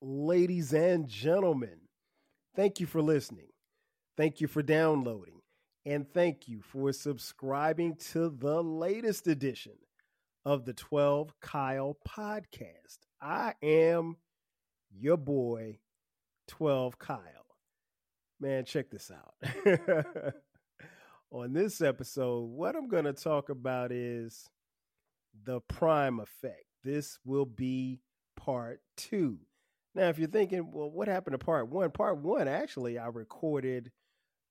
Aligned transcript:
ladies 0.00 0.72
and 0.72 1.08
gentlemen. 1.08 1.78
Thank 2.56 2.80
you 2.80 2.86
for 2.86 3.02
listening. 3.02 3.48
Thank 4.16 4.40
you 4.40 4.48
for 4.48 4.62
downloading. 4.62 5.40
And 5.86 6.06
thank 6.12 6.48
you 6.48 6.60
for 6.60 6.92
subscribing 6.92 7.96
to 8.12 8.28
the 8.28 8.62
latest 8.62 9.26
edition 9.26 9.78
of 10.44 10.64
the 10.64 10.74
12 10.74 11.32
Kyle 11.40 11.96
podcast. 12.06 12.98
I 13.20 13.54
am 13.62 14.16
your 14.90 15.16
boy, 15.16 15.78
12 16.48 16.98
Kyle. 16.98 17.18
Man, 18.40 18.64
check 18.64 18.90
this 18.90 19.10
out. 19.10 19.34
On 21.30 21.52
this 21.52 21.80
episode, 21.80 22.40
what 22.40 22.74
I'm 22.74 22.88
going 22.88 23.04
to 23.04 23.12
talk 23.12 23.50
about 23.50 23.92
is 23.92 24.48
the 25.44 25.60
prime 25.60 26.18
effect. 26.18 26.64
This 26.82 27.18
will 27.24 27.46
be 27.46 28.00
part 28.36 28.80
two. 28.96 29.38
Now, 29.94 30.08
if 30.08 30.18
you're 30.18 30.28
thinking, 30.28 30.70
well, 30.72 30.90
what 30.90 31.08
happened 31.08 31.34
to 31.34 31.44
part 31.44 31.68
one? 31.68 31.90
Part 31.90 32.18
one, 32.18 32.46
actually, 32.46 32.98
I 32.98 33.06
recorded 33.06 33.90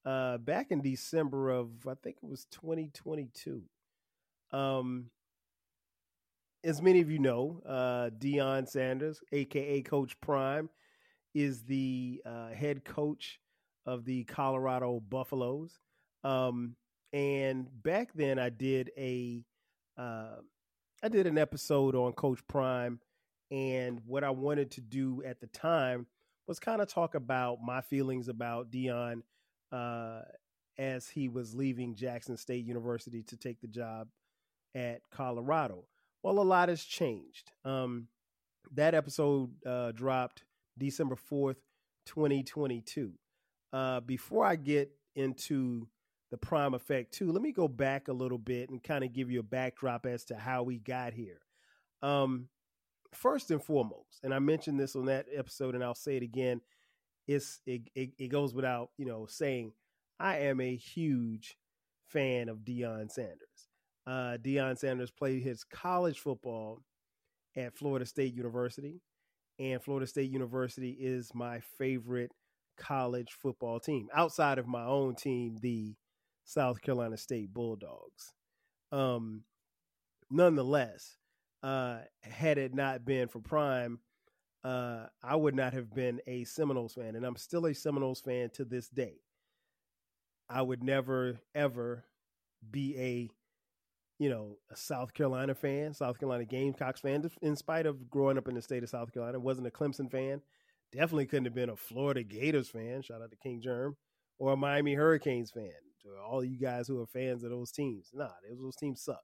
uh, 0.05 0.37
back 0.37 0.71
in 0.71 0.81
December 0.81 1.49
of, 1.49 1.69
I 1.87 1.93
think 2.01 2.17
it 2.21 2.27
was 2.27 2.45
2022. 2.51 3.63
Um, 4.51 5.05
as 6.63 6.81
many 6.81 6.99
of 6.99 7.09
you 7.09 7.19
know, 7.19 7.61
uh, 7.65 8.09
Deion 8.17 8.67
Sanders, 8.67 9.21
aka 9.31 9.81
Coach 9.81 10.19
Prime, 10.19 10.69
is 11.33 11.63
the 11.63 12.21
uh, 12.25 12.49
head 12.49 12.83
coach 12.83 13.39
of 13.85 14.03
the 14.03 14.25
Colorado 14.25 14.99
Buffaloes. 14.99 15.79
Um, 16.23 16.75
and 17.13 17.67
back 17.81 18.09
then, 18.13 18.39
I 18.39 18.49
did 18.49 18.91
a, 18.97 19.45
uh, 19.97 20.35
I 21.01 21.07
did 21.07 21.27
an 21.27 21.37
episode 21.37 21.95
on 21.95 22.11
Coach 22.11 22.39
Prime 22.47 22.99
and 23.51 24.01
what 24.05 24.23
I 24.23 24.29
wanted 24.29 24.71
to 24.71 24.81
do 24.81 25.23
at 25.25 25.39
the 25.39 25.47
time 25.47 26.05
was 26.47 26.59
kind 26.59 26.81
of 26.81 26.87
talk 26.87 27.15
about 27.15 27.59
my 27.63 27.81
feelings 27.81 28.27
about 28.27 28.71
Deion 28.71 29.21
uh, 29.71 30.21
as 30.77 31.07
he 31.09 31.29
was 31.29 31.53
leaving 31.53 31.95
Jackson 31.95 32.37
State 32.37 32.65
University 32.65 33.23
to 33.23 33.37
take 33.37 33.61
the 33.61 33.67
job 33.67 34.07
at 34.75 35.01
Colorado. 35.11 35.85
Well, 36.23 36.39
a 36.39 36.41
lot 36.41 36.69
has 36.69 36.83
changed. 36.83 37.51
Um, 37.63 38.07
that 38.73 38.93
episode 38.93 39.51
uh, 39.65 39.91
dropped 39.91 40.43
December 40.77 41.15
4th, 41.15 41.57
2022. 42.05 43.13
Uh, 43.71 43.99
before 44.01 44.45
I 44.45 44.55
get 44.55 44.91
into 45.15 45.87
the 46.31 46.37
prime 46.37 46.73
effect, 46.73 47.13
too, 47.13 47.31
let 47.31 47.41
me 47.41 47.51
go 47.51 47.67
back 47.67 48.07
a 48.07 48.13
little 48.13 48.37
bit 48.37 48.69
and 48.69 48.83
kind 48.83 49.03
of 49.03 49.13
give 49.13 49.31
you 49.31 49.39
a 49.39 49.43
backdrop 49.43 50.05
as 50.05 50.25
to 50.25 50.35
how 50.35 50.63
we 50.63 50.77
got 50.77 51.13
here. 51.13 51.39
Um, 52.01 52.47
first 53.13 53.51
and 53.51 53.63
foremost, 53.63 54.19
and 54.23 54.33
I 54.33 54.39
mentioned 54.39 54.79
this 54.79 54.95
on 54.95 55.05
that 55.05 55.25
episode, 55.33 55.75
and 55.75 55.83
I'll 55.83 55.95
say 55.95 56.17
it 56.17 56.23
again. 56.23 56.61
It's 57.27 57.59
it, 57.65 57.81
it, 57.95 58.09
it 58.17 58.27
goes 58.27 58.53
without 58.53 58.89
you 58.97 59.05
know 59.05 59.25
saying. 59.27 59.73
I 60.21 60.39
am 60.39 60.59
a 60.59 60.75
huge 60.75 61.55
fan 62.09 62.49
of 62.49 62.59
Deion 62.59 63.09
Sanders. 63.09 63.69
Uh, 64.05 64.37
Deion 64.43 64.77
Sanders 64.77 65.11
played 65.11 65.41
his 65.43 65.63
college 65.63 66.19
football 66.19 66.81
at 67.55 67.77
Florida 67.77 68.05
State 68.05 68.33
University, 68.33 69.01
and 69.59 69.81
Florida 69.81 70.07
State 70.07 70.29
University 70.31 70.91
is 70.91 71.31
my 71.33 71.61
favorite 71.77 72.31
college 72.77 73.37
football 73.41 73.79
team 73.79 74.07
outside 74.13 74.57
of 74.57 74.67
my 74.67 74.83
own 74.83 75.15
team, 75.15 75.57
the 75.61 75.95
South 76.45 76.81
Carolina 76.81 77.17
State 77.17 77.53
Bulldogs. 77.53 78.33
Um, 78.91 79.43
nonetheless, 80.31 81.17
uh, 81.63 81.99
had 82.21 82.57
it 82.57 82.73
not 82.73 83.05
been 83.05 83.27
for 83.27 83.39
Prime, 83.39 83.99
uh, 84.63 85.05
I 85.23 85.35
would 85.35 85.55
not 85.55 85.73
have 85.73 85.93
been 85.93 86.21
a 86.27 86.43
Seminoles 86.43 86.93
fan, 86.93 87.15
and 87.15 87.25
I'm 87.25 87.37
still 87.37 87.65
a 87.65 87.73
Seminoles 87.73 88.21
fan 88.21 88.49
to 88.55 88.65
this 88.65 88.89
day. 88.89 89.15
I 90.49 90.61
would 90.61 90.83
never 90.83 91.39
ever 91.53 92.05
be 92.69 92.97
a 92.97 93.29
you 94.17 94.29
know 94.29 94.57
a 94.71 94.75
South 94.75 95.13
Carolina 95.13 95.55
fan, 95.55 95.93
South 95.93 96.19
Carolina 96.19 96.45
Gamecocks 96.45 97.01
fan, 97.01 97.29
in 97.41 97.55
spite 97.55 97.85
of 97.85 98.09
growing 98.09 98.37
up 98.37 98.47
in 98.47 98.55
the 98.55 98.61
state 98.61 98.83
of 98.83 98.89
South 98.89 99.13
Carolina. 99.13 99.39
wasn't 99.39 99.67
a 99.67 99.71
Clemson 99.71 100.11
fan. 100.11 100.41
Definitely 100.91 101.27
couldn't 101.27 101.45
have 101.45 101.55
been 101.55 101.69
a 101.69 101.75
Florida 101.75 102.23
Gators 102.23 102.69
fan. 102.69 103.01
Shout 103.01 103.21
out 103.21 103.29
to 103.29 103.37
King 103.37 103.61
Germ 103.61 103.95
or 104.39 104.53
a 104.53 104.57
Miami 104.57 104.95
Hurricanes 104.95 105.51
fan. 105.51 105.71
To 106.03 106.09
all 106.25 106.43
you 106.43 106.57
guys 106.57 106.87
who 106.87 106.99
are 107.01 107.05
fans 107.05 107.43
of 107.43 107.51
those 107.51 107.71
teams, 107.71 108.09
nah, 108.13 108.29
those 108.57 108.75
teams 108.75 109.03
suck. 109.03 109.23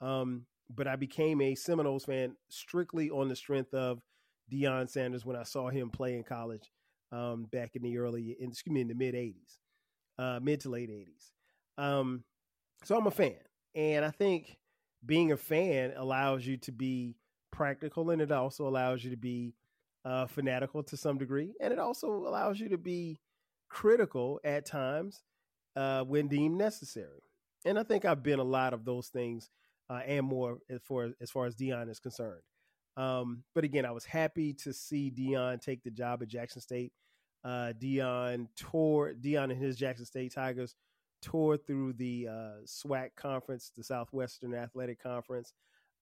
Um, 0.00 0.46
but 0.74 0.86
I 0.86 0.96
became 0.96 1.40
a 1.40 1.54
Seminoles 1.54 2.04
fan 2.04 2.36
strictly 2.48 3.10
on 3.10 3.28
the 3.28 3.36
strength 3.36 3.74
of 3.74 4.00
Deion 4.52 4.88
Sanders 4.88 5.24
when 5.24 5.36
I 5.36 5.42
saw 5.42 5.68
him 5.68 5.90
play 5.90 6.16
in 6.16 6.24
college 6.24 6.70
um, 7.12 7.46
back 7.50 7.74
in 7.74 7.82
the 7.82 7.98
early, 7.98 8.36
in, 8.38 8.50
excuse 8.50 8.72
me, 8.72 8.80
in 8.80 8.88
the 8.88 8.94
mid 8.94 9.14
'80s, 9.14 9.58
uh, 10.18 10.40
mid 10.42 10.60
to 10.60 10.70
late 10.70 10.90
'80s. 10.90 11.82
Um, 11.82 12.24
so 12.84 12.96
I'm 12.96 13.06
a 13.06 13.10
fan, 13.10 13.38
and 13.74 14.04
I 14.04 14.10
think 14.10 14.58
being 15.04 15.32
a 15.32 15.36
fan 15.36 15.92
allows 15.96 16.46
you 16.46 16.56
to 16.58 16.72
be 16.72 17.16
practical, 17.50 18.10
and 18.10 18.20
it 18.20 18.32
also 18.32 18.66
allows 18.66 19.04
you 19.04 19.10
to 19.10 19.16
be 19.16 19.54
uh, 20.04 20.26
fanatical 20.26 20.82
to 20.84 20.96
some 20.96 21.18
degree, 21.18 21.54
and 21.60 21.72
it 21.72 21.78
also 21.78 22.08
allows 22.10 22.60
you 22.60 22.68
to 22.70 22.78
be 22.78 23.20
critical 23.68 24.40
at 24.44 24.66
times 24.66 25.22
uh, 25.76 26.02
when 26.02 26.28
deemed 26.28 26.56
necessary. 26.56 27.22
And 27.64 27.78
I 27.78 27.82
think 27.82 28.04
I've 28.04 28.22
been 28.22 28.38
a 28.38 28.44
lot 28.44 28.72
of 28.72 28.84
those 28.84 29.08
things 29.08 29.50
uh, 29.90 30.00
and 30.06 30.26
more 30.26 30.58
as 30.68 30.80
far 30.82 31.10
as 31.20 31.30
far 31.30 31.46
as 31.46 31.54
Deion 31.54 31.90
is 31.90 32.00
concerned. 32.00 32.42
Um, 32.96 33.44
but 33.54 33.64
again, 33.64 33.86
I 33.86 33.92
was 33.92 34.04
happy 34.04 34.52
to 34.54 34.72
see 34.72 35.10
Deion 35.10 35.60
take 35.60 35.82
the 35.82 35.90
job 35.90 36.22
at 36.22 36.28
Jackson 36.28 36.60
State. 36.60 36.92
Uh, 37.44 37.72
Deion 37.80 38.48
tore 38.56 39.12
Deion 39.12 39.50
and 39.50 39.62
his 39.62 39.76
Jackson 39.76 40.04
State 40.04 40.34
Tigers 40.34 40.74
tore 41.22 41.56
through 41.56 41.94
the 41.94 42.28
uh, 42.28 42.64
SWAC 42.64 43.10
conference, 43.16 43.72
the 43.76 43.84
Southwestern 43.84 44.54
Athletic 44.54 45.02
Conference. 45.02 45.52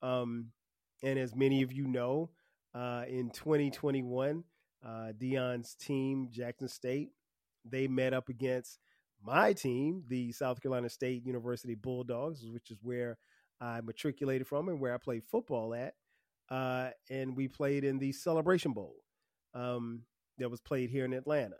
Um, 0.02 0.50
and 1.02 1.18
as 1.18 1.34
many 1.34 1.62
of 1.62 1.72
you 1.72 1.86
know, 1.86 2.30
uh, 2.74 3.04
in 3.08 3.30
2021, 3.30 4.44
uh, 4.84 5.12
Deion's 5.18 5.74
team, 5.74 6.28
Jackson 6.30 6.68
State, 6.68 7.10
they 7.64 7.88
met 7.88 8.14
up 8.14 8.28
against 8.28 8.78
my 9.24 9.52
team, 9.52 10.04
the 10.08 10.32
South 10.32 10.60
Carolina 10.60 10.88
State 10.88 11.24
University 11.24 11.74
Bulldogs, 11.74 12.44
which 12.46 12.70
is 12.70 12.78
where 12.82 13.18
I 13.60 13.80
matriculated 13.80 14.46
from 14.46 14.68
and 14.68 14.80
where 14.80 14.94
I 14.94 14.98
played 14.98 15.24
football 15.24 15.74
at. 15.74 15.94
Uh, 16.48 16.90
and 17.10 17.36
we 17.36 17.48
played 17.48 17.84
in 17.84 17.98
the 17.98 18.12
Celebration 18.12 18.72
Bowl 18.72 18.94
um, 19.54 20.02
that 20.38 20.50
was 20.50 20.60
played 20.60 20.90
here 20.90 21.04
in 21.04 21.12
Atlanta. 21.12 21.56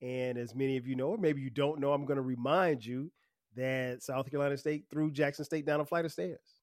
And 0.00 0.38
as 0.38 0.54
many 0.54 0.76
of 0.76 0.86
you 0.86 0.96
know, 0.96 1.08
or 1.08 1.18
maybe 1.18 1.40
you 1.40 1.50
don't 1.50 1.80
know, 1.80 1.92
I'm 1.92 2.06
going 2.06 2.16
to 2.16 2.22
remind 2.22 2.84
you 2.84 3.10
that 3.56 4.02
South 4.02 4.30
Carolina 4.30 4.56
State 4.56 4.84
threw 4.90 5.10
Jackson 5.10 5.44
State 5.44 5.66
down 5.66 5.80
a 5.80 5.84
flight 5.84 6.04
of 6.04 6.12
stairs 6.12 6.60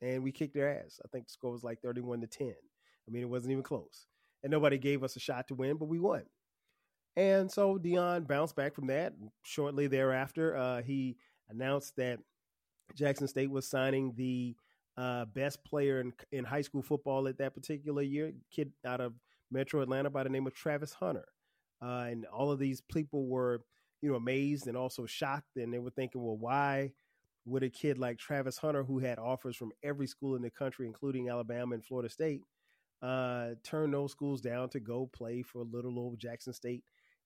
and 0.00 0.22
we 0.22 0.32
kicked 0.32 0.54
their 0.54 0.80
ass. 0.80 1.00
I 1.04 1.08
think 1.08 1.26
the 1.26 1.32
score 1.32 1.52
was 1.52 1.64
like 1.64 1.80
31 1.80 2.20
to 2.20 2.26
10. 2.26 2.48
I 2.48 3.10
mean, 3.10 3.22
it 3.22 3.28
wasn't 3.28 3.52
even 3.52 3.64
close. 3.64 4.06
And 4.42 4.50
nobody 4.50 4.78
gave 4.78 5.02
us 5.02 5.16
a 5.16 5.20
shot 5.20 5.48
to 5.48 5.54
win, 5.54 5.76
but 5.76 5.88
we 5.88 5.98
won. 5.98 6.22
And 7.16 7.50
so 7.50 7.78
Deion 7.78 8.26
bounced 8.26 8.54
back 8.54 8.74
from 8.74 8.86
that. 8.88 9.12
Shortly 9.42 9.88
thereafter, 9.88 10.56
uh, 10.56 10.82
he 10.82 11.16
announced 11.48 11.96
that 11.96 12.20
Jackson 12.94 13.28
State 13.28 13.50
was 13.50 13.68
signing 13.68 14.14
the 14.16 14.56
uh, 14.96 15.24
best 15.26 15.64
player 15.64 16.00
in, 16.00 16.12
in 16.32 16.44
high 16.44 16.62
school 16.62 16.82
football 16.82 17.28
at 17.28 17.38
that 17.38 17.54
particular 17.54 18.02
year, 18.02 18.32
kid 18.50 18.72
out 18.84 19.00
of 19.00 19.14
Metro 19.50 19.80
Atlanta 19.80 20.10
by 20.10 20.22
the 20.22 20.28
name 20.28 20.46
of 20.46 20.54
Travis 20.54 20.92
Hunter. 20.92 21.26
Uh, 21.80 22.06
and 22.08 22.26
all 22.26 22.50
of 22.50 22.58
these 22.58 22.80
people 22.80 23.28
were, 23.28 23.62
you 24.02 24.10
know, 24.10 24.16
amazed 24.16 24.66
and 24.66 24.76
also 24.76 25.06
shocked, 25.06 25.56
and 25.56 25.72
they 25.72 25.78
were 25.78 25.90
thinking, 25.90 26.22
well, 26.22 26.36
why 26.36 26.92
would 27.44 27.62
a 27.62 27.70
kid 27.70 27.98
like 27.98 28.18
Travis 28.18 28.58
Hunter, 28.58 28.82
who 28.82 28.98
had 28.98 29.18
offers 29.18 29.56
from 29.56 29.72
every 29.82 30.06
school 30.06 30.34
in 30.34 30.42
the 30.42 30.50
country, 30.50 30.86
including 30.86 31.28
Alabama 31.28 31.74
and 31.74 31.84
Florida 31.84 32.08
State, 32.08 32.42
uh, 33.00 33.50
turn 33.62 33.92
those 33.92 34.10
schools 34.10 34.40
down 34.40 34.68
to 34.70 34.80
go 34.80 35.08
play 35.12 35.42
for 35.42 35.62
little 35.62 35.98
old 35.98 36.18
Jackson 36.18 36.52
State 36.52 36.82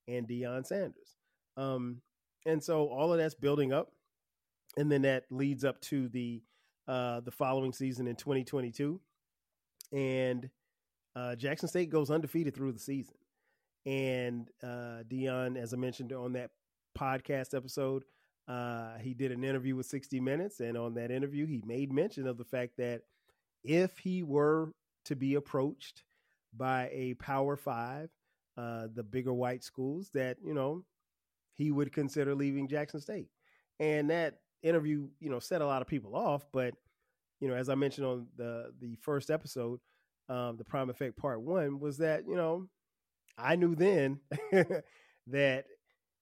and 0.06 0.28
Deion 0.28 0.66
Sanders? 0.66 1.16
Um, 1.56 2.02
and 2.46 2.62
so 2.62 2.88
all 2.88 3.12
of 3.12 3.19
that's 3.19 3.34
building 3.34 3.72
up 3.72 3.88
and 4.76 4.90
then 4.90 5.02
that 5.02 5.24
leads 5.30 5.64
up 5.64 5.80
to 5.82 6.08
the 6.08 6.42
uh, 6.88 7.20
the 7.20 7.30
following 7.30 7.72
season 7.72 8.06
in 8.06 8.16
2022, 8.16 9.00
and 9.92 10.50
uh, 11.14 11.36
Jackson 11.36 11.69
State 11.69 11.90
goes 11.90 12.10
undefeated 12.10 12.54
through 12.54 12.72
the 12.72 12.78
season. 12.78 13.14
And 13.84 14.48
uh, 14.62 15.02
Deion, 15.08 15.56
as 15.56 15.74
I 15.74 15.76
mentioned 15.76 16.12
on 16.12 16.32
that 16.34 16.50
podcast 16.96 17.54
episode, 17.54 18.04
uh, 18.48 18.98
he 18.98 19.14
did 19.14 19.32
an 19.32 19.44
interview 19.44 19.76
with 19.76 19.86
60 19.86 20.20
Minutes, 20.20 20.60
and 20.60 20.76
on 20.76 20.94
that 20.94 21.10
interview, 21.10 21.46
he 21.46 21.62
made 21.64 21.92
mention 21.92 22.26
of 22.26 22.38
the 22.38 22.44
fact 22.44 22.76
that 22.78 23.02
if 23.64 23.98
he 23.98 24.22
were 24.22 24.72
to 25.04 25.16
be 25.16 25.34
approached 25.34 26.02
by 26.56 26.88
a 26.92 27.14
Power 27.14 27.56
Five, 27.56 28.10
uh, 28.56 28.88
the 28.94 29.02
bigger 29.02 29.32
white 29.32 29.62
schools, 29.64 30.10
that 30.14 30.36
you 30.44 30.54
know 30.54 30.84
he 31.54 31.70
would 31.70 31.92
consider 31.92 32.34
leaving 32.34 32.68
Jackson 32.68 33.00
State, 33.00 33.28
and 33.78 34.10
that 34.10 34.38
interview, 34.62 35.09
you 35.20 35.31
know, 35.31 35.38
set 35.38 35.62
a 35.62 35.67
lot 35.67 35.82
of 35.82 35.88
people 35.88 36.14
off. 36.14 36.47
But 36.53 36.75
you 37.41 37.49
know, 37.49 37.55
as 37.55 37.69
I 37.69 37.75
mentioned 37.75 38.06
on 38.06 38.26
the 38.37 38.73
the 38.81 38.97
first 38.97 39.31
episode, 39.31 39.81
um, 40.29 40.56
the 40.56 40.64
Prime 40.64 40.91
Effect 40.91 41.17
Part 41.17 41.43
One 41.43 41.81
was 41.81 41.99
that 41.99 42.26
you 42.26 42.37
know 42.37 42.69
I 43.37 43.56
knew 43.56 43.75
then 43.75 44.20
that 45.26 45.64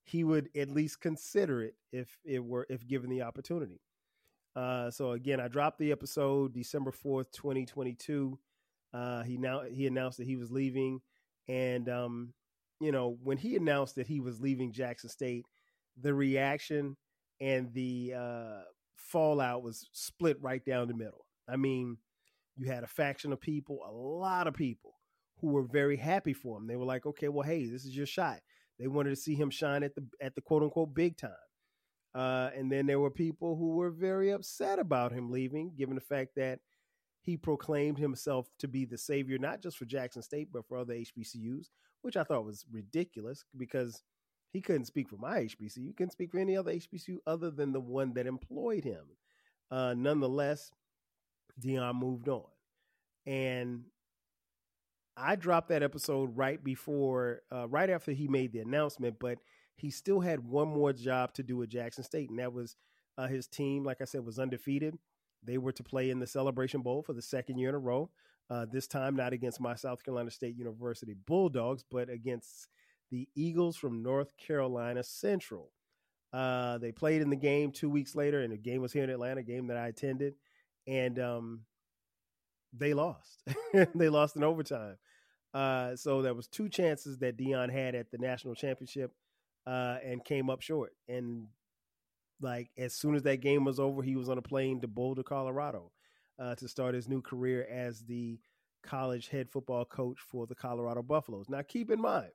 he 0.04 0.24
would 0.24 0.48
at 0.56 0.70
least 0.70 1.00
consider 1.00 1.62
it 1.62 1.74
if 1.92 2.16
it 2.24 2.44
were 2.44 2.66
if 2.68 2.86
given 2.86 3.10
the 3.10 3.22
opportunity. 3.22 3.80
Uh, 4.56 4.90
so 4.90 5.12
again, 5.12 5.40
I 5.40 5.48
dropped 5.48 5.78
the 5.78 5.92
episode 5.92 6.52
December 6.52 6.90
fourth, 6.90 7.30
twenty 7.32 7.66
twenty 7.66 7.94
two. 7.94 8.38
Uh, 8.92 9.22
he 9.22 9.36
now 9.36 9.62
he 9.62 9.86
announced 9.86 10.18
that 10.18 10.26
he 10.26 10.36
was 10.36 10.50
leaving, 10.50 11.00
and 11.48 11.88
um, 11.88 12.32
you 12.80 12.90
know 12.90 13.16
when 13.22 13.36
he 13.36 13.56
announced 13.56 13.96
that 13.96 14.06
he 14.06 14.20
was 14.20 14.40
leaving 14.40 14.72
Jackson 14.72 15.10
State, 15.10 15.46
the 16.00 16.12
reaction 16.12 16.96
and 17.40 17.72
the 17.72 18.14
uh, 18.16 18.60
fallout 18.96 19.62
was 19.62 19.88
split 19.92 20.36
right 20.40 20.64
down 20.64 20.88
the 20.88 20.94
middle. 20.94 21.26
I 21.48 21.56
mean, 21.56 21.98
you 22.56 22.66
had 22.66 22.84
a 22.84 22.88
faction 22.88 23.32
of 23.32 23.40
people, 23.40 23.80
a 23.88 23.92
lot 23.92 24.46
of 24.46 24.54
people 24.54 24.94
who 25.40 25.48
were 25.48 25.62
very 25.62 25.96
happy 25.96 26.32
for 26.32 26.58
him. 26.58 26.66
They 26.66 26.76
were 26.76 26.84
like, 26.84 27.06
okay, 27.06 27.28
well, 27.28 27.46
hey, 27.46 27.66
this 27.66 27.84
is 27.84 27.96
your 27.96 28.06
shot. 28.06 28.40
They 28.78 28.86
wanted 28.86 29.10
to 29.10 29.16
see 29.16 29.34
him 29.34 29.50
shine 29.50 29.82
at 29.82 29.94
the 29.94 30.04
at 30.20 30.34
the 30.34 30.40
quote 30.40 30.62
unquote 30.62 30.94
big 30.94 31.16
time. 31.16 31.30
Uh, 32.14 32.50
and 32.56 32.70
then 32.70 32.86
there 32.86 32.98
were 32.98 33.10
people 33.10 33.56
who 33.56 33.76
were 33.76 33.90
very 33.90 34.30
upset 34.30 34.78
about 34.78 35.12
him 35.12 35.30
leaving, 35.30 35.72
given 35.76 35.94
the 35.94 36.00
fact 36.00 36.30
that 36.36 36.58
he 37.22 37.36
proclaimed 37.36 37.98
himself 37.98 38.48
to 38.58 38.66
be 38.66 38.84
the 38.84 38.98
savior, 38.98 39.38
not 39.38 39.62
just 39.62 39.76
for 39.76 39.84
Jackson 39.84 40.22
State, 40.22 40.48
but 40.52 40.66
for 40.66 40.78
other 40.78 40.94
HBCUs, 40.94 41.66
which 42.02 42.16
I 42.16 42.24
thought 42.24 42.44
was 42.44 42.64
ridiculous 42.72 43.44
because 43.56 44.02
he 44.52 44.60
couldn't 44.60 44.86
speak 44.86 45.08
for 45.08 45.16
my 45.16 45.40
HBCU. 45.40 45.86
He 45.86 45.92
couldn't 45.92 46.12
speak 46.12 46.32
for 46.32 46.38
any 46.38 46.56
other 46.56 46.72
HBCU 46.72 47.18
other 47.26 47.50
than 47.50 47.72
the 47.72 47.80
one 47.80 48.14
that 48.14 48.26
employed 48.26 48.84
him. 48.84 49.04
Uh, 49.70 49.94
nonetheless, 49.96 50.70
Deion 51.60 51.94
moved 51.94 52.28
on. 52.28 52.46
And 53.26 53.84
I 55.16 55.36
dropped 55.36 55.68
that 55.68 55.82
episode 55.82 56.36
right 56.36 56.62
before, 56.62 57.42
uh, 57.52 57.68
right 57.68 57.90
after 57.90 58.12
he 58.12 58.26
made 58.26 58.52
the 58.52 58.60
announcement, 58.60 59.16
but 59.20 59.38
he 59.76 59.90
still 59.90 60.20
had 60.20 60.40
one 60.40 60.68
more 60.68 60.92
job 60.92 61.32
to 61.34 61.42
do 61.42 61.62
at 61.62 61.68
Jackson 61.68 62.04
State, 62.04 62.30
and 62.30 62.38
that 62.38 62.52
was 62.52 62.76
uh, 63.18 63.28
his 63.28 63.46
team, 63.46 63.84
like 63.84 64.00
I 64.00 64.04
said, 64.04 64.24
was 64.24 64.38
undefeated. 64.38 64.98
They 65.42 65.58
were 65.58 65.72
to 65.72 65.82
play 65.82 66.10
in 66.10 66.20
the 66.20 66.26
Celebration 66.26 66.82
Bowl 66.82 67.02
for 67.02 67.12
the 67.12 67.22
second 67.22 67.58
year 67.58 67.70
in 67.70 67.74
a 67.74 67.78
row. 67.78 68.10
Uh, 68.50 68.66
this 68.70 68.86
time, 68.86 69.14
not 69.14 69.32
against 69.32 69.60
my 69.60 69.74
South 69.74 70.04
Carolina 70.04 70.30
State 70.30 70.56
University 70.56 71.14
Bulldogs, 71.26 71.84
but 71.88 72.10
against 72.10 72.68
the 73.10 73.28
Eagles 73.34 73.76
from 73.76 74.02
North 74.02 74.36
Carolina 74.36 75.02
Central. 75.02 75.70
Uh, 76.32 76.78
they 76.78 76.92
played 76.92 77.22
in 77.22 77.30
the 77.30 77.36
game 77.36 77.72
two 77.72 77.90
weeks 77.90 78.14
later, 78.14 78.40
and 78.40 78.52
the 78.52 78.56
game 78.56 78.80
was 78.80 78.92
here 78.92 79.04
in 79.04 79.10
Atlanta, 79.10 79.42
game 79.42 79.66
that 79.66 79.76
I 79.76 79.88
attended, 79.88 80.34
and 80.86 81.18
um, 81.18 81.60
they 82.72 82.94
lost. 82.94 83.42
they 83.94 84.08
lost 84.08 84.36
in 84.36 84.44
overtime. 84.44 84.96
Uh, 85.52 85.96
so 85.96 86.22
there 86.22 86.34
was 86.34 86.46
two 86.46 86.68
chances 86.68 87.18
that 87.18 87.36
Deion 87.36 87.70
had 87.72 87.96
at 87.96 88.10
the 88.12 88.18
national 88.18 88.54
championship, 88.54 89.12
uh, 89.66 89.98
and 90.04 90.24
came 90.24 90.50
up 90.50 90.62
short. 90.62 90.92
And 91.08 91.46
like 92.40 92.70
as 92.78 92.94
soon 92.94 93.14
as 93.14 93.22
that 93.24 93.40
game 93.40 93.64
was 93.64 93.80
over, 93.80 94.02
he 94.02 94.16
was 94.16 94.28
on 94.28 94.38
a 94.38 94.42
plane 94.42 94.80
to 94.80 94.88
Boulder, 94.88 95.22
Colorado, 95.22 95.90
uh, 96.38 96.54
to 96.56 96.68
start 96.68 96.94
his 96.94 97.08
new 97.08 97.20
career 97.20 97.66
as 97.70 98.00
the 98.02 98.38
college 98.82 99.28
head 99.28 99.50
football 99.50 99.84
coach 99.84 100.18
for 100.20 100.46
the 100.46 100.54
Colorado 100.54 101.02
Buffaloes. 101.02 101.48
Now, 101.48 101.62
keep 101.62 101.90
in 101.90 102.00
mind, 102.00 102.30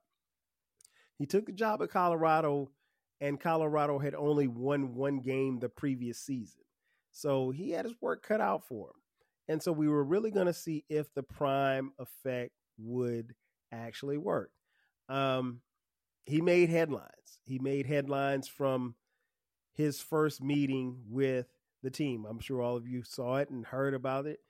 he 1.18 1.26
took 1.26 1.46
the 1.46 1.52
job 1.52 1.82
at 1.82 1.90
Colorado, 1.90 2.70
and 3.20 3.40
Colorado 3.40 3.98
had 3.98 4.14
only 4.14 4.46
won 4.46 4.94
one 4.94 5.20
game 5.20 5.58
the 5.58 5.68
previous 5.68 6.18
season. 6.18 6.62
So 7.12 7.50
he 7.50 7.70
had 7.70 7.86
his 7.86 7.94
work 8.00 8.22
cut 8.22 8.40
out 8.40 8.66
for 8.66 8.88
him. 8.88 9.00
And 9.48 9.62
so 9.62 9.72
we 9.72 9.88
were 9.88 10.04
really 10.04 10.30
going 10.30 10.46
to 10.46 10.52
see 10.52 10.84
if 10.88 11.12
the 11.14 11.22
prime 11.22 11.92
effect 11.98 12.52
would 12.78 13.34
actually 13.72 14.18
work. 14.18 14.50
Um, 15.08 15.60
he 16.24 16.40
made 16.40 16.68
headlines. 16.68 17.40
He 17.44 17.58
made 17.58 17.86
headlines 17.86 18.48
from 18.48 18.96
his 19.72 20.00
first 20.00 20.42
meeting 20.42 20.98
with 21.08 21.46
the 21.82 21.90
team. 21.90 22.26
I'm 22.28 22.40
sure 22.40 22.60
all 22.60 22.76
of 22.76 22.88
you 22.88 23.02
saw 23.02 23.36
it 23.36 23.50
and 23.50 23.64
heard 23.64 23.94
about 23.94 24.26
it. 24.26 24.40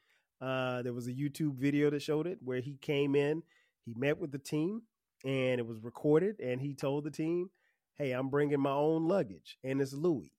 Uh, 0.41 0.83
there 0.83 0.93
was 0.93 1.07
a 1.07 1.13
YouTube 1.13 1.57
video 1.57 1.91
that 1.91 2.03
showed 2.03 2.27
it 2.27 2.39
where 2.43 2.61
he 2.61 2.77
came 2.81 3.15
in, 3.15 3.43
he 3.85 3.95
met 3.95 4.19
with 4.19 4.33
the 4.33 4.39
team, 4.39 4.83
and 5.25 5.59
it 5.59 5.67
was 5.67 5.83
recorded. 5.83 6.41
And 6.41 6.61
he 6.61 6.75
told 6.75 7.05
the 7.05 7.11
team, 7.11 7.51
"Hey, 7.95 8.13
I'm 8.13 8.29
bringing 8.29 8.61
my 8.61 8.73
own 8.73 9.07
luggage, 9.09 9.59
and 9.65 9.81
it's 9.81 9.93
Louis." 9.93 10.33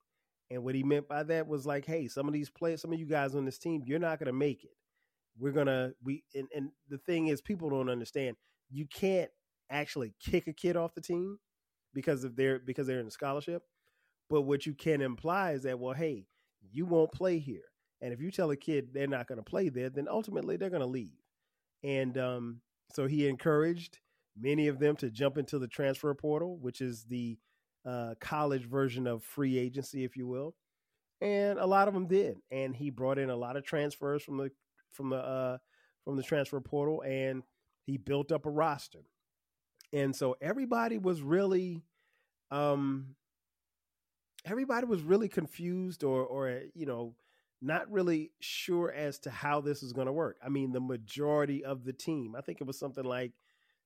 And 0.50 0.64
what 0.64 0.76
he 0.76 0.84
meant 0.84 1.08
by 1.08 1.24
that 1.24 1.48
was 1.48 1.66
like, 1.66 1.86
"Hey, 1.86 2.08
some 2.08 2.28
of 2.28 2.34
these 2.34 2.50
players, 2.50 2.82
some 2.82 2.94
of 2.94 3.00
you 3.00 3.06
guys 3.06 3.36
on 3.36 3.46
this 3.46 3.58
team, 3.58 3.84
you're 3.86 4.00
not 4.00 4.20
going 4.20 4.28
to 4.28 4.34
make 4.34 4.64
it. 4.64 4.76
We're 5.38 5.52
gonna 5.52 5.94
we." 6.04 6.24
And, 6.34 6.48
and 6.56 6.72
the 6.90 6.98
thing 7.00 7.28
is, 7.28 7.42
people 7.42 7.70
don't 7.70 7.90
understand. 7.90 8.38
You 8.70 8.86
can't 8.86 9.32
actually 9.70 10.14
kick 10.20 10.48
a 10.48 10.54
kid 10.54 10.76
off 10.76 10.94
the 10.94 11.02
team 11.02 11.40
because 11.94 12.24
of 12.24 12.36
their 12.36 12.60
because 12.60 12.88
they're 12.88 13.00
in 13.00 13.08
a 13.08 13.12
scholarship. 13.12 13.64
But 14.30 14.42
what 14.42 14.66
you 14.66 14.74
can 14.74 15.02
imply 15.02 15.52
is 15.54 15.64
that, 15.64 15.80
well, 15.80 15.94
hey, 15.94 16.28
you 16.72 16.86
won't 16.86 17.12
play 17.12 17.40
here. 17.40 17.64
And 18.02 18.14
if 18.14 18.22
you 18.22 18.30
tell 18.30 18.52
a 18.52 18.58
kid 18.58 18.90
they're 18.94 19.08
not 19.08 19.28
going 19.28 19.38
to 19.38 19.44
play 19.44 19.70
there, 19.70 19.90
then 19.90 20.08
ultimately 20.10 20.58
they're 20.58 20.70
going 20.70 20.82
to 20.82 20.86
leave. 20.86 21.18
And 21.84 22.18
um, 22.18 22.62
so 22.94 23.08
he 23.08 23.28
encouraged 23.28 24.00
many 24.40 24.68
of 24.68 24.80
them 24.80 24.96
to 24.98 25.10
jump 25.10 25.38
into 25.38 25.60
the 25.60 25.68
transfer 25.68 26.14
portal, 26.14 26.58
which 26.58 26.82
is 26.82 27.04
the 27.04 27.38
uh, 27.86 28.16
college 28.20 28.66
version 28.66 29.08
of 29.08 29.24
free 29.24 29.58
agency, 29.58 30.04
if 30.04 30.18
you 30.18 30.28
will. 30.28 30.56
And 31.22 31.58
a 31.58 31.66
lot 31.66 31.88
of 31.88 31.94
them 31.94 32.08
did. 32.08 32.38
And 32.52 32.76
he 32.76 32.90
brought 32.90 33.18
in 33.18 33.30
a 33.30 33.36
lot 33.36 33.58
of 33.58 33.64
transfers 33.64 34.24
from 34.24 34.38
the 34.38 34.52
from 34.92 35.10
the 35.10 35.18
uh, 35.18 35.58
from 36.04 36.16
the 36.16 36.24
transfer 36.24 36.60
portal, 36.60 37.02
and 37.02 37.44
he 37.84 37.98
built 37.98 38.32
up 38.32 38.46
a 38.46 38.50
roster. 38.50 39.06
And 39.94 40.16
so 40.16 40.36
everybody 40.42 40.98
was 40.98 41.22
really 41.22 41.82
um, 42.52 43.16
everybody 44.46 44.86
was 44.86 45.02
really 45.02 45.30
confused 45.30 46.04
or 46.04 46.24
or 46.24 46.62
you 46.74 46.86
know 46.86 47.16
not 47.62 47.92
really 47.92 48.32
sure 48.40 48.92
as 48.92 49.18
to 49.20 49.32
how 49.32 49.62
this 49.62 49.82
is 49.82 49.94
going 49.94 50.06
to 50.06 50.14
work. 50.14 50.38
I 50.46 50.50
mean, 50.50 50.72
the 50.72 50.80
majority 50.80 51.66
of 51.66 51.84
the 51.84 51.94
team, 51.94 52.36
I 52.38 52.42
think 52.42 52.62
it 52.62 52.68
was 52.68 52.78
something 52.78 53.04
like 53.04 53.32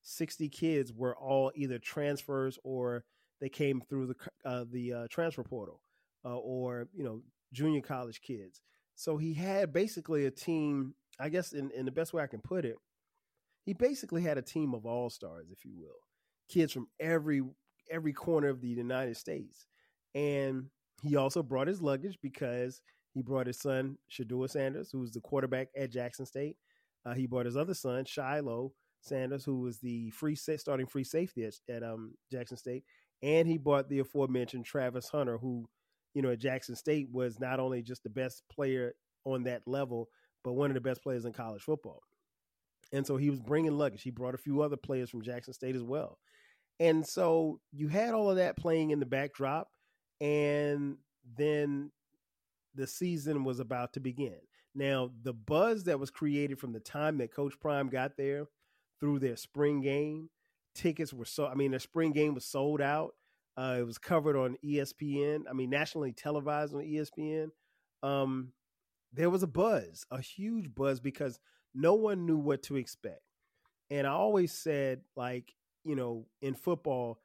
60 0.04 0.50
kids 0.50 0.92
were 0.94 1.16
all 1.16 1.52
either 1.56 1.80
transfers 1.80 2.58
or 2.64 3.04
they 3.40 3.50
came 3.50 3.82
through 3.82 4.08
the 4.08 4.16
uh, 4.50 4.66
the 4.72 4.94
uh, 4.94 5.08
transfer 5.10 5.44
portal 5.44 5.82
uh, 6.26 6.38
or 6.38 6.88
you 6.94 7.04
know 7.04 7.22
junior 7.54 7.82
college 7.82 8.22
kids. 8.22 8.62
So 8.96 9.18
he 9.18 9.34
had 9.34 9.74
basically 9.74 10.26
a 10.26 10.32
team. 10.32 10.94
I 11.20 11.30
guess 11.30 11.54
in, 11.54 11.70
in 11.72 11.86
the 11.86 11.92
best 11.92 12.14
way 12.14 12.24
I 12.24 12.28
can 12.28 12.40
put 12.40 12.66
it, 12.66 12.78
he 13.64 13.74
basically 13.74 14.22
had 14.22 14.38
a 14.38 14.42
team 14.42 14.74
of 14.74 14.86
all 14.86 15.10
stars, 15.10 15.48
if 15.52 15.66
you 15.66 15.74
will, 15.76 16.00
kids 16.50 16.72
from 16.72 16.88
every 17.00 17.42
every 17.90 18.14
corner 18.14 18.48
of 18.48 18.62
the 18.62 18.70
United 18.70 19.18
States. 19.18 19.68
And 20.16 20.68
he 21.04 21.16
also 21.16 21.44
brought 21.44 21.68
his 21.68 21.82
luggage 21.82 22.18
because 22.22 22.82
he 23.14 23.22
brought 23.22 23.48
his 23.48 23.60
son, 23.60 23.98
Shedeur 24.10 24.50
Sanders, 24.50 24.90
who's 24.92 25.12
the 25.12 25.20
quarterback 25.20 25.70
at 25.76 25.92
Jackson 25.92 26.26
State. 26.26 26.58
Uh, 27.06 27.14
he 27.14 27.26
brought 27.26 27.46
his 27.46 27.58
other 27.58 27.74
son, 27.74 28.06
Shiloh 28.06 28.72
Sanders, 29.02 29.44
who 29.44 29.62
was 29.62 29.80
the 29.80 30.10
free 30.12 30.36
starting 30.36 30.88
free 30.88 31.04
safety 31.04 31.46
at, 31.46 31.54
at 31.70 31.84
um, 31.84 32.14
Jackson 32.32 32.58
State. 32.58 32.84
And 33.24 33.48
he 33.48 33.58
bought 33.58 33.90
the 33.90 34.00
aforementioned 34.00 34.66
Travis 34.66 35.10
Hunter, 35.10 35.38
who, 35.38 35.68
you 36.14 36.22
know, 36.22 36.32
at 36.32 36.40
Jackson 36.40 36.76
State 36.76 37.10
was 37.12 37.40
not 37.40 37.60
only 37.60 37.82
just 37.82 38.04
the 38.04 38.10
best 38.10 38.44
player 38.52 38.94
on 39.26 39.44
that 39.44 39.62
level, 39.68 40.10
but 40.44 40.54
one 40.54 40.72
of 40.72 40.76
the 40.76 40.82
best 40.82 41.04
players 41.04 41.26
in 41.26 41.34
college 41.34 41.62
football. 41.62 42.02
And 42.92 43.06
so 43.06 43.18
he 43.18 43.30
was 43.30 43.40
bringing 43.40 43.78
luggage. 43.78 44.02
He 44.02 44.12
brought 44.12 44.36
a 44.36 44.40
few 44.40 44.62
other 44.62 44.78
players 44.78 45.10
from 45.10 45.22
Jackson 45.22 45.54
State 45.54 45.76
as 45.76 45.84
well. 45.84 46.18
And 46.80 47.06
so 47.06 47.60
you 47.72 47.88
had 47.88 48.14
all 48.14 48.30
of 48.30 48.38
that 48.38 48.58
playing 48.58 48.90
in 48.90 49.00
the 49.00 49.06
backdrop 49.06 49.70
and 50.20 50.98
then 51.38 51.92
the 52.76 52.88
season 52.88 53.44
was 53.44 53.60
about 53.60 53.94
to 53.94 54.00
begin. 54.00 54.38
Now, 54.74 55.12
the 55.24 55.34
buzz 55.34 55.84
that 55.86 56.00
was 56.00 56.10
created 56.10 56.60
from 56.60 56.74
the 56.74 56.80
time 56.80 57.18
that 57.18 57.34
Coach 57.34 57.60
Prime 57.60 57.90
got 57.90 58.18
there 58.18 58.48
through 59.02 59.20
their 59.20 59.36
spring 59.36 59.82
game, 59.82 60.30
tickets 60.74 61.14
were 61.14 61.26
so, 61.26 61.48
I 61.48 61.56
mean, 61.56 61.72
their 61.72 61.80
spring 61.82 62.14
game 62.14 62.34
was 62.34 62.46
sold 62.46 62.80
out. 62.80 63.16
Uh, 63.58 63.78
it 63.80 63.86
was 63.86 63.98
covered 63.98 64.38
on 64.38 64.56
ESPN, 64.64 65.44
I 65.50 65.54
mean, 65.54 65.70
nationally 65.70 66.14
televised 66.14 66.74
on 66.74 66.82
ESPN. 66.82 67.50
Um, 68.02 68.54
there 69.12 69.30
was 69.30 69.44
a 69.44 69.48
buzz, 69.48 70.06
a 70.10 70.22
huge 70.22 70.74
buzz, 70.74 71.02
because 71.02 71.40
no 71.76 71.96
one 71.96 72.26
knew 72.26 72.38
what 72.38 72.64
to 72.64 72.78
expect. 72.78 73.22
And 73.90 74.08
I 74.08 74.12
always 74.12 74.54
said, 74.54 75.02
like, 75.18 75.54
you 75.84 75.96
know, 75.96 76.28
in 76.42 76.54
football, 76.54 77.20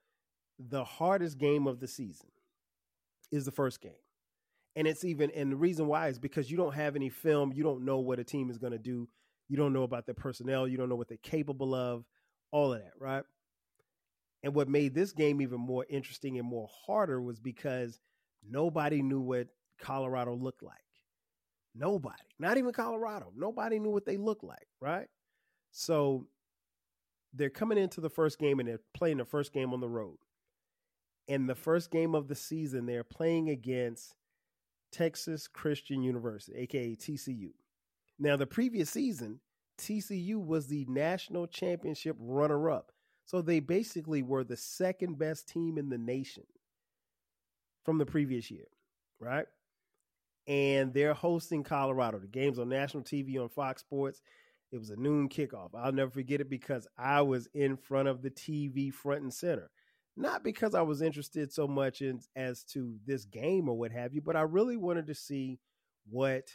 the 0.58 0.82
hardest 0.82 1.38
game 1.38 1.68
of 1.68 1.78
the 1.78 1.86
season 1.86 2.30
is 3.30 3.44
the 3.44 3.52
first 3.52 3.80
game. 3.80 3.92
And 4.74 4.86
it's 4.86 5.04
even, 5.04 5.30
and 5.30 5.52
the 5.52 5.56
reason 5.56 5.86
why 5.86 6.08
is 6.08 6.18
because 6.18 6.50
you 6.50 6.56
don't 6.56 6.74
have 6.74 6.96
any 6.96 7.08
film. 7.08 7.52
You 7.54 7.62
don't 7.62 7.84
know 7.84 7.98
what 7.98 8.18
a 8.18 8.24
team 8.24 8.50
is 8.50 8.58
going 8.58 8.72
to 8.72 8.78
do. 8.78 9.08
You 9.48 9.56
don't 9.56 9.72
know 9.72 9.84
about 9.84 10.06
their 10.06 10.14
personnel. 10.14 10.66
You 10.66 10.76
don't 10.76 10.88
know 10.88 10.96
what 10.96 11.08
they're 11.08 11.18
capable 11.22 11.74
of, 11.74 12.04
all 12.50 12.72
of 12.72 12.80
that, 12.80 12.92
right? 12.98 13.24
And 14.42 14.54
what 14.54 14.68
made 14.68 14.94
this 14.94 15.12
game 15.12 15.40
even 15.40 15.60
more 15.60 15.86
interesting 15.88 16.38
and 16.38 16.46
more 16.46 16.68
harder 16.86 17.20
was 17.20 17.40
because 17.40 18.00
nobody 18.48 19.02
knew 19.02 19.20
what 19.20 19.48
Colorado 19.80 20.34
looked 20.34 20.62
like. 20.62 20.76
Nobody, 21.74 22.22
not 22.38 22.56
even 22.56 22.72
Colorado. 22.72 23.32
Nobody 23.36 23.78
knew 23.78 23.90
what 23.90 24.06
they 24.06 24.16
looked 24.16 24.44
like, 24.44 24.66
right? 24.80 25.08
So 25.72 26.26
they're 27.34 27.50
coming 27.50 27.76
into 27.76 28.00
the 28.00 28.08
first 28.08 28.38
game 28.38 28.60
and 28.60 28.68
they're 28.68 28.80
playing 28.94 29.18
the 29.18 29.24
first 29.24 29.52
game 29.52 29.72
on 29.74 29.80
the 29.80 29.88
road. 29.88 30.16
And 31.28 31.48
the 31.48 31.54
first 31.54 31.90
game 31.90 32.14
of 32.14 32.28
the 32.28 32.34
season, 32.34 32.86
they're 32.86 33.04
playing 33.04 33.50
against 33.50 34.14
Texas 34.92 35.48
Christian 35.48 36.02
University, 36.02 36.56
aka 36.56 36.94
TCU. 36.94 37.50
Now, 38.18 38.36
the 38.36 38.46
previous 38.46 38.90
season, 38.90 39.40
TCU 39.78 40.44
was 40.44 40.66
the 40.66 40.86
national 40.88 41.46
championship 41.46 42.16
runner 42.18 42.70
up. 42.70 42.92
So 43.24 43.42
they 43.42 43.60
basically 43.60 44.22
were 44.22 44.44
the 44.44 44.56
second 44.56 45.18
best 45.18 45.48
team 45.48 45.78
in 45.78 45.88
the 45.88 45.98
nation 45.98 46.44
from 47.84 47.98
the 47.98 48.06
previous 48.06 48.50
year, 48.50 48.66
right? 49.20 49.46
And 50.46 50.94
they're 50.94 51.14
hosting 51.14 51.64
Colorado. 51.64 52.20
The 52.20 52.28
game's 52.28 52.58
on 52.58 52.68
national 52.68 53.02
TV 53.02 53.40
on 53.40 53.48
Fox 53.48 53.80
Sports. 53.80 54.22
It 54.70 54.78
was 54.78 54.90
a 54.90 54.96
noon 54.96 55.28
kickoff. 55.28 55.70
I'll 55.74 55.92
never 55.92 56.10
forget 56.10 56.40
it 56.40 56.48
because 56.48 56.86
I 56.96 57.22
was 57.22 57.48
in 57.52 57.76
front 57.76 58.08
of 58.08 58.22
the 58.22 58.30
TV 58.30 58.92
front 58.92 59.22
and 59.22 59.34
center. 59.34 59.70
Not 60.16 60.42
because 60.42 60.74
I 60.74 60.82
was 60.82 61.02
interested 61.02 61.52
so 61.52 61.68
much 61.68 62.00
in 62.00 62.20
as 62.36 62.62
to 62.72 62.96
this 63.06 63.24
game 63.24 63.68
or 63.68 63.76
what 63.76 63.92
have 63.92 64.14
you, 64.14 64.22
but 64.22 64.36
I 64.36 64.42
really 64.42 64.76
wanted 64.76 65.08
to 65.08 65.14
see 65.14 65.58
what 66.08 66.48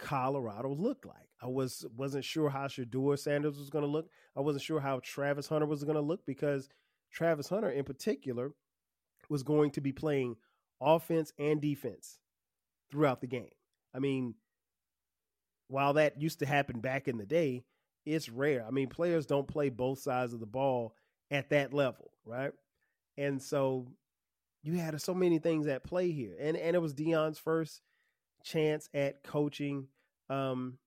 Colorado 0.00 0.74
looked 0.74 1.06
like. 1.06 1.28
I 1.42 1.46
was 1.46 1.86
wasn't 1.96 2.24
sure 2.24 2.50
how 2.50 2.66
Shedeur 2.66 3.18
Sanders 3.18 3.58
was 3.58 3.70
going 3.70 3.84
to 3.84 3.90
look. 3.90 4.10
I 4.36 4.40
wasn't 4.40 4.64
sure 4.64 4.80
how 4.80 5.00
Travis 5.02 5.48
Hunter 5.48 5.66
was 5.66 5.84
going 5.84 5.96
to 5.96 6.02
look 6.02 6.26
because 6.26 6.68
Travis 7.12 7.48
Hunter 7.48 7.70
in 7.70 7.84
particular 7.84 8.52
was 9.28 9.42
going 9.42 9.70
to 9.72 9.80
be 9.80 9.92
playing 9.92 10.36
offense 10.80 11.32
and 11.38 11.60
defense 11.60 12.18
throughout 12.90 13.20
the 13.20 13.26
game. 13.26 13.50
I 13.94 13.98
mean, 14.00 14.34
while 15.68 15.94
that 15.94 16.20
used 16.20 16.40
to 16.40 16.46
happen 16.46 16.80
back 16.80 17.08
in 17.08 17.16
the 17.16 17.26
day, 17.26 17.64
it's 18.04 18.28
rare. 18.28 18.64
I 18.66 18.70
mean, 18.70 18.88
players 18.88 19.26
don't 19.26 19.48
play 19.48 19.68
both 19.68 20.00
sides 20.00 20.32
of 20.32 20.40
the 20.40 20.46
ball 20.46 20.94
at 21.30 21.50
that 21.50 21.72
level, 21.72 22.10
right? 22.24 22.52
And 23.16 23.40
so 23.40 23.86
you 24.62 24.74
had 24.74 25.00
so 25.00 25.14
many 25.14 25.38
things 25.38 25.66
at 25.66 25.84
play 25.84 26.10
here. 26.10 26.36
And 26.40 26.56
and 26.56 26.76
it 26.76 26.80
was 26.80 26.94
Deion's 26.94 27.38
first 27.38 27.80
chance 28.44 28.88
at 28.94 29.22
coaching 29.22 29.86
um, 30.28 30.78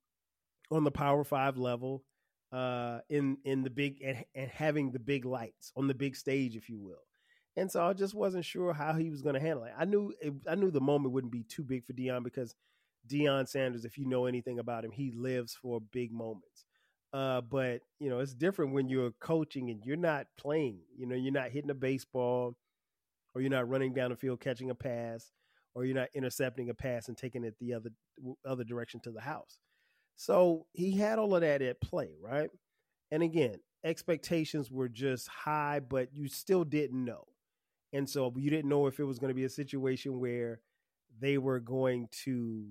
on 0.71 0.83
the 0.83 0.91
Power 0.91 1.23
Five 1.23 1.57
level 1.57 2.03
uh, 2.51 2.99
in 3.09 3.37
in 3.43 3.63
the 3.63 3.69
big 3.69 4.01
and, 4.03 4.23
and 4.35 4.49
having 4.49 4.91
the 4.91 4.99
big 4.99 5.25
lights 5.25 5.71
on 5.75 5.87
the 5.87 5.93
big 5.93 6.15
stage, 6.15 6.55
if 6.55 6.69
you 6.69 6.79
will. 6.79 7.03
And 7.55 7.71
so 7.71 7.85
I 7.85 7.93
just 7.93 8.15
wasn't 8.15 8.45
sure 8.45 8.73
how 8.73 8.93
he 8.93 9.09
was 9.09 9.21
going 9.21 9.35
to 9.35 9.41
handle 9.41 9.63
it. 9.65 9.73
I 9.77 9.85
knew 9.85 10.13
it, 10.21 10.33
I 10.47 10.55
knew 10.55 10.71
the 10.71 10.81
moment 10.81 11.13
wouldn't 11.13 11.33
be 11.33 11.43
too 11.43 11.63
big 11.63 11.85
for 11.85 11.93
Deion 11.93 12.23
because 12.23 12.55
Deion 13.07 13.47
Sanders, 13.47 13.85
if 13.85 13.97
you 13.97 14.05
know 14.05 14.25
anything 14.25 14.59
about 14.59 14.85
him, 14.85 14.91
he 14.91 15.11
lives 15.11 15.57
for 15.59 15.81
big 15.81 16.11
moments. 16.11 16.65
Uh, 17.11 17.41
but 17.41 17.81
you 17.99 18.09
know, 18.09 18.19
it's 18.19 18.33
different 18.33 18.73
when 18.73 18.89
you're 18.89 19.11
coaching 19.19 19.69
and 19.69 19.83
you're 19.85 19.95
not 19.95 20.27
playing. 20.37 20.79
You 20.97 21.05
know, 21.05 21.15
you're 21.15 21.33
not 21.33 21.51
hitting 21.51 21.69
a 21.69 21.75
baseball, 21.75 22.55
or 23.35 23.41
you're 23.41 23.51
not 23.51 23.69
running 23.69 23.93
down 23.93 24.09
the 24.09 24.15
field 24.15 24.39
catching 24.39 24.69
a 24.69 24.75
pass, 24.75 25.31
or 25.75 25.85
you're 25.85 25.95
not 25.95 26.09
intercepting 26.13 26.69
a 26.69 26.73
pass 26.73 27.07
and 27.07 27.17
taking 27.17 27.43
it 27.43 27.55
the 27.59 27.73
other 27.73 27.89
other 28.45 28.63
direction 28.63 28.99
to 29.01 29.11
the 29.11 29.21
house. 29.21 29.59
So 30.15 30.67
he 30.73 30.97
had 30.97 31.19
all 31.19 31.35
of 31.35 31.41
that 31.41 31.61
at 31.61 31.81
play, 31.81 32.11
right? 32.21 32.49
And 33.11 33.23
again, 33.23 33.55
expectations 33.83 34.71
were 34.71 34.89
just 34.89 35.27
high, 35.27 35.79
but 35.79 36.09
you 36.13 36.27
still 36.27 36.63
didn't 36.63 37.03
know. 37.03 37.25
And 37.91 38.09
so 38.09 38.33
you 38.37 38.49
didn't 38.49 38.69
know 38.69 38.87
if 38.87 38.99
it 38.99 39.03
was 39.03 39.19
going 39.19 39.29
to 39.29 39.35
be 39.35 39.43
a 39.43 39.49
situation 39.49 40.19
where 40.19 40.61
they 41.19 41.37
were 41.37 41.59
going 41.59 42.09
to 42.23 42.67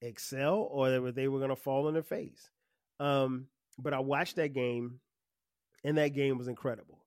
excel 0.00 0.68
or 0.70 0.90
they 0.90 0.98
were, 0.98 1.12
they 1.12 1.28
were 1.28 1.38
going 1.38 1.50
to 1.50 1.56
fall 1.56 1.88
on 1.88 1.94
their 1.94 2.02
face. 2.02 2.50
Um, 3.00 3.46
but 3.78 3.94
I 3.94 4.00
watched 4.00 4.36
that 4.36 4.52
game, 4.52 5.00
and 5.84 5.98
that 5.98 6.08
game 6.08 6.38
was 6.38 6.48
incredible. 6.48 6.99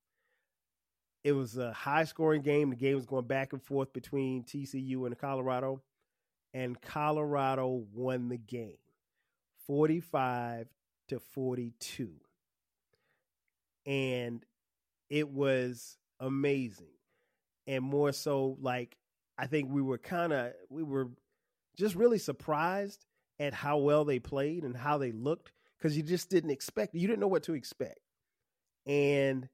It 1.23 1.31
was 1.31 1.57
a 1.57 1.71
high 1.71 2.03
scoring 2.03 2.41
game. 2.41 2.69
The 2.69 2.75
game 2.75 2.95
was 2.95 3.05
going 3.05 3.27
back 3.27 3.53
and 3.53 3.61
forth 3.61 3.93
between 3.93 4.43
TCU 4.43 5.05
and 5.05 5.17
Colorado, 5.17 5.81
and 6.53 6.79
Colorado 6.81 7.85
won 7.93 8.29
the 8.29 8.37
game 8.37 8.77
45 9.67 10.67
to 11.09 11.19
42. 11.19 12.11
And 13.85 14.45
it 15.09 15.29
was 15.29 15.97
amazing. 16.19 16.87
And 17.67 17.83
more 17.83 18.11
so, 18.11 18.57
like, 18.61 18.97
I 19.37 19.47
think 19.47 19.69
we 19.71 19.81
were 19.81 19.97
kind 19.97 20.33
of, 20.33 20.53
we 20.69 20.83
were 20.83 21.09
just 21.77 21.95
really 21.95 22.19
surprised 22.19 23.05
at 23.39 23.53
how 23.53 23.77
well 23.77 24.05
they 24.05 24.19
played 24.19 24.63
and 24.63 24.75
how 24.75 24.97
they 24.97 25.11
looked 25.11 25.51
because 25.77 25.97
you 25.97 26.03
just 26.03 26.29
didn't 26.29 26.51
expect, 26.51 26.93
you 26.93 27.07
didn't 27.07 27.19
know 27.19 27.27
what 27.27 27.43
to 27.43 27.53
expect. 27.53 27.99
And 28.85 29.47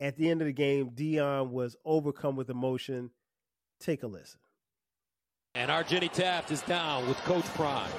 at 0.00 0.16
the 0.16 0.28
end 0.30 0.40
of 0.40 0.46
the 0.46 0.52
game, 0.52 0.90
Deion 0.90 1.50
was 1.50 1.76
overcome 1.84 2.36
with 2.36 2.50
emotion. 2.50 3.10
Take 3.80 4.02
a 4.02 4.06
listen. 4.06 4.40
And 5.54 5.70
our 5.70 5.82
Jenny 5.82 6.08
Taft 6.08 6.50
is 6.50 6.60
down 6.62 7.08
with 7.08 7.16
Coach 7.18 7.44
Prime. 7.54 7.90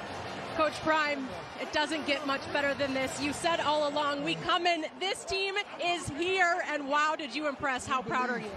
Coach 0.56 0.74
Prime, 0.80 1.28
it 1.60 1.72
doesn't 1.72 2.06
get 2.06 2.26
much 2.26 2.40
better 2.52 2.74
than 2.74 2.94
this. 2.94 3.20
You 3.20 3.32
said 3.32 3.60
all 3.60 3.88
along, 3.88 4.24
we 4.24 4.36
come 4.36 4.66
in, 4.66 4.86
this 5.00 5.24
team 5.24 5.54
is 5.84 6.08
here, 6.10 6.62
and 6.68 6.88
wow, 6.88 7.14
did 7.16 7.34
you 7.34 7.48
impress? 7.48 7.86
How 7.86 8.02
proud 8.02 8.30
are 8.30 8.38
you? 8.38 8.50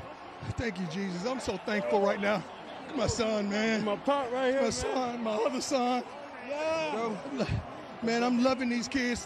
Thank 0.52 0.80
you, 0.80 0.88
Jesus. 0.88 1.26
I'm 1.26 1.40
so 1.40 1.58
thankful 1.58 2.02
right 2.02 2.20
now. 2.20 2.44
My 2.96 3.08
son, 3.08 3.50
man. 3.50 3.86
My 3.86 3.96
part 3.96 4.32
right 4.32 4.54
here. 4.54 4.64
My 4.64 4.70
son, 4.70 5.24
my 5.24 5.32
other 5.32 5.62
son. 5.62 6.04
Yeah. 6.48 7.14
man, 8.04 8.24
I'm 8.24 8.44
loving 8.44 8.70
these 8.70 8.88
kids. 8.88 9.26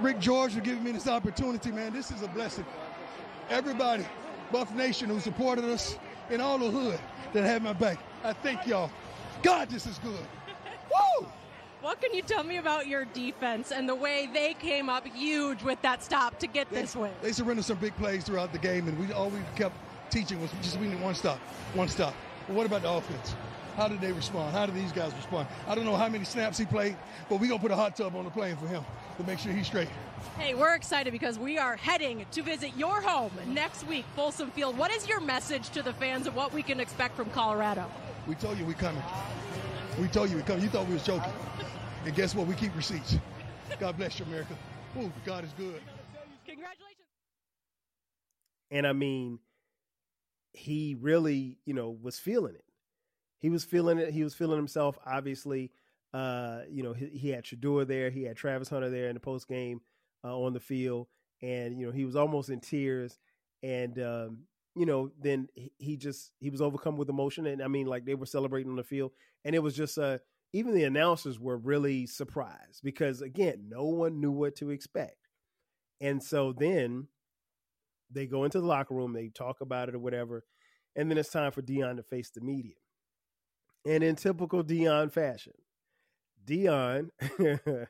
Rick 0.00 0.18
George 0.18 0.54
for 0.54 0.60
giving 0.60 0.82
me 0.82 0.92
this 0.92 1.08
opportunity, 1.08 1.70
man. 1.70 1.92
This 1.92 2.10
is 2.10 2.22
a 2.22 2.28
blessing. 2.28 2.64
Everybody, 3.50 4.06
Buff 4.50 4.74
Nation 4.74 5.08
who 5.08 5.20
supported 5.20 5.64
us, 5.64 5.98
and 6.30 6.40
all 6.40 6.58
the 6.58 6.70
hood 6.70 6.98
that 7.32 7.44
had 7.44 7.62
my 7.62 7.72
back. 7.72 7.98
I 8.24 8.32
thank 8.32 8.66
y'all. 8.66 8.90
God, 9.42 9.68
this 9.68 9.86
is 9.86 9.98
good. 9.98 10.12
Woo! 11.20 11.26
What 11.80 12.00
can 12.00 12.14
you 12.14 12.22
tell 12.22 12.44
me 12.44 12.58
about 12.58 12.86
your 12.86 13.04
defense 13.06 13.72
and 13.72 13.88
the 13.88 13.94
way 13.94 14.30
they 14.32 14.54
came 14.54 14.88
up 14.88 15.06
huge 15.06 15.62
with 15.64 15.82
that 15.82 16.02
stop 16.02 16.38
to 16.38 16.46
get 16.46 16.70
they, 16.70 16.82
this 16.82 16.94
win? 16.94 17.10
They 17.22 17.32
surrendered 17.32 17.64
some 17.64 17.78
big 17.78 17.96
plays 17.96 18.24
throughout 18.24 18.52
the 18.52 18.58
game, 18.58 18.86
and 18.86 18.98
we 18.98 19.12
all 19.12 19.30
we 19.30 19.40
kept 19.56 19.74
teaching 20.10 20.40
was 20.40 20.50
just 20.62 20.78
we 20.78 20.86
need 20.86 21.00
one 21.00 21.14
stop, 21.14 21.38
one 21.74 21.88
stop. 21.88 22.14
But 22.46 22.54
what 22.54 22.66
about 22.66 22.82
the 22.82 22.90
offense? 22.90 23.34
How 23.76 23.88
did 23.88 24.00
they 24.00 24.12
respond? 24.12 24.52
How 24.52 24.66
did 24.66 24.74
these 24.74 24.92
guys 24.92 25.14
respond? 25.14 25.48
I 25.66 25.74
don't 25.74 25.86
know 25.86 25.96
how 25.96 26.08
many 26.08 26.24
snaps 26.24 26.58
he 26.58 26.66
played, 26.66 26.96
but 27.28 27.40
we're 27.40 27.48
going 27.48 27.58
to 27.58 27.62
put 27.62 27.70
a 27.70 27.76
hot 27.76 27.96
tub 27.96 28.14
on 28.14 28.24
the 28.24 28.30
plane 28.30 28.56
for 28.56 28.66
him 28.66 28.84
to 29.16 29.24
make 29.24 29.38
sure 29.38 29.52
he's 29.52 29.66
straight. 29.66 29.88
Hey, 30.38 30.54
we're 30.54 30.74
excited 30.74 31.10
because 31.10 31.38
we 31.38 31.56
are 31.56 31.76
heading 31.76 32.26
to 32.32 32.42
visit 32.42 32.76
your 32.76 33.00
home 33.00 33.32
next 33.46 33.86
week, 33.86 34.04
Folsom 34.14 34.50
Field. 34.50 34.76
What 34.76 34.90
is 34.90 35.08
your 35.08 35.20
message 35.20 35.70
to 35.70 35.82
the 35.82 35.92
fans 35.94 36.26
of 36.26 36.36
what 36.36 36.52
we 36.52 36.62
can 36.62 36.80
expect 36.80 37.16
from 37.16 37.30
Colorado? 37.30 37.90
We 38.26 38.34
told 38.34 38.58
you 38.58 38.66
we're 38.66 38.74
coming. 38.74 39.02
We 39.98 40.08
told 40.08 40.30
you 40.30 40.36
we're 40.36 40.42
coming. 40.42 40.62
You 40.62 40.68
thought 40.68 40.86
we 40.86 40.94
was 40.94 41.02
joking. 41.02 41.32
And 42.04 42.14
guess 42.14 42.34
what? 42.34 42.46
We 42.46 42.54
keep 42.54 42.76
receipts. 42.76 43.16
God 43.80 43.96
bless 43.96 44.18
you, 44.18 44.26
America. 44.26 44.54
Ooh, 44.98 45.10
God 45.24 45.44
is 45.44 45.52
good. 45.56 45.80
Congratulations. 46.46 46.98
And 48.70 48.86
I 48.86 48.92
mean, 48.92 49.38
he 50.52 50.96
really, 51.00 51.58
you 51.64 51.72
know, 51.72 51.96
was 52.02 52.18
feeling 52.18 52.54
it. 52.54 52.64
He 53.42 53.50
was 53.50 53.64
feeling 53.64 53.98
it. 53.98 54.14
He 54.14 54.22
was 54.22 54.34
feeling 54.34 54.56
himself. 54.56 54.96
Obviously, 55.04 55.72
uh, 56.14 56.60
you 56.70 56.84
know, 56.84 56.92
he, 56.92 57.06
he, 57.06 57.30
had 57.30 57.44
Shedeur 57.44 57.86
there. 57.86 58.08
He 58.08 58.22
had 58.22 58.36
Travis 58.36 58.68
Hunter 58.68 58.88
there 58.88 59.08
in 59.08 59.14
the 59.14 59.20
post 59.20 59.48
game 59.48 59.80
uh, 60.24 60.38
on 60.38 60.52
the 60.52 60.60
field, 60.60 61.08
and 61.42 61.76
you 61.76 61.86
know, 61.86 61.92
he 61.92 62.04
was 62.04 62.14
almost 62.14 62.50
in 62.50 62.60
tears. 62.60 63.18
And 63.64 63.98
um, 63.98 64.44
you 64.76 64.86
know, 64.86 65.10
then 65.20 65.48
he 65.76 65.96
just 65.96 66.30
he 66.38 66.50
was 66.50 66.62
overcome 66.62 66.96
with 66.96 67.08
emotion. 67.08 67.46
And 67.46 67.60
I 67.60 67.66
mean, 67.66 67.86
like 67.86 68.04
they 68.04 68.14
were 68.14 68.26
celebrating 68.26 68.70
on 68.70 68.76
the 68.76 68.84
field, 68.84 69.10
and 69.44 69.56
it 69.56 69.62
was 69.62 69.74
just 69.74 69.98
uh, 69.98 70.18
even 70.52 70.72
the 70.72 70.84
announcers 70.84 71.40
were 71.40 71.58
really 71.58 72.06
surprised 72.06 72.80
because 72.84 73.22
again, 73.22 73.66
no 73.68 73.84
one 73.86 74.20
knew 74.20 74.32
what 74.32 74.54
to 74.56 74.70
expect. 74.70 75.16
And 76.00 76.22
so 76.22 76.52
then 76.52 77.08
they 78.08 78.26
go 78.26 78.44
into 78.44 78.60
the 78.60 78.66
locker 78.66 78.94
room, 78.94 79.12
they 79.12 79.30
talk 79.30 79.60
about 79.60 79.88
it 79.88 79.96
or 79.96 79.98
whatever, 79.98 80.44
and 80.94 81.10
then 81.10 81.18
it's 81.18 81.30
time 81.30 81.50
for 81.50 81.62
Deion 81.62 81.96
to 81.96 82.04
face 82.04 82.30
the 82.30 82.40
media. 82.40 82.74
And 83.84 84.04
in 84.04 84.16
typical 84.16 84.62
Deion 84.62 85.10
fashion, 85.10 85.54
Deion 86.46 87.10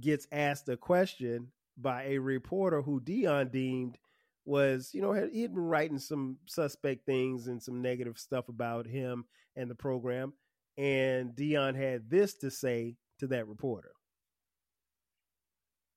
gets 0.00 0.26
asked 0.30 0.68
a 0.68 0.76
question 0.76 1.48
by 1.76 2.04
a 2.04 2.18
reporter 2.18 2.82
who 2.82 3.00
Deion 3.00 3.50
deemed 3.50 3.98
was, 4.44 4.90
you 4.92 5.00
know, 5.00 5.12
he 5.12 5.42
had 5.42 5.54
been 5.54 5.64
writing 5.64 5.98
some 5.98 6.38
suspect 6.46 7.06
things 7.06 7.46
and 7.46 7.62
some 7.62 7.80
negative 7.80 8.18
stuff 8.18 8.48
about 8.48 8.86
him 8.86 9.24
and 9.56 9.70
the 9.70 9.74
program. 9.74 10.32
And 10.76 11.34
Deion 11.34 11.74
had 11.74 12.10
this 12.10 12.34
to 12.34 12.50
say 12.50 12.96
to 13.18 13.26
that 13.28 13.48
reporter. 13.48 13.92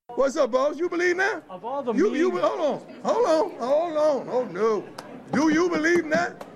What's 0.08 0.36
up, 0.36 0.52
boss? 0.52 0.78
You 0.78 0.88
believe 0.88 1.16
that? 1.16 1.44
Of 1.48 1.64
all 1.64 1.82
the 1.82 1.92
you, 1.94 2.14
you 2.14 2.30
hold 2.30 2.60
on, 2.60 2.94
hold 3.02 3.26
on, 3.26 3.58
hold 3.58 3.96
on. 3.96 4.28
Oh 4.28 4.44
no, 4.44 4.84
do 5.32 5.52
you 5.52 5.68
believe 5.70 6.08
that? 6.10 6.46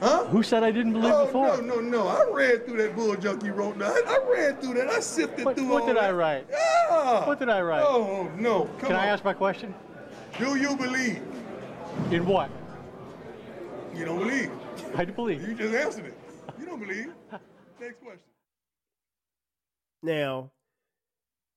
Huh? 0.00 0.24
Who 0.26 0.42
said 0.42 0.62
I 0.64 0.70
didn't 0.70 0.94
believe 0.94 1.12
oh, 1.14 1.26
before? 1.26 1.60
No, 1.60 1.74
no, 1.76 1.80
no. 1.80 2.08
I 2.08 2.24
read 2.32 2.66
through 2.66 2.78
that 2.78 2.96
bull 2.96 3.14
junk 3.16 3.44
you 3.44 3.52
wrote 3.52 3.78
down. 3.78 3.90
I, 3.90 4.18
I 4.18 4.30
read 4.30 4.60
through 4.62 4.74
that. 4.74 4.88
I 4.88 5.00
sifted 5.00 5.44
what, 5.44 5.56
through 5.56 5.68
what 5.68 5.82
all 5.82 5.88
did 5.88 5.96
that. 5.96 6.04
I 6.04 6.12
write? 6.12 6.46
Yeah, 6.50 6.58
Ah, 6.90 7.24
What 7.26 7.38
did 7.38 7.48
I 7.50 7.60
write? 7.60 7.84
Oh 7.86 8.30
no! 8.36 8.64
Come 8.64 8.88
Can 8.88 8.92
on. 8.92 8.96
I 8.96 9.06
ask 9.06 9.24
my 9.24 9.34
question? 9.34 9.74
Do 10.38 10.56
you 10.56 10.74
believe? 10.76 11.22
In 12.10 12.24
what? 12.26 12.50
You 13.94 14.04
don't 14.06 14.18
believe. 14.18 14.50
I 14.96 15.04
do 15.04 15.12
believe. 15.12 15.46
You 15.46 15.54
just 15.54 15.74
answered 15.74 16.06
it. 16.06 16.18
You 16.58 16.66
don't 16.66 16.80
believe. 16.80 17.12
Next 17.80 18.00
question. 18.00 18.20
Now, 20.02 20.50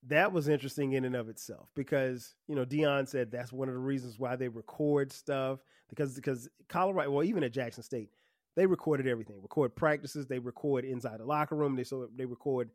that 0.08 0.34
was 0.34 0.50
interesting 0.50 0.94
in 0.94 1.06
and 1.06 1.16
of 1.16 1.30
itself 1.30 1.70
because 1.76 2.36
you 2.48 2.56
know 2.56 2.66
Deion 2.66 3.08
said 3.08 3.32
that's 3.32 3.54
one 3.54 3.70
of 3.70 3.74
the 3.74 3.80
reasons 3.80 4.20
why 4.20 4.36
they 4.36 4.50
record 4.50 5.12
stuff 5.14 5.60
because 5.90 6.16
because 6.16 6.50
Colorado, 6.68 7.12
well, 7.12 7.24
even 7.24 7.44
at 7.44 7.54
Jackson 7.54 7.84
State, 7.84 8.10
they 8.56 8.66
recorded 8.66 9.08
everything. 9.08 9.42
Record 9.42 9.76
practices, 9.76 10.28
they 10.28 10.40
record 10.40 10.86
inside 10.86 11.20
the 11.20 11.26
locker 11.26 11.56
room. 11.56 11.76
They 11.76 11.84
so 11.84 12.10
they 12.16 12.26
record 12.26 12.70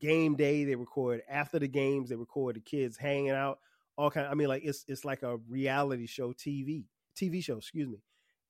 game 0.00 0.34
day, 0.36 0.64
they 0.64 0.74
record 0.74 1.22
after 1.28 1.58
the 1.58 1.68
games, 1.68 2.08
they 2.08 2.16
record 2.16 2.56
the 2.56 2.60
kids 2.60 2.96
hanging 2.96 3.30
out, 3.30 3.58
all 3.96 4.10
kind. 4.10 4.26
I 4.26 4.34
mean, 4.34 4.48
like 4.48 4.62
it's 4.64 4.84
it's 4.88 5.04
like 5.04 5.22
a 5.22 5.36
reality 5.48 6.06
show 6.06 6.32
TV 6.32 6.84
TV 7.16 7.42
show, 7.42 7.58
excuse 7.58 7.88
me. 7.88 7.98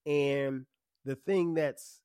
And 0.07 0.67
the 1.05 1.17
thing 1.17 1.55
that's 1.55 2.01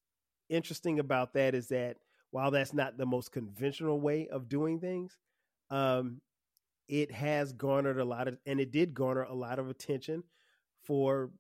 interesting 0.50 1.00
about 1.00 1.34
that 1.34 1.56
is 1.56 1.70
that 1.70 1.98
while 2.32 2.52
that's 2.52 2.74
not 2.74 2.98
the 2.98 3.06
most 3.06 3.32
conventional 3.32 4.00
way 4.02 4.28
of 4.28 4.50
doing 4.50 4.80
things, 4.80 5.18
um, 5.70 6.22
it 6.88 7.12
has 7.12 7.54
garnered 7.54 8.00
a 8.00 8.06
lot 8.06 8.28
of, 8.28 8.38
and 8.46 8.60
it 8.60 8.72
did 8.72 8.94
garner 8.94 9.24
a 9.24 9.34
lot 9.34 9.60
of 9.60 9.70
attention 9.70 10.24
for 10.84 11.32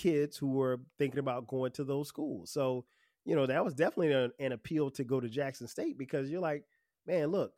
kids 0.00 0.36
who 0.36 0.48
were 0.52 0.80
thinking 0.98 1.18
about 1.18 1.46
going 1.46 1.72
to 1.72 1.84
those 1.84 2.08
schools. 2.08 2.50
So, 2.50 2.84
you 3.24 3.36
know, 3.36 3.46
that 3.46 3.64
was 3.64 3.74
definitely 3.74 4.12
an, 4.12 4.32
an 4.38 4.52
appeal 4.52 4.90
to 4.92 5.04
go 5.04 5.20
to 5.20 5.28
Jackson 5.28 5.68
State 5.68 5.98
because 5.98 6.30
you're 6.30 6.40
like, 6.40 6.64
man, 7.06 7.28
look, 7.28 7.52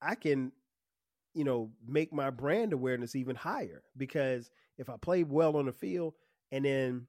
I 0.00 0.14
can, 0.14 0.52
you 1.34 1.44
know, 1.44 1.70
make 1.86 2.12
my 2.12 2.30
brand 2.30 2.72
awareness 2.72 3.16
even 3.16 3.36
higher 3.36 3.82
because 3.96 4.50
if 4.78 4.88
I 4.90 4.96
play 4.96 5.24
well 5.24 5.56
on 5.56 5.66
the 5.66 5.72
field 5.72 6.14
and 6.52 6.64
then, 6.64 7.06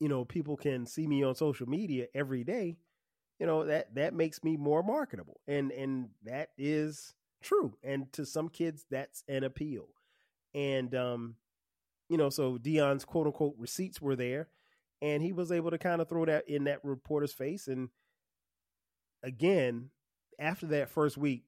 you 0.00 0.08
know, 0.08 0.24
people 0.24 0.56
can 0.56 0.86
see 0.86 1.06
me 1.06 1.22
on 1.24 1.34
social 1.34 1.68
media 1.68 2.06
every 2.14 2.44
day, 2.44 2.78
you 3.38 3.46
know, 3.46 3.64
that 3.66 3.94
that 3.96 4.14
makes 4.14 4.44
me 4.44 4.56
more 4.56 4.82
marketable. 4.82 5.40
And 5.48 5.72
and 5.72 6.10
that 6.24 6.50
is 6.58 7.14
true. 7.42 7.74
And 7.82 8.12
to 8.14 8.26
some 8.26 8.48
kids 8.48 8.86
that's 8.90 9.24
an 9.28 9.44
appeal. 9.44 9.88
And 10.54 10.94
um, 10.94 11.36
you 12.10 12.16
know, 12.16 12.28
so 12.28 12.58
Deion's 12.58 13.04
quote 13.04 13.28
unquote 13.28 13.54
receipts 13.56 14.02
were 14.02 14.16
there 14.16 14.48
and 15.00 15.22
he 15.22 15.32
was 15.32 15.52
able 15.52 15.70
to 15.70 15.78
kind 15.78 16.02
of 16.02 16.08
throw 16.08 16.26
that 16.26 16.46
in 16.48 16.64
that 16.64 16.84
reporter's 16.84 17.32
face 17.32 17.68
and 17.68 17.88
again, 19.22 19.90
after 20.38 20.66
that 20.66 20.90
first 20.90 21.16
week, 21.16 21.44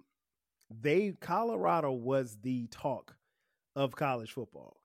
they 0.71 1.15
Colorado 1.21 1.91
was 1.91 2.39
the 2.43 2.69
talk 2.69 3.17
of 3.75 3.97
college 3.97 4.33
football. 4.33 4.77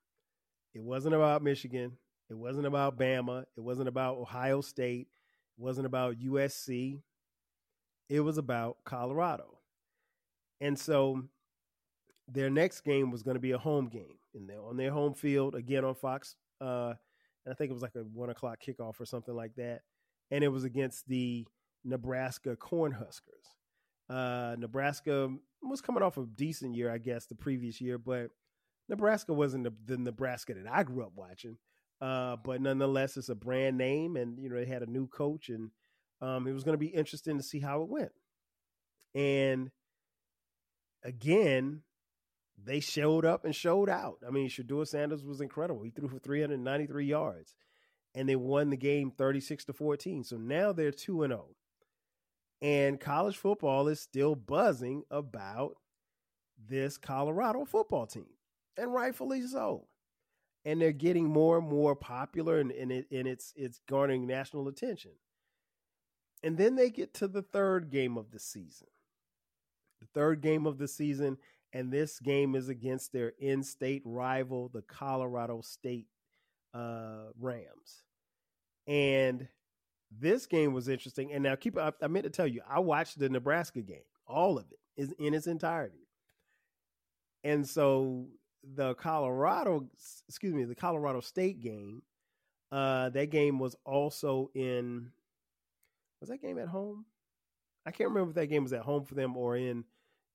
It 0.73 0.81
wasn't 0.81 1.15
about 1.15 1.43
Michigan. 1.43 1.97
It 2.29 2.37
wasn't 2.37 2.65
about 2.65 2.97
Bama. 2.97 3.45
It 3.55 3.61
wasn't 3.61 3.87
about 3.87 4.17
Ohio 4.17 4.61
State. 4.61 5.07
It 5.57 5.61
wasn't 5.61 5.85
about 5.85 6.19
USC. 6.19 7.01
It 8.09 8.21
was 8.21 8.37
about 8.37 8.77
Colorado. 8.83 9.59
And 10.59 10.77
so 10.77 11.23
their 12.27 12.49
next 12.49 12.81
game 12.81 13.11
was 13.11 13.21
going 13.21 13.35
to 13.35 13.41
be 13.41 13.51
a 13.51 13.57
home 13.57 13.87
game 13.87 14.17
in 14.37 14.47
there 14.47 14.61
on 14.61 14.77
their 14.77 14.91
home 14.91 15.13
field 15.13 15.55
again 15.55 15.83
on 15.83 15.95
Fox. 15.95 16.35
Uh, 16.61 16.93
and 17.45 17.51
I 17.51 17.53
think 17.53 17.69
it 17.69 17.73
was 17.73 17.81
like 17.81 17.95
a 17.95 17.99
one 17.99 18.29
o'clock 18.29 18.59
kickoff 18.65 18.99
or 18.99 19.05
something 19.05 19.35
like 19.35 19.55
that. 19.55 19.81
And 20.31 20.43
it 20.43 20.49
was 20.49 20.63
against 20.63 21.07
the 21.07 21.45
Nebraska 21.83 22.55
Cornhuskers. 22.55 23.53
Uh, 24.09 24.55
Nebraska 24.57 25.29
was 25.61 25.81
coming 25.81 26.03
off 26.03 26.17
a 26.17 26.25
decent 26.25 26.75
year, 26.75 26.91
I 26.91 26.97
guess, 26.97 27.25
the 27.25 27.35
previous 27.35 27.81
year, 27.81 27.97
but 27.97 28.29
Nebraska 28.89 29.33
wasn't 29.33 29.65
the, 29.65 29.73
the 29.85 29.97
Nebraska 29.97 30.53
that 30.53 30.71
I 30.71 30.83
grew 30.83 31.03
up 31.03 31.11
watching. 31.15 31.57
Uh, 31.99 32.35
but 32.37 32.61
nonetheless, 32.61 33.17
it's 33.17 33.29
a 33.29 33.35
brand 33.35 33.77
name, 33.77 34.17
and 34.17 34.37
you 34.39 34.49
know 34.49 34.55
they 34.55 34.65
had 34.65 34.83
a 34.83 34.91
new 34.91 35.07
coach, 35.07 35.49
and 35.49 35.71
um, 36.21 36.47
it 36.47 36.53
was 36.53 36.63
going 36.63 36.73
to 36.73 36.77
be 36.77 36.87
interesting 36.87 37.37
to 37.37 37.43
see 37.43 37.59
how 37.59 37.81
it 37.81 37.89
went. 37.89 38.11
And 39.15 39.71
again, 41.03 41.81
they 42.61 42.79
showed 42.79 43.25
up 43.25 43.45
and 43.45 43.55
showed 43.55 43.89
out. 43.89 44.17
I 44.25 44.31
mean, 44.31 44.49
Shedeur 44.49 44.87
Sanders 44.87 45.23
was 45.23 45.41
incredible. 45.41 45.83
He 45.83 45.91
threw 45.91 46.07
for 46.07 46.19
393 46.19 47.05
yards, 47.05 47.55
and 48.15 48.27
they 48.27 48.35
won 48.35 48.69
the 48.69 48.77
game 48.77 49.11
36 49.11 49.65
to 49.65 49.73
14. 49.73 50.23
So 50.23 50.37
now 50.37 50.73
they're 50.73 50.91
two 50.91 51.23
and 51.23 51.31
zero, 51.31 51.49
and 52.61 52.99
college 52.99 53.37
football 53.37 53.87
is 53.87 53.99
still 53.99 54.35
buzzing 54.35 55.03
about 55.11 55.75
this 56.67 56.97
Colorado 56.97 57.65
football 57.65 58.07
team, 58.07 58.27
and 58.77 58.93
rightfully 58.93 59.45
so 59.45 59.87
and 60.67 60.81
they're 60.81 60.91
getting 60.91 61.23
more 61.23 61.57
and 61.57 61.65
more 61.65 61.95
popular 61.95 62.59
and, 62.59 62.71
and, 62.73 62.91
it, 62.91 63.07
and 63.09 63.25
it's 63.25 63.53
it's 63.55 63.79
garnering 63.87 64.27
national 64.27 64.67
attention. 64.67 65.11
And 66.43 66.57
then 66.57 66.75
they 66.75 66.89
get 66.89 67.13
to 67.15 67.27
the 67.29 67.41
third 67.41 67.89
game 67.89 68.17
of 68.17 68.31
the 68.31 68.39
season. 68.39 68.89
The 70.01 70.07
third 70.13 70.41
game 70.41 70.67
of 70.67 70.77
the 70.77 70.89
season, 70.89 71.37
and 71.73 71.91
this 71.91 72.19
game 72.19 72.55
is 72.55 72.69
against 72.69 73.11
their 73.11 73.33
in-state 73.39 74.01
rival, 74.05 74.69
the 74.73 74.81
Colorado 74.81 75.61
State 75.61 76.07
uh, 76.73 77.31
Rams. 77.39 78.03
And 78.87 79.47
this 80.11 80.45
game 80.45 80.73
was 80.73 80.87
interesting. 80.87 81.33
And 81.33 81.43
now 81.43 81.55
keep 81.55 81.77
I, 81.77 81.91
I 82.01 82.07
meant 82.07 82.23
to 82.23 82.29
tell 82.29 82.47
you, 82.47 82.61
I 82.67 82.79
watched 82.79 83.19
the 83.19 83.29
Nebraska 83.29 83.81
game, 83.81 84.05
all 84.25 84.57
of 84.57 84.65
it 84.71 84.79
is 85.01 85.13
in 85.19 85.33
its 85.33 85.47
entirety. 85.47 86.07
And 87.43 87.67
so 87.67 88.27
the 88.75 88.95
Colorado, 88.95 89.87
excuse 90.27 90.53
me, 90.53 90.63
the 90.63 90.75
Colorado 90.75 91.19
State 91.21 91.59
game. 91.59 92.01
Uh, 92.71 93.09
that 93.09 93.29
game 93.29 93.59
was 93.59 93.75
also 93.85 94.49
in. 94.53 95.11
Was 96.19 96.29
that 96.29 96.41
game 96.41 96.57
at 96.57 96.67
home? 96.67 97.05
I 97.85 97.91
can't 97.91 98.09
remember 98.09 98.31
if 98.31 98.35
that 98.35 98.47
game 98.47 98.63
was 98.63 98.73
at 98.73 98.81
home 98.81 99.05
for 99.05 99.15
them 99.15 99.37
or 99.37 99.55
in. 99.55 99.85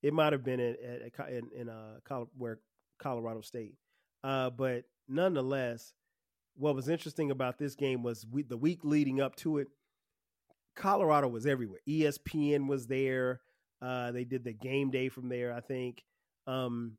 It 0.03 0.13
might 0.13 0.33
have 0.33 0.45
been 0.45 0.61
at, 0.61 0.77
at, 0.81 1.29
in 1.31 1.49
in 1.55 1.69
uh 1.69 1.99
where 2.37 2.59
Colorado 2.99 3.41
State. 3.41 3.77
Uh, 4.25 4.51
but 4.51 4.85
nonetheless, 5.09 5.95
what 6.57 6.75
was 6.75 6.89
interesting 6.89 7.31
about 7.31 7.59
this 7.59 7.75
game 7.75 8.03
was 8.03 8.27
we, 8.31 8.43
the 8.43 8.57
week 8.57 8.81
leading 8.85 9.21
up 9.21 9.37
to 9.37 9.59
it. 9.59 9.69
Colorado 10.75 11.29
was 11.29 11.47
everywhere. 11.47 11.81
ESPN 11.89 12.67
was 12.67 12.87
there. 12.87 13.41
Uh, 13.81 14.13
they 14.13 14.25
did 14.25 14.45
the 14.45 14.53
game 14.53 14.91
day 14.91 15.09
from 15.09 15.29
there. 15.29 15.53
I 15.53 15.61
think. 15.61 16.05
Um, 16.47 16.97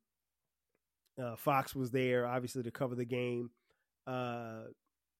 uh, 1.22 1.36
Fox 1.36 1.76
was 1.76 1.92
there, 1.92 2.26
obviously, 2.26 2.64
to 2.64 2.72
cover 2.72 2.96
the 2.96 3.06
game. 3.06 3.52
Uh, 4.08 4.64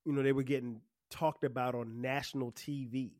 you 0.06 0.14
know, 0.14 0.24
they 0.24 0.32
were 0.32 0.44
getting 0.44 0.82
talked 1.10 1.44
about 1.44 1.76
on 1.76 2.02
national 2.02 2.52
TV, 2.52 3.12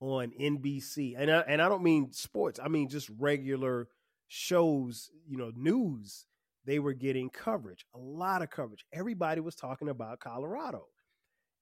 on 0.00 0.32
NBC, 0.38 1.14
and 1.16 1.30
I, 1.30 1.40
and 1.40 1.60
I 1.60 1.68
don't 1.68 1.82
mean 1.82 2.12
sports. 2.12 2.60
I 2.62 2.68
mean 2.68 2.88
just 2.88 3.10
regular 3.18 3.88
shows. 4.28 5.10
You 5.26 5.36
know, 5.36 5.52
news. 5.54 6.26
They 6.64 6.78
were 6.78 6.92
getting 6.92 7.30
coverage, 7.30 7.86
a 7.94 7.98
lot 7.98 8.42
of 8.42 8.50
coverage. 8.50 8.84
Everybody 8.92 9.40
was 9.40 9.54
talking 9.54 9.88
about 9.88 10.20
Colorado, 10.20 10.84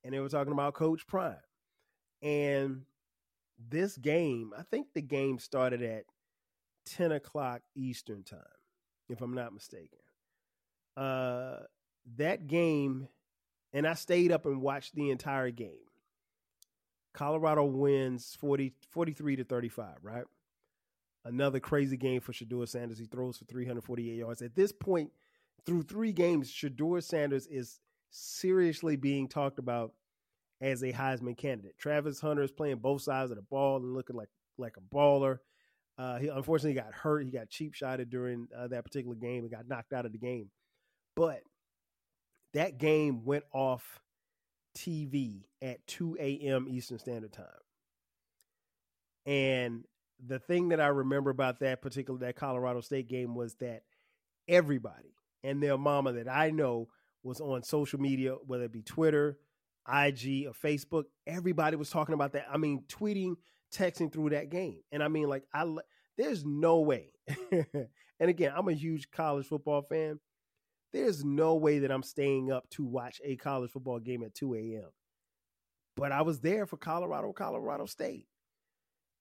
and 0.03 0.13
they 0.13 0.19
were 0.19 0.29
talking 0.29 0.53
about 0.53 0.75
Coach 0.75 1.07
Prime. 1.07 1.37
And 2.23 2.83
this 3.57 3.97
game, 3.97 4.51
I 4.59 4.63
think 4.63 4.89
the 4.95 5.03
game 5.03 5.39
started 5.39 5.81
at 5.83 6.05
ten 6.87 7.13
o'clock 7.13 7.63
Eastern 7.77 8.25
time, 8.25 8.41
if 9.09 9.21
I'm 9.21 9.35
not 9.35 9.55
mistaken 9.55 10.01
uh, 10.97 11.59
that 12.17 12.47
game, 12.47 13.09
and 13.73 13.87
I 13.87 13.95
stayed 13.95 14.33
up 14.33 14.47
and 14.47 14.63
watched 14.63 14.95
the 14.95 15.11
entire 15.11 15.51
game. 15.51 15.86
Colorado 17.17 17.65
wins 17.65 18.37
40, 18.39 18.75
43 18.91 19.37
to 19.37 19.45
35, 19.45 19.87
right? 20.03 20.25
Another 21.25 21.59
crazy 21.59 21.97
game 21.97 22.21
for 22.21 22.33
Shedeur 22.33 22.69
Sanders. 22.69 22.99
He 22.99 23.07
throws 23.07 23.39
for 23.39 23.47
348 23.47 24.15
yards. 24.15 24.43
At 24.43 24.55
this 24.55 24.71
point, 24.71 25.11
through 25.65 25.83
three 25.85 26.13
games, 26.13 26.53
Shedeur 26.53 27.03
Sanders 27.03 27.47
is 27.47 27.81
seriously 28.11 28.97
being 28.97 29.29
talked 29.29 29.59
about 29.59 29.95
as 30.61 30.83
a 30.83 30.93
Heisman 30.93 31.37
candidate. 31.37 31.79
Travis 31.79 32.21
Hunter 32.21 32.43
is 32.43 32.53
playing 32.53 32.77
both 32.77 33.03
sides 33.03 33.31
of 33.31 33.39
the 33.39 33.43
ball 33.43 33.79
and 33.79 33.95
looking 33.95 34.17
like 34.17 34.29
like 34.59 34.77
a 34.77 34.95
baller. 34.95 35.39
Uh, 35.99 36.19
he 36.19 36.29
unfortunately 36.29 36.81
got 36.81 36.93
hurt. 36.93 37.25
He 37.25 37.31
got 37.31 37.49
cheap 37.49 37.75
shotted 37.75 38.11
during 38.11 38.49
uh, 38.57 38.69
that 38.69 38.85
particular 38.85 39.17
game 39.17 39.43
and 39.43 39.51
got 39.51 39.67
knocked 39.67 39.95
out 39.95 40.05
of 40.05 40.13
the 40.13 40.19
game. 40.19 40.51
But 41.15 41.41
that 42.53 42.79
game 42.79 43.25
went 43.25 43.45
off 43.53 44.01
TV 44.77 45.45
at 45.63 45.85
2 45.87 46.17
a.m. 46.21 46.67
Eastern 46.69 46.99
Standard 46.99 47.33
Time. 47.33 47.47
And 49.25 49.85
the 50.25 50.39
thing 50.39 50.69
that 50.69 50.81
I 50.81 50.89
remember 50.89 51.31
about 51.31 51.61
that 51.61 51.83
particular 51.83 52.21
that 52.21 52.37
Colorado 52.37 52.81
State 52.81 53.09
game 53.09 53.35
was 53.35 53.55
that 53.57 53.83
everybody 54.49 55.15
and 55.43 55.63
their 55.63 55.77
mama 55.77 56.13
that 56.13 56.29
I 56.29 56.51
know 56.51 56.89
was 57.23 57.41
on 57.41 57.63
social 57.63 58.01
media, 58.01 58.35
whether 58.47 58.65
it 58.65 58.73
be 58.73 58.83
Twitter, 58.83 59.39
IG, 59.89 60.47
or 60.47 60.53
Facebook. 60.53 61.05
Everybody 61.27 61.77
was 61.77 61.91
talking 61.91 62.15
about 62.15 62.33
that. 62.33 62.47
I 62.53 62.57
mean, 62.57 62.85
tweeting, 62.89 63.35
texting 63.75 64.13
through 64.13 64.31
that 64.31 64.51
game. 64.51 64.81
And 64.93 65.03
I 65.03 65.09
mean, 65.09 65.29
like 65.29 65.45
I 65.53 65.67
There's 66.17 66.45
no 66.45 66.81
way. 66.81 67.11
and 67.51 68.31
again, 68.31 68.53
I'm 68.57 68.69
a 68.69 68.73
huge 68.73 69.11
college 69.11 69.47
football 69.47 69.83
fan. 69.83 70.21
There's 70.97 71.23
no 71.23 71.57
way 71.57 71.81
that 71.81 71.91
I'm 71.91 72.03
staying 72.03 72.51
up 72.51 72.71
to 72.71 72.83
watch 72.83 73.21
a 73.23 73.37
college 73.37 73.71
football 73.71 73.99
game 73.99 74.23
at 74.23 74.35
2 74.35 74.55
a.m. 74.55 74.89
But 75.95 76.11
I 76.11 76.23
was 76.23 76.41
there 76.41 76.65
for 76.65 76.79
Colorado, 76.79 77.35
Colorado 77.35 77.85
State. 77.85 78.27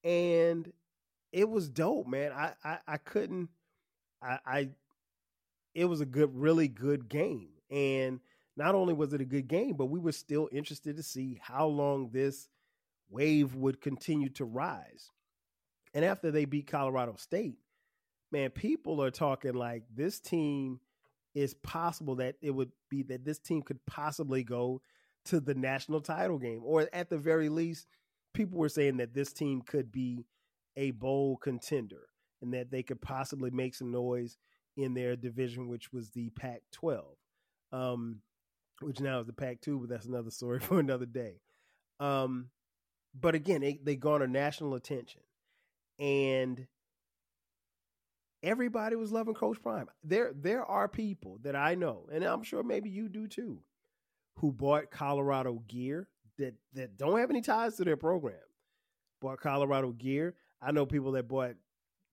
And 0.02 0.72
it 1.34 1.50
was 1.50 1.68
dope, 1.68 2.08
man. 2.08 2.32
I 2.32 2.54
I, 2.64 2.78
I 2.88 2.98
couldn't 2.98 3.50
I, 4.24 4.40
I 4.46 4.70
it 5.74 5.84
was 5.84 6.00
a 6.00 6.06
good, 6.06 6.34
really 6.34 6.70
good 6.70 7.10
game. 7.10 7.50
And 7.70 8.22
not 8.56 8.74
only 8.74 8.94
was 8.94 9.12
it 9.12 9.20
a 9.20 9.26
good 9.26 9.50
game, 9.50 9.76
but 9.76 9.88
we 9.88 10.00
were 10.00 10.14
still 10.14 10.48
interested 10.54 10.96
to 10.96 11.04
see 11.04 11.42
how 11.42 11.68
long 11.68 12.10
this 12.10 12.48
wave 13.10 13.54
would 13.54 13.82
continue 13.82 14.30
to 14.30 14.46
rise. 14.46 15.12
And 15.94 16.06
after 16.06 16.32
they 16.32 16.46
beat 16.46 16.68
Colorado 16.68 17.16
State, 17.18 17.60
man, 18.32 18.52
people 18.52 19.04
are 19.04 19.12
talking 19.12 19.56
like 19.56 19.84
this 19.94 20.22
team 20.22 20.80
is 21.36 21.54
possible 21.54 22.16
that 22.16 22.36
it 22.42 22.52
would 22.52 22.72
be 22.90 23.04
that 23.04 23.26
this 23.26 23.38
team 23.38 23.62
could 23.62 23.86
possibly 23.86 24.44
go 24.44 24.82
to 25.26 25.40
the 25.40 25.54
national 25.54 26.02
title 26.02 26.40
game, 26.40 26.62
or 26.64 26.88
at 26.94 27.10
the 27.10 27.18
very 27.18 27.50
least, 27.50 27.88
people 28.34 28.58
were 28.58 28.70
saying 28.70 28.98
that 28.98 29.14
this 29.14 29.34
team 29.34 29.62
could 29.62 29.92
be 29.92 30.26
a 30.78 30.92
bowl 30.92 31.38
contender 31.38 32.08
and 32.42 32.54
that 32.54 32.72
they 32.72 32.84
could 32.84 33.02
possibly 33.02 33.50
make 33.50 33.76
some 33.76 33.92
noise 33.92 34.38
in 34.78 34.94
their 34.94 35.16
division, 35.16 35.68
which 35.68 35.92
was 35.92 36.10
the 36.12 36.30
Pac 36.32 36.62
12, 36.72 37.06
um, 37.72 38.22
which 38.82 39.00
now 39.00 39.20
is 39.20 39.28
the 39.28 39.34
Pac 39.34 39.62
2, 39.62 39.80
but 39.80 39.90
that's 39.90 40.06
another 40.06 40.32
story 40.32 40.60
for 40.62 40.80
another 40.80 41.06
day. 41.06 41.42
Um, 42.00 42.50
but 43.20 43.36
again, 43.36 43.62
they, 43.62 43.80
they 43.82 43.96
garner 43.96 44.28
national 44.28 44.76
attention. 44.76 45.22
And 45.98 46.68
everybody 48.46 48.96
was 48.96 49.12
loving 49.12 49.34
Coach 49.34 49.62
Prime. 49.62 49.88
There, 50.04 50.32
there 50.34 50.64
are 50.64 50.88
people 50.88 51.40
that 51.42 51.56
I 51.56 51.76
know, 51.76 52.08
and 52.14 52.24
I'm 52.24 52.44
sure 52.44 52.64
maybe 52.64 52.90
you 52.90 53.10
do 53.10 53.28
too, 53.28 53.62
who 54.38 54.52
bought 54.52 54.92
Colorado 54.92 55.64
gear 55.68 56.08
that 56.38 56.54
that 56.74 56.98
don't 56.98 57.20
have 57.20 57.30
any 57.30 57.42
ties 57.42 57.76
to 57.78 57.84
their 57.84 57.98
program. 57.98 58.36
Bought 59.22 59.40
Colorado 59.40 59.92
gear. 59.92 60.36
I 60.62 60.72
know 60.72 60.86
people 60.86 61.14
that 61.14 61.28
bought 61.28 61.56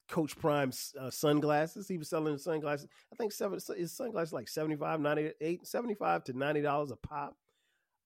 Coach 0.08 0.36
Prime's 0.38 0.94
uh, 0.98 1.10
sunglasses. 1.10 1.86
He 1.86 1.98
was 1.98 2.08
selling 2.08 2.38
sunglasses. 2.38 2.88
I 3.12 3.16
think 3.16 3.32
seven 3.32 3.58
his 3.76 3.96
sunglasses 3.96 4.32
like 4.32 4.48
75, 4.48 5.00
98, 5.00 5.66
75 5.66 6.24
to 6.24 6.32
ninety 6.32 6.62
dollars 6.62 6.90
a 6.90 6.96
pop. 6.96 7.36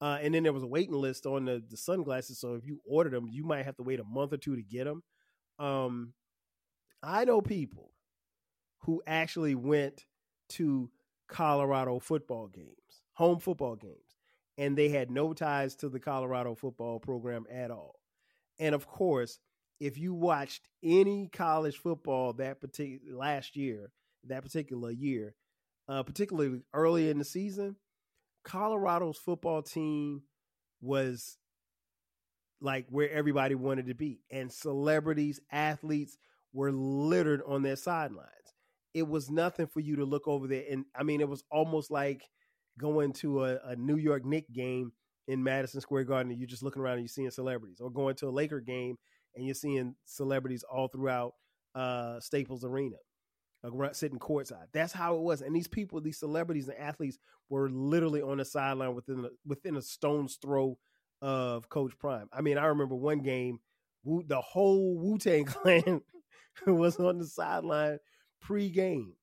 Uh, 0.00 0.18
and 0.20 0.34
then 0.34 0.42
there 0.42 0.52
was 0.52 0.62
a 0.62 0.66
waiting 0.66 0.94
list 0.94 1.24
on 1.24 1.46
the, 1.46 1.62
the 1.70 1.76
sunglasses. 1.76 2.38
So 2.38 2.54
if 2.54 2.66
you 2.66 2.80
ordered 2.86 3.14
them, 3.14 3.28
you 3.30 3.44
might 3.44 3.64
have 3.64 3.76
to 3.76 3.82
wait 3.82 3.98
a 3.98 4.04
month 4.04 4.34
or 4.34 4.36
two 4.36 4.54
to 4.54 4.62
get 4.62 4.84
them. 4.84 5.02
Um, 5.58 6.12
I 7.02 7.24
know 7.24 7.40
people 7.40 7.92
who 8.87 9.03
actually 9.05 9.57
went 9.57 10.07
to 10.49 10.88
Colorado 11.29 11.99
football 11.99 12.46
games, 12.46 13.03
home 13.14 13.40
football 13.40 13.75
games, 13.75 14.14
and 14.57 14.79
they 14.79 14.88
had 14.88 15.11
no 15.11 15.35
ties 15.35 15.75
to 15.75 15.88
the 15.88 15.99
Colorado 15.99 16.55
football 16.55 17.01
program 17.01 17.46
at 17.51 17.72
all. 17.72 17.96
And 18.61 18.77
of 18.77 18.87
course, 18.87 19.40
if 19.81 19.99
you 19.99 20.14
watched 20.14 20.68
any 20.85 21.29
college 21.29 21.77
football 21.77 22.33
that 22.35 22.61
particular 22.61 23.16
last 23.16 23.57
year, 23.57 23.90
that 24.29 24.44
particular 24.44 24.92
year, 24.92 25.35
uh, 25.88 26.05
particularly 26.05 26.62
early 26.72 27.11
in 27.11 27.18
the 27.18 27.25
season, 27.25 27.75
Colorado's 28.44 29.18
football 29.18 29.62
team 29.62 30.22
was 30.81 31.38
like 32.61 32.87
where 32.88 33.11
everybody 33.11 33.57
wanted 33.57 33.88
to 33.88 33.94
be, 33.94 34.20
and 34.31 34.53
celebrities, 34.53 35.40
athletes 35.51 36.16
were 36.53 36.70
littered 36.70 37.42
on 37.44 37.62
their 37.62 37.77
sidelines. 37.77 38.31
It 38.96 39.06
was 39.06 39.30
nothing 39.30 39.66
for 39.66 39.80
you 39.80 39.96
to 39.96 40.04
look 40.04 40.26
over 40.26 40.46
there, 40.46 40.64
and 40.70 40.85
I 40.94 41.02
mean, 41.02 41.20
it 41.20 41.28
was 41.28 41.44
almost 41.50 41.90
like 41.90 42.28
going 42.78 43.12
to 43.14 43.44
a, 43.44 43.59
a 43.64 43.76
New 43.76 43.96
York 43.96 44.24
Knicks 44.24 44.50
game 44.50 44.92
in 45.28 45.42
Madison 45.42 45.80
Square 45.80 46.04
Garden, 46.04 46.30
and 46.30 46.40
you're 46.40 46.48
just 46.48 46.62
looking 46.62 46.82
around 46.82 46.94
and 46.94 47.02
you're 47.02 47.09
seeing 47.09 47.30
celebrities, 47.30 47.80
or 47.80 47.90
going 47.90 48.14
to 48.16 48.28
a 48.28 48.30
Laker 48.30 48.61
game 48.61 48.96
and 49.37 49.44
you're 49.44 49.54
seeing 49.54 49.94
celebrities 50.04 50.64
all 50.64 50.88
throughout 50.88 51.35
uh, 51.74 52.18
Staples 52.20 52.64
Arena, 52.64 52.96
sitting 53.92 54.18
courtside. 54.18 54.66
That's 54.72 54.92
how 54.92 55.16
it 55.16 55.20
was. 55.22 55.42
And 55.42 55.54
these 55.54 55.68
people, 55.68 56.00
these 56.00 56.18
celebrities 56.18 56.68
and 56.68 56.78
athletes, 56.78 57.18
were 57.48 57.68
literally 57.68 58.22
on 58.22 58.38
the 58.38 58.44
sideline 58.44 58.94
within 58.94 59.24
a, 59.24 59.28
within 59.46 59.76
a 59.76 59.82
stone's 59.82 60.38
throw 60.40 60.78
of 61.22 61.68
Coach 61.68 61.96
Prime. 61.98 62.28
I 62.32 62.40
mean, 62.40 62.59
I 62.59 62.66
remember 62.66 62.96
one 62.96 63.20
game, 63.20 63.59
the 64.04 64.40
whole 64.40 64.96
Wu 64.96 65.18
Tang 65.18 65.44
Clan 65.46 66.00
was 66.66 66.98
on 66.98 67.18
the 67.18 67.26
sideline 67.26 67.98
pre-game. 68.40 69.14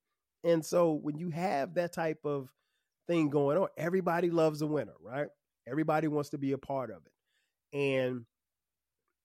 And 0.43 0.65
so 0.65 0.91
when 0.91 1.17
you 1.17 1.30
have 1.30 1.76
that 1.76 1.93
type 1.93 2.26
of 2.26 2.49
thing 3.08 3.30
going 3.30 3.58
on, 3.58 3.67
everybody 3.78 4.30
loves 4.30 4.62
a 4.62 4.67
winner, 4.67 4.95
right? 5.02 5.28
Everybody 5.67 6.08
wants 6.08 6.30
to 6.32 6.38
be 6.38 6.52
a 6.52 6.58
part 6.58 6.89
of 6.89 7.02
it. 7.06 7.78
And 7.78 8.26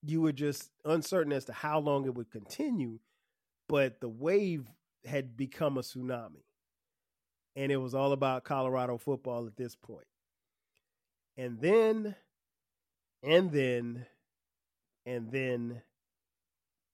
you 0.03 0.21
were 0.21 0.31
just 0.31 0.71
uncertain 0.85 1.33
as 1.33 1.45
to 1.45 1.53
how 1.53 1.79
long 1.79 2.05
it 2.05 2.15
would 2.15 2.31
continue, 2.31 2.99
but 3.67 3.99
the 3.99 4.09
wave 4.09 4.65
had 5.05 5.35
become 5.35 5.77
a 5.77 5.81
tsunami. 5.81 6.43
And 7.55 7.71
it 7.71 7.77
was 7.77 7.93
all 7.93 8.13
about 8.13 8.45
Colorado 8.45 8.97
football 8.97 9.45
at 9.45 9.57
this 9.57 9.75
point. 9.75 10.07
And 11.37 11.59
then, 11.59 12.15
and 13.23 13.51
then, 13.51 14.05
and 15.05 15.31
then 15.31 15.81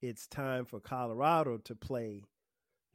it's 0.01 0.27
time 0.27 0.65
for 0.65 0.79
Colorado 0.79 1.57
to 1.57 1.75
play 1.75 2.23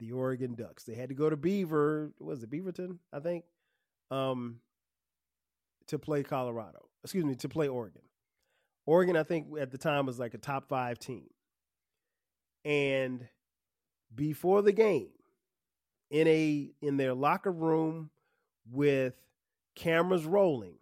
the 0.01 0.11
Oregon 0.11 0.55
Ducks. 0.55 0.83
They 0.83 0.95
had 0.95 1.09
to 1.09 1.15
go 1.15 1.29
to 1.29 1.37
Beaver, 1.37 2.11
was 2.19 2.43
it 2.43 2.49
Beaverton, 2.49 2.97
I 3.13 3.19
think, 3.19 3.45
um, 4.09 4.57
to 5.87 5.99
play 5.99 6.23
Colorado. 6.23 6.89
Excuse 7.03 7.23
me, 7.23 7.35
to 7.35 7.47
play 7.47 7.67
Oregon. 7.67 8.01
Oregon, 8.87 9.15
I 9.15 9.23
think 9.23 9.47
at 9.59 9.71
the 9.71 9.77
time 9.77 10.07
was 10.07 10.19
like 10.19 10.33
a 10.33 10.39
top 10.39 10.67
five 10.67 10.97
team. 10.97 11.27
And 12.65 13.27
before 14.13 14.63
the 14.63 14.71
game, 14.71 15.09
in 16.09 16.27
a 16.27 16.71
in 16.81 16.97
their 16.97 17.13
locker 17.13 17.51
room 17.51 18.09
with 18.69 19.13
cameras 19.75 20.25
rolling, 20.25 20.75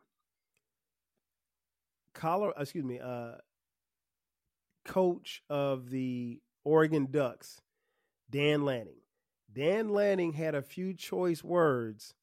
color 2.13 2.53
excuse 2.57 2.85
me, 2.85 2.99
uh, 2.99 3.33
coach 4.85 5.43
of 5.49 5.89
the 5.89 6.39
Oregon 6.63 7.09
Ducks, 7.11 7.61
Dan 8.29 8.63
Lanning. 8.63 8.98
Dan 9.51 9.89
Lanning 9.89 10.33
had 10.33 10.53
a 10.53 10.61
few 10.61 10.93
choice 10.93 11.43
words 11.43 12.13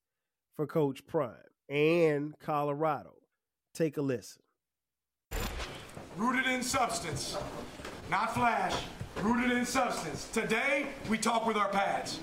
for 0.55 0.67
Coach 0.67 1.07
Prime 1.07 1.35
and 1.69 2.39
Colorado. 2.39 3.15
Take 3.75 3.97
a 3.97 4.03
listen 4.03 4.43
rooted 6.17 6.47
in 6.47 6.63
substance, 6.63 7.37
not 8.11 8.35
flash, 8.35 8.75
rooted 9.23 9.53
in 9.53 9.67
substance. 9.67 10.29
Today, 10.33 10.87
we 11.11 11.19
talk 11.19 11.47
with 11.47 11.57
our 11.57 11.69
pads. 11.69 12.21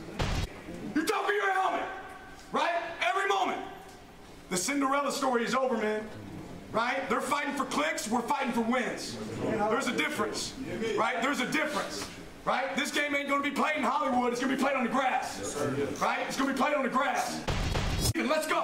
You 0.95 1.05
talk 1.05 1.27
with 1.27 1.35
your 1.35 1.53
helmet, 1.53 1.83
right? 2.51 2.73
Every 3.01 3.27
moment. 3.27 3.61
The 4.49 4.57
Cinderella 4.57 5.11
story 5.11 5.43
is 5.43 5.53
over, 5.53 5.77
man. 5.77 6.07
Right? 6.71 7.07
They're 7.07 7.21
fighting 7.21 7.53
for 7.53 7.65
clicks, 7.65 8.09
we're 8.09 8.21
fighting 8.21 8.51
for 8.51 8.61
wins. 8.61 9.15
There's 9.43 9.87
a 9.87 9.95
difference, 9.95 10.53
right? 10.97 11.21
There's 11.21 11.39
a 11.39 11.51
difference. 11.51 12.07
Right? 12.45 12.75
This 12.75 12.91
game 12.91 13.15
ain't 13.15 13.29
gonna 13.29 13.41
be 13.41 13.51
played 13.51 13.77
in 13.77 13.83
Hollywood, 13.83 14.33
it's 14.33 14.41
gonna 14.41 14.55
be 14.55 14.61
played 14.61 14.75
on 14.75 14.83
the 14.83 14.89
grass. 14.89 15.55
Right? 16.01 16.19
It's 16.27 16.37
gonna 16.37 16.51
be 16.51 16.57
played 16.57 16.73
on 16.73 16.83
the 16.83 16.89
grass. 16.89 17.41
Let's 18.15 18.47
go. 18.47 18.61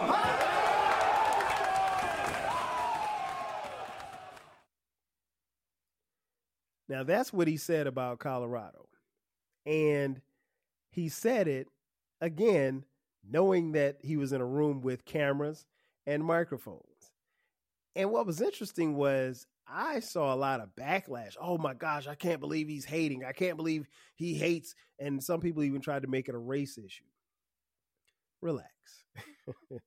Now, 6.90 7.04
that's 7.04 7.32
what 7.32 7.48
he 7.48 7.56
said 7.56 7.88
about 7.88 8.20
Colorado. 8.20 8.90
And 9.66 10.22
he 10.92 11.08
said 11.08 11.48
it 11.48 11.68
again, 12.20 12.84
knowing 13.30 13.74
that 13.74 13.98
he 14.02 14.18
was 14.18 14.34
in 14.34 14.42
a 14.42 14.46
room 14.46 14.82
with 14.82 15.06
cameras 15.06 15.66
and 16.08 16.24
microphones. 16.24 17.12
And 17.96 18.12
what 18.12 18.26
was 18.26 18.42
interesting 18.42 18.96
was 18.96 19.46
I 19.72 20.00
saw 20.00 20.34
a 20.34 20.36
lot 20.36 20.62
of 20.62 20.70
backlash. 20.76 21.36
Oh 21.40 21.58
my 21.58 21.74
gosh, 21.74 22.08
I 22.08 22.16
can't 22.16 22.40
believe 22.40 22.68
he's 22.68 22.86
hating. 22.86 23.24
I 23.24 23.32
can't 23.32 23.58
believe 23.58 23.88
he 24.16 24.34
hates. 24.34 24.76
And 25.00 25.24
some 25.24 25.40
people 25.40 25.64
even 25.64 25.82
tried 25.82 26.04
to 26.04 26.08
make 26.08 26.28
it 26.28 26.36
a 26.36 26.40
race 26.40 26.78
issue. 26.78 27.04
Relax. 28.42 28.70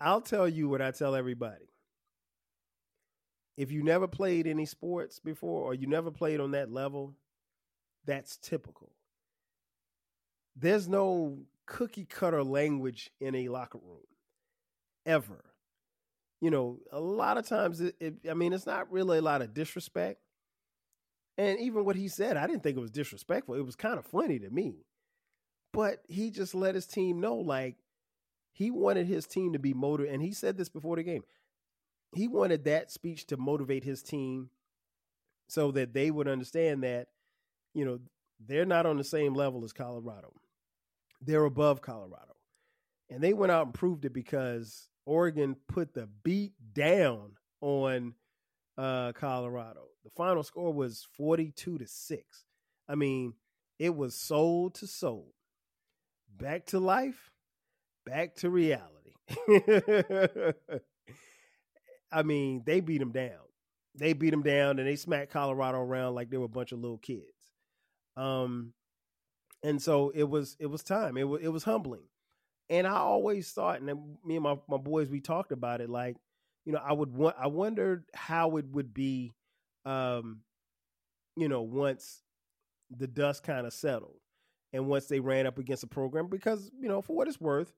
I'll 0.00 0.20
tell 0.20 0.48
you 0.48 0.68
what 0.68 0.82
I 0.82 0.90
tell 0.90 1.14
everybody 1.14 1.66
if 3.56 3.72
you 3.72 3.82
never 3.82 4.06
played 4.06 4.46
any 4.46 4.66
sports 4.66 5.18
before 5.18 5.62
or 5.62 5.74
you 5.74 5.86
never 5.86 6.10
played 6.10 6.40
on 6.40 6.50
that 6.52 6.70
level, 6.70 7.14
that's 8.04 8.36
typical. 8.36 8.92
There's 10.54 10.88
no 10.88 11.38
cookie 11.66 12.04
cutter 12.04 12.44
language 12.44 13.10
in 13.20 13.34
a 13.34 13.48
locker 13.48 13.78
room 13.78 14.04
ever. 15.04 15.42
You 16.46 16.52
know, 16.52 16.78
a 16.92 17.00
lot 17.00 17.38
of 17.38 17.48
times, 17.48 17.80
it, 17.80 17.96
it, 17.98 18.14
I 18.30 18.34
mean, 18.34 18.52
it's 18.52 18.66
not 18.66 18.92
really 18.92 19.18
a 19.18 19.22
lot 19.22 19.42
of 19.42 19.52
disrespect, 19.52 20.20
And 21.38 21.58
even 21.60 21.84
what 21.84 21.96
he 21.96 22.08
said, 22.08 22.36
I 22.36 22.46
didn't 22.46 22.62
think 22.62 22.76
it 22.76 22.80
was 22.80 22.90
disrespectful. 22.90 23.54
It 23.54 23.64
was 23.64 23.76
kind 23.76 23.98
of 23.98 24.06
funny 24.06 24.38
to 24.38 24.50
me. 24.50 24.86
But 25.72 26.00
he 26.08 26.30
just 26.30 26.54
let 26.54 26.74
his 26.74 26.86
team 26.86 27.20
know, 27.20 27.36
like, 27.36 27.76
he 28.52 28.70
wanted 28.70 29.06
his 29.06 29.26
team 29.26 29.52
to 29.52 29.58
be 29.58 29.74
motivated. 29.74 30.14
And 30.14 30.22
he 30.22 30.32
said 30.32 30.56
this 30.56 30.70
before 30.70 30.96
the 30.96 31.02
game. 31.02 31.24
He 32.14 32.28
wanted 32.28 32.64
that 32.64 32.90
speech 32.90 33.26
to 33.26 33.36
motivate 33.36 33.84
his 33.84 34.02
team 34.02 34.48
so 35.48 35.70
that 35.72 35.92
they 35.92 36.10
would 36.10 36.28
understand 36.28 36.82
that, 36.84 37.08
you 37.74 37.84
know, 37.84 37.98
they're 38.40 38.64
not 38.64 38.86
on 38.86 38.96
the 38.96 39.04
same 39.04 39.34
level 39.34 39.64
as 39.64 39.72
Colorado. 39.72 40.32
They're 41.20 41.44
above 41.44 41.82
Colorado. 41.82 42.36
And 43.10 43.22
they 43.22 43.34
went 43.34 43.52
out 43.52 43.66
and 43.66 43.74
proved 43.74 44.04
it 44.06 44.14
because 44.14 44.88
Oregon 45.06 45.56
put 45.68 45.94
the 45.94 46.08
beat 46.22 46.52
down 46.74 47.32
on 47.60 48.14
uh, 48.76 49.12
Colorado. 49.12 49.86
The 50.04 50.10
final 50.10 50.42
score 50.42 50.72
was 50.72 51.06
42 51.16 51.78
to 51.78 51.86
6. 51.86 52.44
I 52.88 52.94
mean, 52.94 53.34
it 53.78 53.94
was 53.94 54.14
soul 54.14 54.70
to 54.70 54.86
soul. 54.86 55.32
Back 56.36 56.66
to 56.66 56.78
life, 56.78 57.30
back 58.04 58.34
to 58.36 58.50
reality. 58.50 59.14
I 62.12 62.22
mean, 62.22 62.62
they 62.66 62.80
beat 62.80 62.98
them 62.98 63.12
down. 63.12 63.30
They 63.94 64.12
beat 64.12 64.30
them 64.30 64.42
down 64.42 64.78
and 64.78 64.86
they 64.86 64.96
smacked 64.96 65.32
Colorado 65.32 65.78
around 65.78 66.14
like 66.14 66.30
they 66.30 66.36
were 66.36 66.44
a 66.44 66.48
bunch 66.48 66.72
of 66.72 66.80
little 66.80 66.98
kids. 66.98 67.22
Um, 68.16 68.74
and 69.62 69.80
so 69.80 70.10
it 70.14 70.24
was 70.24 70.56
it 70.60 70.66
was 70.66 70.82
time. 70.82 71.16
It 71.16 71.24
was 71.24 71.40
it 71.42 71.48
was 71.48 71.64
humbling. 71.64 72.04
And 72.68 72.86
I 72.86 72.96
always 72.96 73.50
thought, 73.52 73.80
and 73.80 73.86
me 74.24 74.36
and 74.36 74.42
my, 74.42 74.56
my 74.68 74.76
boys, 74.76 75.08
we 75.08 75.20
talked 75.20 75.52
about 75.52 75.80
it, 75.80 75.88
like, 75.88 76.16
you 76.64 76.72
know, 76.72 76.80
I 76.84 76.92
would 76.92 77.12
want 77.12 77.36
I 77.38 77.46
wondered 77.46 78.04
how 78.12 78.56
it 78.56 78.66
would 78.72 78.92
be 78.92 79.32
um, 79.84 80.40
you 81.36 81.48
know, 81.48 81.62
once 81.62 82.22
the 82.90 83.06
dust 83.06 83.42
kind 83.42 83.66
of 83.66 83.72
settled 83.72 84.18
and 84.72 84.88
once 84.88 85.06
they 85.06 85.20
ran 85.20 85.46
up 85.46 85.58
against 85.58 85.84
a 85.84 85.88
program 85.88 86.28
because, 86.28 86.70
you 86.78 86.88
know, 86.88 87.00
for 87.00 87.14
what 87.14 87.28
it's 87.28 87.40
worth, 87.40 87.72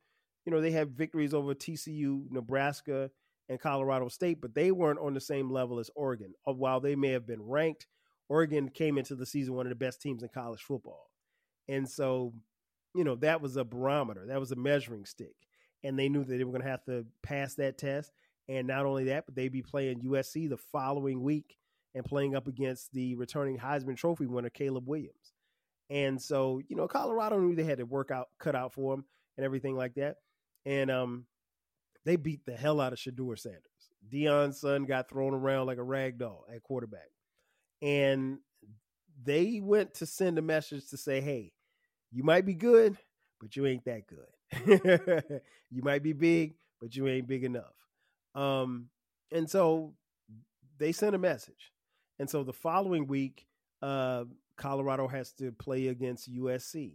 you 0.47 0.53
know, 0.53 0.61
they 0.61 0.71
had 0.71 0.97
victories 0.97 1.35
over 1.35 1.55
TCU, 1.55 2.31
Nebraska, 2.31 3.11
and 3.49 3.61
Colorado 3.61 4.09
State, 4.09 4.41
but 4.41 4.55
they 4.55 4.71
weren't 4.71 4.99
on 4.99 5.15
the 5.15 5.21
same 5.21 5.51
level 5.51 5.79
as 5.79 5.91
Oregon. 5.95 6.33
Uh, 6.47 6.53
while 6.53 6.81
they 6.81 6.97
may 6.97 7.11
have 7.11 7.27
been 7.27 7.43
ranked, 7.43 7.87
Oregon 8.29 8.69
came 8.69 8.99
into 8.99 9.15
the 9.15 9.27
season 9.27 9.55
one 9.55 9.67
of 9.67 9.71
the 9.71 9.77
best 9.77 10.01
teams 10.01 10.23
in 10.23 10.29
college 10.29 10.63
football. 10.63 11.11
And 11.69 11.89
so, 11.89 12.33
you 12.95 13.05
know, 13.05 13.17
that 13.17 13.41
was 13.41 13.57
a 13.57 13.65
barometer, 13.65 14.27
that 14.27 14.41
was 14.41 14.53
a 14.53 14.57
measuring 14.57 15.05
stick. 15.05 15.35
And 15.85 15.99
they 15.99 16.09
knew 16.09 16.25
that 16.25 16.37
they 16.37 16.45
were 16.45 16.53
going 16.53 16.65
to 16.65 16.71
have 16.71 16.85
to 16.85 17.07
pass 17.23 17.55
that 17.55 17.79
test. 17.79 18.11
And 18.49 18.67
not 18.67 18.87
only 18.87 19.05
that, 19.05 19.27
but 19.27 19.35
they'd 19.37 19.53
be 19.53 19.63
playing 19.63 20.01
USC 20.01 20.49
the 20.49 20.57
following 20.57 21.23
week 21.23 21.57
and 21.95 22.05
playing 22.05 22.35
up 22.35 22.49
against 22.49 22.93
the 22.93 23.15
returning 23.15 23.59
Heisman 23.59 23.97
Trophy 23.97 24.27
winner, 24.27 24.51
Caleb 24.51 24.89
Williams. 24.89 25.35
And 25.91 26.21
so, 26.21 26.61
you 26.69 26.77
know, 26.77 26.89
Colorado 26.89 27.39
knew 27.39 27.55
they 27.55 27.65
had 27.65 27.79
to 27.79 27.85
work 27.85 28.11
out, 28.11 28.29
cut 28.39 28.55
out 28.55 28.75
for 28.75 28.95
him 28.95 29.05
and 29.37 29.45
everything 29.45 29.77
like 29.77 29.95
that. 29.95 30.17
And 30.67 30.91
um, 30.91 31.27
they 32.05 32.17
beat 32.17 32.45
the 32.45 32.57
hell 32.57 32.81
out 32.81 32.93
of 32.93 32.99
Shedeur 32.99 33.39
Sanders. 33.39 33.63
Deion's 34.11 34.61
son 34.61 34.85
got 34.85 35.09
thrown 35.09 35.35
around 35.35 35.67
like 35.67 35.79
a 35.79 35.83
rag 35.83 36.19
doll 36.19 36.45
at 36.55 36.63
quarterback. 36.63 37.09
And 37.81 38.39
they 39.23 39.61
went 39.63 39.95
to 39.95 40.07
send 40.07 40.39
a 40.39 40.43
message 40.43 40.89
to 40.91 40.97
say, 40.97 41.21
hey, 41.21 41.53
you 42.13 42.23
might 42.23 42.47
be 42.47 42.55
good, 42.55 42.97
but 43.41 43.57
you 43.57 43.67
ain't 43.67 43.85
that 43.85 44.03
good. 44.07 45.41
you 45.71 45.83
might 45.83 46.03
be 46.03 46.13
big, 46.13 46.55
but 46.81 46.95
you 46.97 47.07
ain't 47.07 47.27
big 47.27 47.45
enough. 47.45 47.75
Um, 48.35 48.89
and 49.31 49.49
so 49.49 49.95
they 50.79 50.93
sent 50.93 51.15
a 51.15 51.19
message. 51.19 51.73
And 52.19 52.29
so 52.29 52.43
the 52.43 52.53
following 52.53 53.07
week, 53.07 53.47
uh, 53.83 54.25
Colorado 54.57 55.07
has 55.09 55.33
to 55.35 55.53
play 55.53 55.89
against 55.89 56.33
USC. 56.33 56.93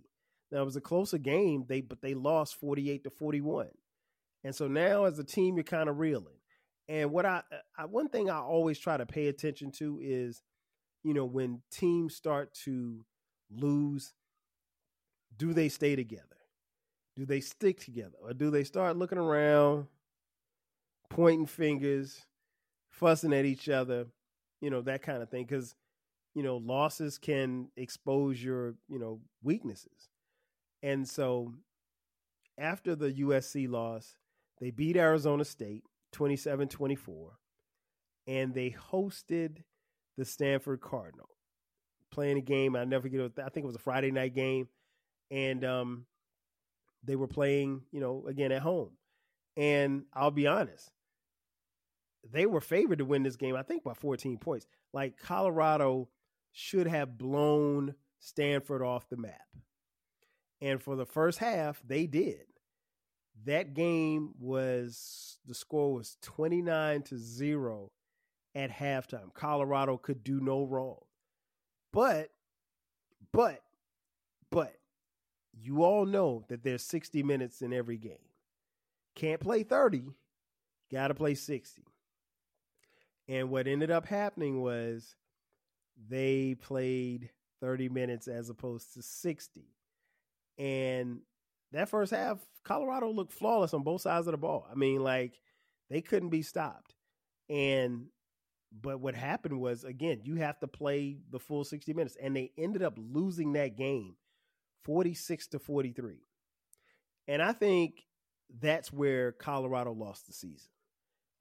Now 0.52 0.62
it 0.62 0.66
was 0.66 0.76
a 0.76 0.82
closer 0.82 1.18
game, 1.18 1.66
they 1.68 1.82
but 1.82 2.02
they 2.02 2.14
lost 2.14 2.60
48 2.60 3.04
to 3.06 3.10
41. 3.10 3.70
And 4.44 4.54
so 4.54 4.68
now 4.68 5.06
as 5.06 5.18
a 5.18 5.24
team 5.24 5.56
you're 5.56 5.64
kind 5.64 5.90
of 5.90 6.00
reeling. 6.00 6.36
And 6.90 7.12
what 7.12 7.26
I, 7.26 7.42
I 7.78 7.86
one 7.86 8.10
thing 8.10 8.30
I 8.30 8.40
always 8.40 8.78
try 8.78 8.98
to 8.98 9.06
pay 9.06 9.28
attention 9.28 9.72
to 9.74 10.00
is 10.02 10.44
you 11.04 11.14
know 11.14 11.26
when 11.26 11.62
teams 11.72 12.16
start 12.16 12.54
to 12.66 13.06
lose 13.50 14.14
do 15.38 15.54
they 15.54 15.70
stay 15.70 15.96
together? 15.96 16.24
Do 17.16 17.26
they 17.26 17.42
stick 17.42 17.80
together 17.80 18.18
or 18.22 18.34
do 18.34 18.50
they 18.50 18.64
start 18.64 18.98
looking 18.98 19.20
around 19.20 19.88
pointing 21.14 21.46
fingers, 21.46 22.26
fussing 22.90 23.34
at 23.34 23.46
each 23.46 23.70
other, 23.70 24.08
you 24.62 24.70
know, 24.70 24.82
that 24.82 25.02
kind 25.02 25.22
of 25.22 25.30
thing. 25.30 25.46
Because, 25.46 25.76
you 26.34 26.44
know, 26.44 26.58
losses 26.58 27.18
can 27.18 27.70
expose 27.78 28.44
your, 28.44 28.76
you 28.88 29.00
know, 29.00 29.22
weaknesses. 29.44 30.10
And 30.82 31.08
so 31.08 31.54
after 32.58 32.96
the 32.96 33.14
USC 33.14 33.70
loss, 33.70 34.16
they 34.60 34.72
beat 34.72 34.98
Arizona 34.98 35.46
State 35.46 35.84
27 36.12 36.68
24, 36.68 37.32
and 38.28 38.54
they 38.54 38.76
hosted 38.92 39.64
the 40.18 40.26
Stanford 40.26 40.82
Cardinal 40.82 41.30
playing 42.12 42.38
a 42.38 42.42
game. 42.42 42.76
I 42.76 42.86
never 42.86 43.04
forget. 43.10 43.32
I 43.40 43.50
think 43.50 43.64
it 43.64 43.68
was 43.68 43.76
a 43.76 43.80
Friday 43.80 44.12
night 44.12 44.36
game, 44.36 44.68
and 45.34 45.66
um, 45.66 46.06
they 47.04 47.16
were 47.16 47.28
playing, 47.28 47.82
you 47.92 48.00
know, 48.00 48.24
again 48.28 48.52
at 48.52 48.62
home. 48.62 48.92
And 49.58 50.04
I'll 50.14 50.32
be 50.32 50.48
honest, 50.48 50.92
they 52.32 52.46
were 52.46 52.62
favored 52.62 53.00
to 53.00 53.06
win 53.06 53.24
this 53.24 53.36
game, 53.36 53.56
I 53.56 53.64
think 53.64 53.84
by 53.84 53.96
14 53.96 54.38
points. 54.38 54.68
Like 54.94 55.18
Colorado 55.18 56.08
should 56.52 56.88
have 56.88 57.18
blown 57.18 57.96
Stanford 58.20 58.84
off 58.84 59.10
the 59.10 59.18
map. 59.18 59.42
And 60.62 60.82
for 60.82 60.96
the 60.96 61.06
first 61.06 61.40
half, 61.40 61.82
they 61.86 62.06
did. 62.06 62.46
That 63.46 63.74
game 63.74 64.34
was 64.40 65.40
the 65.48 65.56
score 65.56 65.96
was 65.96 66.16
29 66.22 67.02
to 67.04 67.18
0 67.18 67.92
at 68.54 68.72
halftime. 68.72 69.34
Colorado 69.34 69.98
could 69.98 70.24
do 70.24 70.40
no 70.40 70.64
wrong. 70.64 71.00
But 71.92 72.30
but 73.32 73.62
but 74.52 74.76
you 75.54 75.84
all 75.84 76.06
know 76.06 76.44
that 76.50 76.64
there's 76.64 76.84
60 76.84 77.24
minutes 77.24 77.62
in 77.62 77.74
every 77.74 77.98
game. 77.98 78.18
Can't 79.16 79.40
play 79.40 79.64
30, 79.64 80.06
got 80.92 81.10
to 81.10 81.14
play 81.14 81.36
60. 81.36 81.84
And 83.28 83.50
what 83.50 83.68
ended 83.68 83.92
up 83.92 84.06
happening 84.06 84.62
was 84.62 85.16
they 86.10 86.56
played 86.56 87.30
30 87.62 87.90
minutes 87.90 88.28
as 88.28 88.50
opposed 88.50 88.94
to 88.96 89.02
60. 89.02 89.64
And 90.58 91.20
that 91.72 91.90
first 91.90 92.12
half, 92.12 92.40
Colorado 92.64 93.12
looked 93.12 93.34
flawless 93.34 93.74
on 93.74 93.84
both 93.84 94.02
sides 94.02 94.28
of 94.28 94.32
the 94.32 94.38
ball. 94.38 94.68
I 94.70 94.76
mean, 94.76 95.04
like 95.04 95.40
they 95.90 96.02
couldn't 96.02 96.30
be 96.30 96.42
stopped. 96.42 96.96
And 97.50 98.08
but 98.82 99.00
what 99.00 99.14
happened 99.16 99.60
was 99.60 99.84
again, 99.84 100.22
you 100.24 100.36
have 100.36 100.60
to 100.60 100.68
play 100.68 101.18
the 101.30 101.40
full 101.40 101.64
60 101.64 101.94
minutes 101.94 102.18
and 102.22 102.36
they 102.36 102.52
ended 102.58 102.82
up 102.82 102.98
losing 102.98 103.54
that 103.54 103.78
game 103.78 104.16
46 104.84 105.48
to 105.48 105.60
43. 105.60 106.16
And 107.28 107.42
I 107.42 107.54
think 107.54 108.04
that's 108.60 108.92
where 108.92 109.32
Colorado 109.32 109.94
lost 109.94 110.28
the 110.28 110.34
season. 110.34 110.70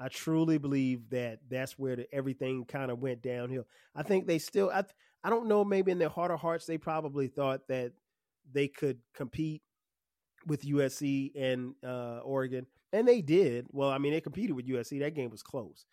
I 0.01 0.09
truly 0.09 0.59
believe 0.59 1.11
that 1.11 1.41
that's 1.49 1.79
where 1.79 1.97
the, 1.97 2.13
everything 2.13 2.65
kind 2.65 2.91
of 2.91 2.99
went 2.99 3.23
downhill. 3.23 3.67
I 3.95 4.03
think 4.03 4.27
they 4.27 4.39
still, 4.39 4.71
I, 4.71 4.85
I 5.23 5.31
don't 5.31 5.47
know, 5.47 5.65
maybe 5.65 5.93
in 5.93 5.99
their 5.99 6.09
heart 6.09 6.31
of 6.31 6.41
hearts, 6.41 6.67
they 6.67 6.79
probably 6.79 7.29
thought 7.29 7.69
that 7.69 7.93
they 8.51 8.69
could 8.69 8.99
compete 9.15 9.63
with 10.47 10.63
USC 10.63 11.31
and 11.37 11.75
uh, 11.87 12.19
Oregon, 12.25 12.67
and 12.93 13.07
they 13.07 13.21
did. 13.21 13.67
Well, 13.71 13.91
I 13.91 13.99
mean, 13.99 14.13
they 14.13 14.21
competed 14.21 14.57
with 14.57 14.67
USC. 14.67 15.01
That 15.01 15.15
game 15.15 15.31
was 15.31 15.43
close. 15.43 15.87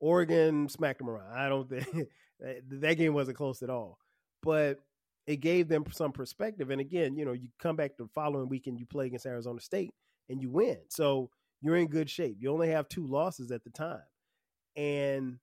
Oregon 0.00 0.68
smacked 0.68 0.98
them 0.98 1.08
around. 1.08 1.32
I 1.32 1.48
don't 1.48 1.68
think 1.70 2.08
that 2.40 2.94
game 2.94 3.14
wasn't 3.14 3.36
close 3.36 3.62
at 3.62 3.70
all, 3.70 3.98
but 4.42 4.80
it 5.26 5.36
gave 5.36 5.68
them 5.68 5.84
some 5.92 6.12
perspective. 6.12 6.70
And 6.70 6.80
again, 6.80 7.16
you 7.16 7.24
know, 7.24 7.32
you 7.32 7.48
come 7.58 7.76
back 7.76 7.96
the 7.96 8.08
following 8.14 8.48
weekend, 8.48 8.78
you 8.78 8.86
play 8.86 9.06
against 9.06 9.26
Arizona 9.26 9.60
State 9.60 9.90
and 10.28 10.40
you 10.40 10.50
win. 10.50 10.78
So 10.88 11.30
you're 11.60 11.76
in 11.76 11.86
good 11.86 12.10
shape. 12.10 12.36
You 12.40 12.52
only 12.52 12.70
have 12.70 12.88
two 12.88 13.06
losses 13.06 13.50
at 13.50 13.62
the 13.64 13.70
time. 13.70 14.02
And, 14.74 15.38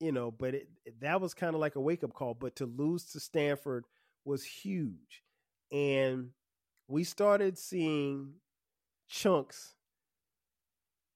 you 0.00 0.12
know, 0.12 0.30
but 0.30 0.54
it, 0.54 0.68
that 1.00 1.20
was 1.20 1.32
kind 1.32 1.54
of 1.54 1.60
like 1.60 1.76
a 1.76 1.80
wake 1.80 2.04
up 2.04 2.12
call. 2.12 2.34
But 2.34 2.56
to 2.56 2.66
lose 2.66 3.06
to 3.12 3.20
Stanford 3.20 3.84
was 4.24 4.44
huge. 4.44 5.22
And 5.72 6.30
we 6.88 7.04
started 7.04 7.56
seeing 7.58 8.34
chunks, 9.08 9.74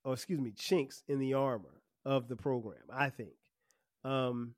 or 0.04 0.14
excuse 0.14 0.40
me, 0.40 0.52
chinks 0.56 1.02
in 1.08 1.18
the 1.18 1.34
armor 1.34 1.82
of 2.06 2.28
the 2.28 2.36
program, 2.36 2.84
I 2.90 3.10
think. 3.10 3.34
Um, 4.04 4.54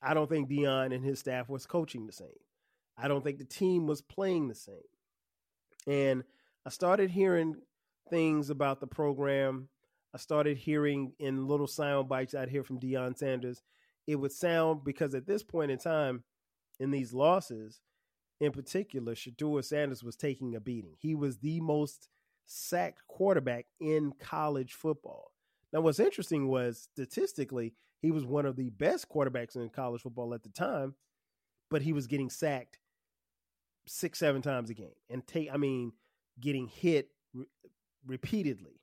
I 0.00 0.14
don't 0.14 0.28
think 0.30 0.48
Deion 0.48 0.94
and 0.94 1.04
his 1.04 1.18
staff 1.18 1.48
was 1.48 1.66
coaching 1.66 2.06
the 2.06 2.12
same. 2.12 2.28
I 3.00 3.08
don't 3.08 3.22
think 3.22 3.38
the 3.38 3.44
team 3.44 3.86
was 3.86 4.02
playing 4.02 4.48
the 4.48 4.54
same. 4.54 4.74
And 5.86 6.24
I 6.66 6.70
started 6.70 7.10
hearing 7.10 7.56
things 8.10 8.50
about 8.50 8.80
the 8.80 8.86
program. 8.86 9.68
I 10.14 10.18
started 10.18 10.56
hearing 10.56 11.12
in 11.18 11.46
little 11.46 11.66
sound 11.66 12.08
bites 12.08 12.34
I'd 12.34 12.48
hear 12.48 12.64
from 12.64 12.80
Deion 12.80 13.16
Sanders. 13.16 13.62
It 14.06 14.16
would 14.16 14.32
sound 14.32 14.84
because 14.84 15.14
at 15.14 15.26
this 15.26 15.42
point 15.42 15.70
in 15.70 15.78
time, 15.78 16.24
in 16.80 16.90
these 16.90 17.12
losses, 17.12 17.80
in 18.40 18.52
particular, 18.52 19.14
Shedeur 19.14 19.64
Sanders 19.64 20.02
was 20.02 20.16
taking 20.16 20.54
a 20.54 20.60
beating. 20.60 20.94
He 20.98 21.14
was 21.14 21.38
the 21.38 21.60
most 21.60 22.08
sacked 22.46 23.06
quarterback 23.06 23.66
in 23.80 24.12
college 24.18 24.72
football. 24.72 25.32
Now, 25.72 25.80
what's 25.82 26.00
interesting 26.00 26.48
was 26.48 26.88
statistically, 26.92 27.74
he 28.00 28.10
was 28.10 28.24
one 28.24 28.46
of 28.46 28.56
the 28.56 28.70
best 28.70 29.08
quarterbacks 29.08 29.56
in 29.56 29.68
college 29.68 30.02
football 30.02 30.32
at 30.34 30.42
the 30.42 30.48
time, 30.48 30.94
but 31.70 31.82
he 31.82 31.92
was 31.92 32.06
getting 32.06 32.30
sacked 32.30 32.78
six, 33.88 34.18
seven 34.18 34.42
times 34.42 34.70
a 34.70 34.74
game 34.74 34.94
and 35.10 35.26
take, 35.26 35.48
I 35.52 35.56
mean, 35.56 35.92
getting 36.40 36.68
hit 36.68 37.08
re- 37.34 37.46
repeatedly. 38.06 38.80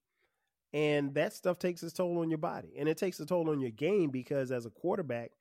And 0.73 1.13
that 1.13 1.33
stuff 1.33 1.57
takes 1.57 1.83
its 1.83 1.93
toll 1.93 2.19
on 2.19 2.29
your 2.29 2.37
body 2.37 2.73
and 2.77 2.89
it 2.89 2.97
takes 2.97 3.19
a 3.19 3.25
toll 3.25 3.49
on 3.49 3.61
your 3.61 3.71
game 3.71 4.09
because 4.09 4.51
as 4.51 4.65
a 4.65 4.69
quarterback, 4.69 5.31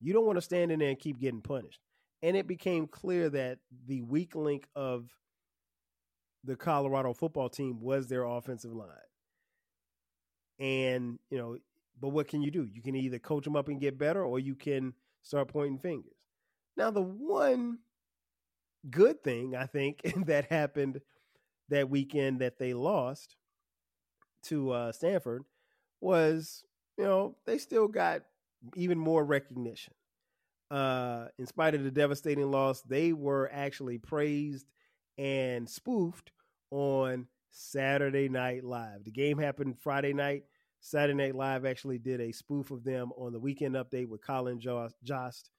you 0.00 0.12
don't 0.12 0.26
want 0.26 0.36
to 0.36 0.42
stand 0.42 0.70
in 0.70 0.78
there 0.78 0.90
and 0.90 0.98
keep 0.98 1.18
getting 1.18 1.42
punished. 1.42 1.80
And 2.22 2.36
it 2.36 2.46
became 2.46 2.86
clear 2.86 3.28
that 3.30 3.58
the 3.86 4.02
weak 4.02 4.34
link 4.34 4.68
of 4.76 5.10
the 6.44 6.56
Colorado 6.56 7.12
football 7.12 7.48
team 7.48 7.80
was 7.80 8.06
their 8.06 8.24
offensive 8.24 8.72
line. 8.72 8.88
And, 10.60 11.18
you 11.30 11.38
know, 11.38 11.58
but 12.00 12.08
what 12.08 12.28
can 12.28 12.42
you 12.42 12.50
do? 12.50 12.68
You 12.72 12.82
can 12.82 12.94
either 12.94 13.18
coach 13.18 13.44
them 13.44 13.56
up 13.56 13.68
and 13.68 13.80
get 13.80 13.98
better 13.98 14.22
or 14.22 14.38
you 14.38 14.54
can 14.54 14.94
start 15.22 15.48
pointing 15.48 15.78
fingers. 15.78 16.14
Now, 16.76 16.90
the 16.90 17.02
one 17.02 17.78
good 18.90 19.22
thing 19.22 19.54
I 19.56 19.66
think 19.66 20.00
that 20.26 20.46
happened 20.46 21.00
that 21.68 21.90
weekend 21.90 22.40
that 22.40 22.58
they 22.58 22.74
lost 22.74 23.36
to 24.44 24.70
uh, 24.70 24.92
Stanford 24.92 25.44
was, 26.00 26.64
you 26.96 27.04
know, 27.04 27.36
they 27.46 27.58
still 27.58 27.88
got 27.88 28.22
even 28.76 28.98
more 28.98 29.24
recognition. 29.24 29.94
Uh, 30.70 31.26
in 31.38 31.46
spite 31.46 31.74
of 31.74 31.82
the 31.82 31.90
devastating 31.90 32.50
loss, 32.50 32.82
they 32.82 33.12
were 33.12 33.50
actually 33.52 33.98
praised 33.98 34.66
and 35.16 35.68
spoofed 35.68 36.30
on 36.70 37.26
Saturday 37.50 38.28
Night 38.28 38.64
Live. 38.64 39.04
The 39.04 39.10
game 39.10 39.38
happened 39.38 39.78
Friday 39.80 40.12
night. 40.12 40.44
Saturday 40.80 41.14
Night 41.14 41.34
Live 41.34 41.64
actually 41.64 41.98
did 41.98 42.20
a 42.20 42.32
spoof 42.32 42.70
of 42.70 42.84
them 42.84 43.10
on 43.16 43.32
the 43.32 43.40
weekend 43.40 43.74
update 43.74 44.08
with 44.08 44.24
Colin 44.24 44.60
Jost, 44.60 45.50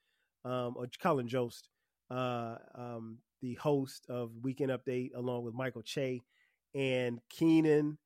um, 0.45 0.75
or 0.77 0.88
Colin 1.01 1.27
Jost, 1.27 1.67
uh, 2.10 2.56
um, 2.76 3.17
the 3.41 3.56
host 3.56 4.06
of 4.10 4.32
Weekend 4.41 4.72
Update, 4.72 5.12
along 5.15 5.43
with 5.43 5.54
Michael 5.54 5.82
Che, 5.82 6.22
and 6.76 7.19
Kenan 7.30 7.98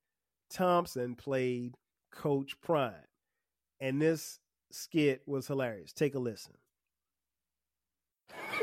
Thompson 0.51 1.15
played 1.15 1.75
Coach 2.11 2.59
Prime. 2.61 2.93
And 3.79 4.01
this 4.01 4.39
skit 4.71 5.21
was 5.25 5.47
hilarious. 5.47 5.91
Take 5.93 6.15
a 6.15 6.19
listen. 6.19 6.53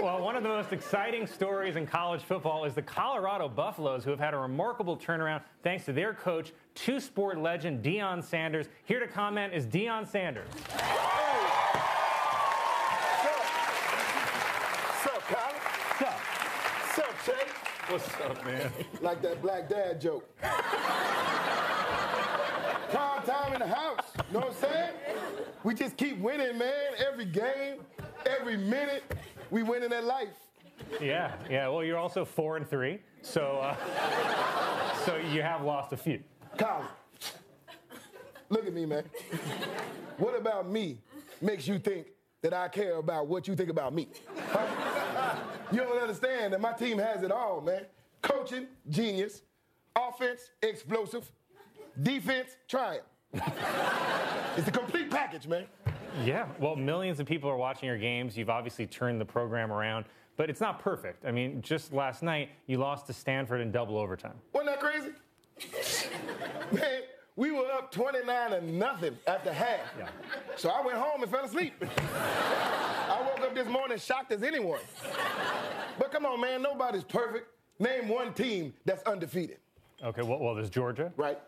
Well, 0.00 0.22
one 0.22 0.34
of 0.34 0.42
the 0.42 0.48
most 0.48 0.72
exciting 0.72 1.26
stories 1.26 1.76
in 1.76 1.86
college 1.86 2.22
football 2.22 2.64
is 2.64 2.74
the 2.74 2.82
Colorado 2.82 3.48
Buffaloes, 3.48 4.02
who 4.02 4.10
have 4.10 4.18
had 4.18 4.32
a 4.32 4.38
remarkable 4.38 4.96
turnaround 4.96 5.42
thanks 5.62 5.84
to 5.84 5.92
their 5.92 6.14
coach, 6.14 6.52
two 6.74 7.00
sport 7.00 7.38
legend 7.38 7.84
Deion 7.84 8.24
Sanders. 8.24 8.66
Here 8.84 8.98
to 9.00 9.06
comment 9.06 9.52
is 9.52 9.66
Deion 9.66 10.06
Sanders. 10.06 10.48
What's 14.88 15.06
up, 15.06 15.22
Colin? 15.22 15.54
What's 15.98 16.02
up? 16.02 16.18
What's 16.86 16.98
up, 16.98 17.14
Che? 17.26 17.32
What's 17.90 18.08
up, 18.20 18.44
man? 18.44 18.70
Like 19.02 19.20
that 19.22 19.42
black 19.42 19.68
dad 19.68 20.00
joke. 20.00 20.24
Prime 22.90 23.22
time 23.24 23.52
in 23.54 23.58
the 23.58 23.66
house. 23.66 24.04
You 24.28 24.34
know 24.34 24.46
what 24.46 24.50
I'm 24.50 24.54
saying? 24.54 24.92
We 25.64 25.74
just 25.74 25.96
keep 25.96 26.18
winning, 26.18 26.56
man. 26.56 26.92
Every 27.04 27.24
game, 27.24 27.80
every 28.24 28.56
minute, 28.56 29.02
we 29.50 29.64
winning 29.64 29.92
at 29.92 30.04
life. 30.04 30.28
Yeah, 31.00 31.32
yeah. 31.50 31.66
Well, 31.66 31.82
you're 31.82 31.98
also 31.98 32.24
four 32.24 32.56
and 32.56 32.68
three, 32.68 33.00
so 33.22 33.58
uh, 33.58 33.74
so 35.04 35.16
you 35.16 35.42
have 35.42 35.62
lost 35.62 35.92
a 35.92 35.96
few. 35.96 36.22
Colin, 36.58 36.86
look 38.50 38.68
at 38.68 38.72
me, 38.72 38.86
man. 38.86 39.02
What 40.16 40.38
about 40.38 40.70
me 40.70 41.00
makes 41.40 41.66
you 41.66 41.80
think 41.80 42.06
that 42.42 42.54
I 42.54 42.68
care 42.68 42.98
about 42.98 43.26
what 43.26 43.48
you 43.48 43.56
think 43.56 43.68
about 43.70 43.92
me? 43.92 44.06
Huh? 44.52 44.89
You 45.72 45.78
don't 45.78 45.98
understand 45.98 46.52
that 46.52 46.60
my 46.60 46.72
team 46.72 46.98
has 46.98 47.22
it 47.22 47.30
all, 47.30 47.60
man. 47.60 47.82
Coaching, 48.22 48.66
genius. 48.88 49.42
Offense, 49.96 50.50
explosive. 50.62 51.30
Defense, 52.02 52.56
triumph. 52.68 53.04
it's 53.32 54.64
the 54.64 54.72
complete 54.72 55.10
package, 55.10 55.46
man. 55.46 55.66
Yeah, 56.24 56.46
well, 56.58 56.74
millions 56.74 57.20
of 57.20 57.26
people 57.26 57.48
are 57.48 57.56
watching 57.56 57.86
your 57.86 57.98
games. 57.98 58.36
You've 58.36 58.50
obviously 58.50 58.86
turned 58.86 59.20
the 59.20 59.24
program 59.24 59.72
around, 59.72 60.06
but 60.36 60.50
it's 60.50 60.60
not 60.60 60.80
perfect. 60.80 61.24
I 61.24 61.30
mean, 61.30 61.62
just 61.62 61.92
last 61.92 62.22
night, 62.22 62.50
you 62.66 62.78
lost 62.78 63.06
to 63.06 63.12
Stanford 63.12 63.60
in 63.60 63.70
double 63.70 63.96
overtime. 63.96 64.34
Wasn't 64.52 64.70
that 64.70 64.80
crazy? 64.80 65.10
We 67.40 67.52
were 67.52 67.72
up 67.72 67.90
29 67.90 68.50
to 68.50 68.60
nothing 68.70 69.16
after 69.26 69.50
half. 69.50 69.80
Yeah. 69.98 70.08
So 70.56 70.68
I 70.68 70.84
went 70.84 70.98
home 70.98 71.22
and 71.22 71.32
fell 71.32 71.42
asleep. 71.46 71.72
I 72.14 73.22
woke 73.26 73.40
up 73.40 73.54
this 73.54 73.66
morning 73.66 73.96
shocked 73.96 74.30
as 74.32 74.42
anyone. 74.42 74.80
But 75.98 76.12
come 76.12 76.26
on, 76.26 76.38
man, 76.38 76.60
nobody's 76.60 77.02
perfect. 77.02 77.48
Name 77.78 78.10
one 78.10 78.34
team 78.34 78.74
that's 78.84 79.02
undefeated. 79.04 79.56
Okay, 80.04 80.20
well, 80.20 80.38
well 80.38 80.54
there's 80.54 80.68
Georgia, 80.68 81.14
Right? 81.16 81.38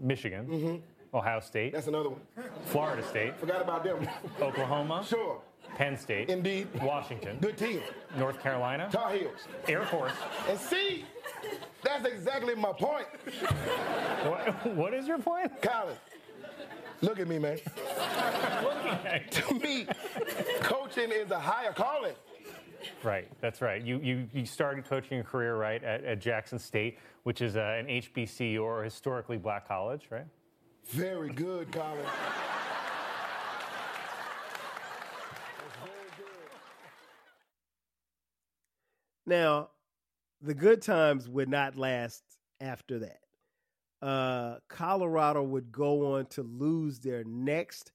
Michigan, 0.00 0.46
Mm-hmm. 0.46 1.16
Ohio 1.16 1.40
State, 1.40 1.74
That's 1.74 1.88
another 1.88 2.08
one. 2.08 2.20
Florida 2.64 3.06
State, 3.06 3.36
Forgot 3.36 3.60
about 3.60 3.84
them. 3.84 4.08
Oklahoma, 4.40 5.04
sure. 5.06 5.42
Penn 5.76 5.98
State, 5.98 6.30
Indeed. 6.30 6.68
Washington, 6.80 7.36
Good 7.42 7.58
team. 7.58 7.82
North 8.16 8.40
Carolina, 8.40 8.88
Tar 8.90 9.12
Heels. 9.12 9.46
Air 9.68 9.84
Force. 9.84 10.12
And 10.48 10.58
see, 10.58 11.04
that's 11.84 12.06
exactly 12.06 12.54
my 12.54 12.72
point. 12.72 13.06
What, 14.24 14.66
what 14.74 14.94
is 14.94 15.06
your 15.06 15.18
point? 15.18 15.52
Colin, 15.62 15.96
look 17.02 17.20
at 17.20 17.28
me, 17.28 17.38
man. 17.38 17.58
Looking 18.62 19.06
at 19.06 19.36
you. 19.36 19.42
To 19.42 19.54
me, 19.54 19.86
coaching 20.62 21.12
is 21.12 21.30
a 21.30 21.38
higher 21.38 21.72
calling. 21.72 22.14
Right, 23.02 23.28
that's 23.40 23.60
right. 23.60 23.82
You, 23.82 23.98
you, 24.02 24.28
you 24.32 24.46
started 24.46 24.84
coaching 24.86 25.16
your 25.16 25.24
career, 25.24 25.56
right, 25.56 25.82
at, 25.82 26.04
at 26.04 26.20
Jackson 26.20 26.58
State, 26.58 26.98
which 27.22 27.40
is 27.40 27.56
uh, 27.56 27.76
an 27.78 27.86
HBCU 27.86 28.62
or 28.62 28.82
historically 28.82 29.36
black 29.36 29.66
college, 29.68 30.06
right? 30.10 30.26
Very 30.86 31.30
good, 31.30 31.70
Colin. 31.72 32.04
Now, 39.26 39.70
the 40.44 40.54
good 40.54 40.82
times 40.82 41.28
would 41.28 41.48
not 41.48 41.76
last 41.76 42.22
after 42.60 43.00
that. 43.00 43.18
Uh, 44.02 44.58
Colorado 44.68 45.42
would 45.42 45.72
go 45.72 46.14
on 46.14 46.26
to 46.26 46.42
lose 46.42 47.00
their 47.00 47.24
next 47.24 47.92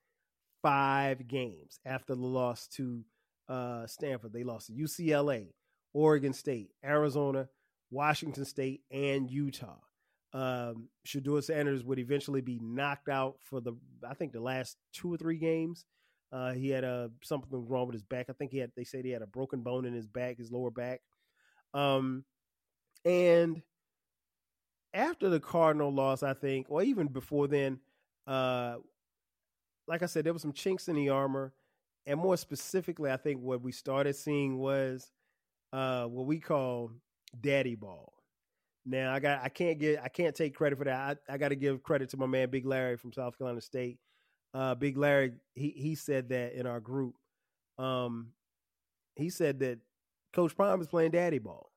five 0.63 1.27
games 1.27 1.79
after 1.85 2.15
the 2.15 2.25
loss 2.25 2.67
to 2.67 3.03
uh, 3.47 3.85
Stanford. 3.85 4.33
They 4.33 4.43
lost 4.43 4.67
to 4.67 4.73
UCLA, 4.73 5.49
Oregon 5.93 6.33
State, 6.33 6.71
Arizona, 6.83 7.47
Washington 7.91 8.45
State, 8.45 8.81
and 8.91 9.29
Utah. 9.29 9.77
Um, 10.33 10.89
Shedeur 11.07 11.43
Sanders 11.43 11.83
would 11.83 11.99
eventually 11.99 12.41
be 12.41 12.59
knocked 12.61 13.09
out 13.09 13.37
for 13.43 13.61
the, 13.61 13.73
I 14.07 14.15
think, 14.15 14.31
the 14.31 14.41
last 14.41 14.77
two 14.91 15.13
or 15.13 15.17
three 15.17 15.37
games. 15.37 15.85
Uh, 16.31 16.53
he 16.53 16.69
had 16.69 16.83
a 16.83 17.09
something 17.23 17.49
wrong 17.67 17.87
with 17.87 17.93
his 17.93 18.03
back. 18.03 18.27
I 18.29 18.33
think 18.33 18.51
he 18.51 18.59
had. 18.59 18.71
They 18.75 18.83
said 18.83 19.05
he 19.05 19.11
had 19.11 19.23
a 19.23 19.27
broken 19.27 19.61
bone 19.61 19.85
in 19.85 19.93
his 19.93 20.07
back, 20.07 20.37
his 20.37 20.51
lower 20.51 20.69
back. 20.69 21.01
Um, 21.73 22.23
and 23.05 23.61
after 24.93 25.29
the 25.29 25.39
Cardinal 25.39 25.93
loss, 25.93 26.23
I 26.23 26.33
think, 26.33 26.67
or 26.69 26.81
even 26.83 27.07
before 27.07 27.47
then, 27.47 27.79
uh, 28.27 28.77
like 29.87 30.03
I 30.03 30.07
said, 30.07 30.25
there 30.25 30.33
were 30.33 30.39
some 30.39 30.53
chinks 30.53 30.87
in 30.87 30.95
the 30.95 31.09
armor, 31.09 31.53
and 32.05 32.19
more 32.19 32.37
specifically, 32.37 33.11
I 33.11 33.17
think 33.17 33.41
what 33.41 33.61
we 33.61 33.71
started 33.71 34.15
seeing 34.15 34.57
was 34.57 35.11
uh, 35.73 36.05
what 36.05 36.25
we 36.25 36.39
call 36.39 36.91
daddy 37.39 37.75
ball. 37.75 38.13
Now, 38.85 39.13
I 39.13 39.19
got 39.19 39.43
I 39.43 39.49
can't 39.49 39.77
get 39.79 40.01
I 40.03 40.09
can't 40.09 40.35
take 40.35 40.55
credit 40.55 40.77
for 40.77 40.85
that. 40.85 41.19
I, 41.29 41.33
I 41.33 41.37
got 41.37 41.49
to 41.49 41.55
give 41.55 41.83
credit 41.83 42.09
to 42.09 42.17
my 42.17 42.25
man 42.25 42.49
Big 42.49 42.65
Larry 42.65 42.97
from 42.97 43.13
South 43.13 43.37
Carolina 43.37 43.61
State. 43.61 43.99
Uh, 44.53 44.73
Big 44.73 44.97
Larry, 44.97 45.33
he 45.53 45.69
he 45.69 45.95
said 45.95 46.29
that 46.29 46.53
in 46.53 46.65
our 46.65 46.79
group. 46.79 47.15
Um, 47.77 48.29
he 49.15 49.29
said 49.29 49.59
that 49.59 49.79
Coach 50.33 50.55
Prime 50.55 50.81
is 50.81 50.87
playing 50.87 51.11
daddy 51.11 51.39
ball. 51.39 51.68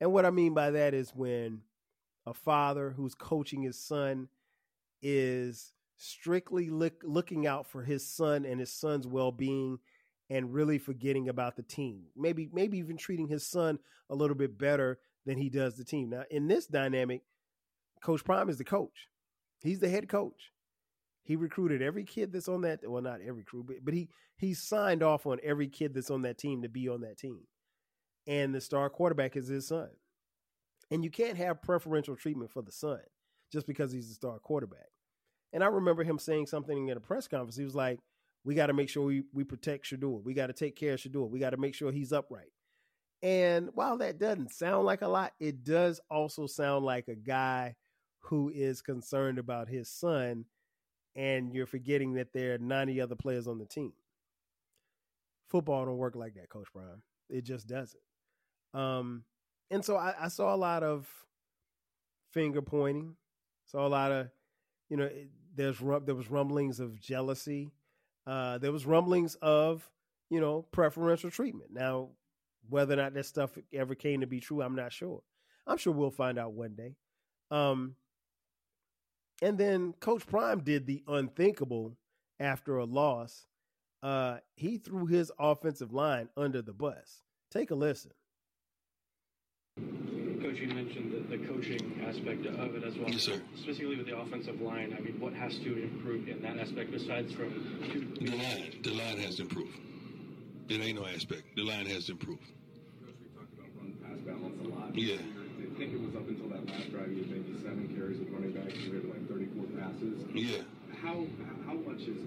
And 0.00 0.12
what 0.12 0.24
I 0.24 0.30
mean 0.30 0.54
by 0.54 0.70
that 0.70 0.94
is 0.94 1.14
when 1.14 1.62
a 2.26 2.34
father 2.34 2.94
who's 2.96 3.14
coaching 3.14 3.62
his 3.62 3.78
son 3.78 4.28
is 5.02 5.72
strictly 5.96 6.70
look, 6.70 7.02
looking 7.04 7.46
out 7.46 7.66
for 7.66 7.82
his 7.82 8.06
son 8.06 8.44
and 8.44 8.60
his 8.60 8.72
son's 8.72 9.06
well-being 9.06 9.78
and 10.30 10.52
really 10.52 10.78
forgetting 10.78 11.28
about 11.28 11.56
the 11.56 11.62
team. 11.62 12.04
Maybe 12.16 12.48
maybe 12.52 12.78
even 12.78 12.96
treating 12.96 13.28
his 13.28 13.46
son 13.46 13.78
a 14.10 14.14
little 14.14 14.36
bit 14.36 14.58
better 14.58 14.98
than 15.26 15.38
he 15.38 15.48
does 15.48 15.76
the 15.76 15.84
team. 15.84 16.10
Now, 16.10 16.24
in 16.30 16.48
this 16.48 16.66
dynamic, 16.66 17.22
Coach 18.02 18.24
Prime 18.24 18.48
is 18.48 18.58
the 18.58 18.64
coach. 18.64 19.08
He's 19.62 19.80
the 19.80 19.88
head 19.88 20.08
coach. 20.08 20.52
He 21.22 21.36
recruited 21.36 21.82
every 21.82 22.04
kid 22.04 22.32
that's 22.32 22.48
on 22.48 22.62
that. 22.62 22.80
Well, 22.88 23.02
not 23.02 23.20
every 23.26 23.42
crew, 23.42 23.64
but, 23.66 23.76
but 23.82 23.94
he 23.94 24.08
he 24.36 24.54
signed 24.54 25.02
off 25.02 25.26
on 25.26 25.38
every 25.42 25.68
kid 25.68 25.94
that's 25.94 26.10
on 26.10 26.22
that 26.22 26.38
team 26.38 26.62
to 26.62 26.68
be 26.68 26.88
on 26.88 27.00
that 27.00 27.18
team. 27.18 27.40
And 28.28 28.54
the 28.54 28.60
star 28.60 28.88
quarterback 28.90 29.36
is 29.36 29.48
his 29.48 29.66
son. 29.66 29.88
And 30.90 31.02
you 31.02 31.10
can't 31.10 31.36
have 31.36 31.62
preferential 31.62 32.14
treatment 32.14 32.52
for 32.52 32.62
the 32.62 32.70
son 32.70 33.00
just 33.50 33.66
because 33.66 33.90
he's 33.90 34.08
the 34.08 34.14
star 34.14 34.38
quarterback. 34.38 34.90
And 35.52 35.64
I 35.64 35.66
remember 35.66 36.04
him 36.04 36.18
saying 36.18 36.46
something 36.46 36.88
in 36.88 36.96
a 36.96 37.00
press 37.00 37.26
conference. 37.26 37.56
He 37.56 37.64
was 37.64 37.74
like, 37.74 37.98
"We 38.44 38.54
got 38.54 38.66
to 38.66 38.74
make 38.74 38.90
sure 38.90 39.04
we 39.04 39.24
we 39.32 39.44
protect 39.44 39.86
Shedeur. 39.86 40.22
We 40.22 40.34
got 40.34 40.48
to 40.48 40.52
take 40.52 40.76
care 40.76 40.94
of 40.94 41.00
Shedeur. 41.00 41.28
We 41.28 41.40
got 41.40 41.50
to 41.50 41.56
make 41.56 41.74
sure 41.74 41.90
he's 41.90 42.12
upright." 42.12 42.52
And 43.22 43.70
while 43.74 43.98
that 43.98 44.18
doesn't 44.18 44.52
sound 44.52 44.84
like 44.84 45.02
a 45.02 45.08
lot, 45.08 45.32
it 45.40 45.64
does 45.64 46.00
also 46.10 46.46
sound 46.46 46.84
like 46.84 47.08
a 47.08 47.16
guy 47.16 47.74
who 48.20 48.50
is 48.54 48.82
concerned 48.82 49.38
about 49.38 49.68
his 49.68 49.90
son 49.90 50.44
and 51.16 51.52
you're 51.52 51.66
forgetting 51.66 52.14
that 52.14 52.32
there 52.32 52.54
are 52.54 52.58
90 52.58 53.00
other 53.00 53.16
players 53.16 53.48
on 53.48 53.58
the 53.58 53.66
team. 53.66 53.92
Football 55.48 55.86
don't 55.86 55.96
work 55.96 56.14
like 56.14 56.34
that, 56.34 56.48
Coach 56.48 56.68
Prime. 56.72 57.02
It 57.28 57.42
just 57.42 57.66
doesn't. 57.66 58.00
Um, 58.74 59.24
and 59.70 59.84
so 59.84 59.96
I, 59.96 60.14
I 60.20 60.28
saw 60.28 60.54
a 60.54 60.56
lot 60.56 60.82
of 60.82 61.08
finger 62.32 62.62
pointing. 62.62 63.16
Saw 63.66 63.86
a 63.86 63.88
lot 63.88 64.12
of, 64.12 64.28
you 64.88 64.96
know, 64.96 65.04
it, 65.04 65.28
there's 65.54 65.78
there 65.78 66.14
was 66.14 66.30
rumblings 66.30 66.80
of 66.80 67.00
jealousy. 67.00 67.72
Uh, 68.26 68.58
there 68.58 68.72
was 68.72 68.86
rumblings 68.86 69.34
of, 69.36 69.88
you 70.30 70.40
know, 70.40 70.62
preferential 70.72 71.30
treatment. 71.30 71.70
Now, 71.72 72.10
whether 72.68 72.94
or 72.94 72.98
not 72.98 73.14
that 73.14 73.26
stuff 73.26 73.56
ever 73.72 73.94
came 73.94 74.20
to 74.20 74.26
be 74.26 74.40
true, 74.40 74.62
I'm 74.62 74.76
not 74.76 74.92
sure. 74.92 75.22
I'm 75.66 75.78
sure 75.78 75.92
we'll 75.92 76.10
find 76.10 76.38
out 76.38 76.52
one 76.52 76.74
day. 76.74 76.96
Um, 77.50 77.96
and 79.42 79.56
then 79.56 79.94
Coach 80.00 80.26
Prime 80.26 80.60
did 80.60 80.86
the 80.86 81.02
unthinkable 81.06 81.96
after 82.40 82.78
a 82.78 82.84
loss. 82.84 83.46
Uh, 84.02 84.38
he 84.54 84.78
threw 84.78 85.06
his 85.06 85.32
offensive 85.38 85.92
line 85.92 86.28
under 86.36 86.62
the 86.62 86.72
bus. 86.72 87.22
Take 87.50 87.70
a 87.70 87.74
listen. 87.74 88.12
Coach, 90.40 90.58
you 90.60 90.68
mentioned 90.68 91.12
the, 91.12 91.36
the 91.36 91.46
coaching 91.46 92.00
aspect 92.06 92.46
of 92.46 92.74
it 92.76 92.84
as 92.84 92.96
well. 92.96 93.10
Yes, 93.10 93.22
sir. 93.22 93.42
Specifically 93.56 93.96
with 93.96 94.06
the 94.06 94.16
offensive 94.16 94.60
line, 94.60 94.96
I 94.96 95.00
mean, 95.00 95.18
what 95.18 95.32
has 95.34 95.58
to 95.58 95.82
improve 95.82 96.28
in 96.28 96.40
that 96.42 96.58
aspect 96.58 96.92
besides 96.92 97.32
from? 97.34 97.50
The 98.20 98.30
line, 98.30 98.78
the 98.82 98.92
line 98.92 99.18
has 99.18 99.40
improved. 99.40 99.76
It 100.68 100.80
ain't 100.80 101.00
no 101.00 101.06
aspect. 101.06 101.42
The 101.56 101.64
line 101.64 101.86
has 101.86 102.08
improved. 102.08 102.42
Coach, 103.02 103.14
we 103.18 103.28
talked 103.34 103.52
about 103.52 103.66
run 103.82 103.92
pass 103.98 104.18
balance 104.22 104.58
a 104.62 104.68
lot. 104.68 104.96
Yeah. 104.96 105.16
I 105.16 105.78
think 105.78 105.94
it 105.94 106.00
was 106.00 106.14
up 106.14 106.28
until 106.28 106.48
that 106.50 106.66
last 106.66 106.90
drive, 106.90 107.10
you 107.10 107.22
had 107.22 107.30
maybe 107.30 107.58
seven 107.62 107.90
carries 107.96 108.18
with 108.18 108.30
running 108.30 108.52
backs, 108.52 108.78
you 108.78 108.94
had 108.94 109.04
like 109.10 109.28
34 109.28 109.64
passes. 109.74 110.22
Yeah. 110.34 110.62
How 111.02 111.26
how 111.66 111.74
much 111.74 112.02
is 112.02 112.18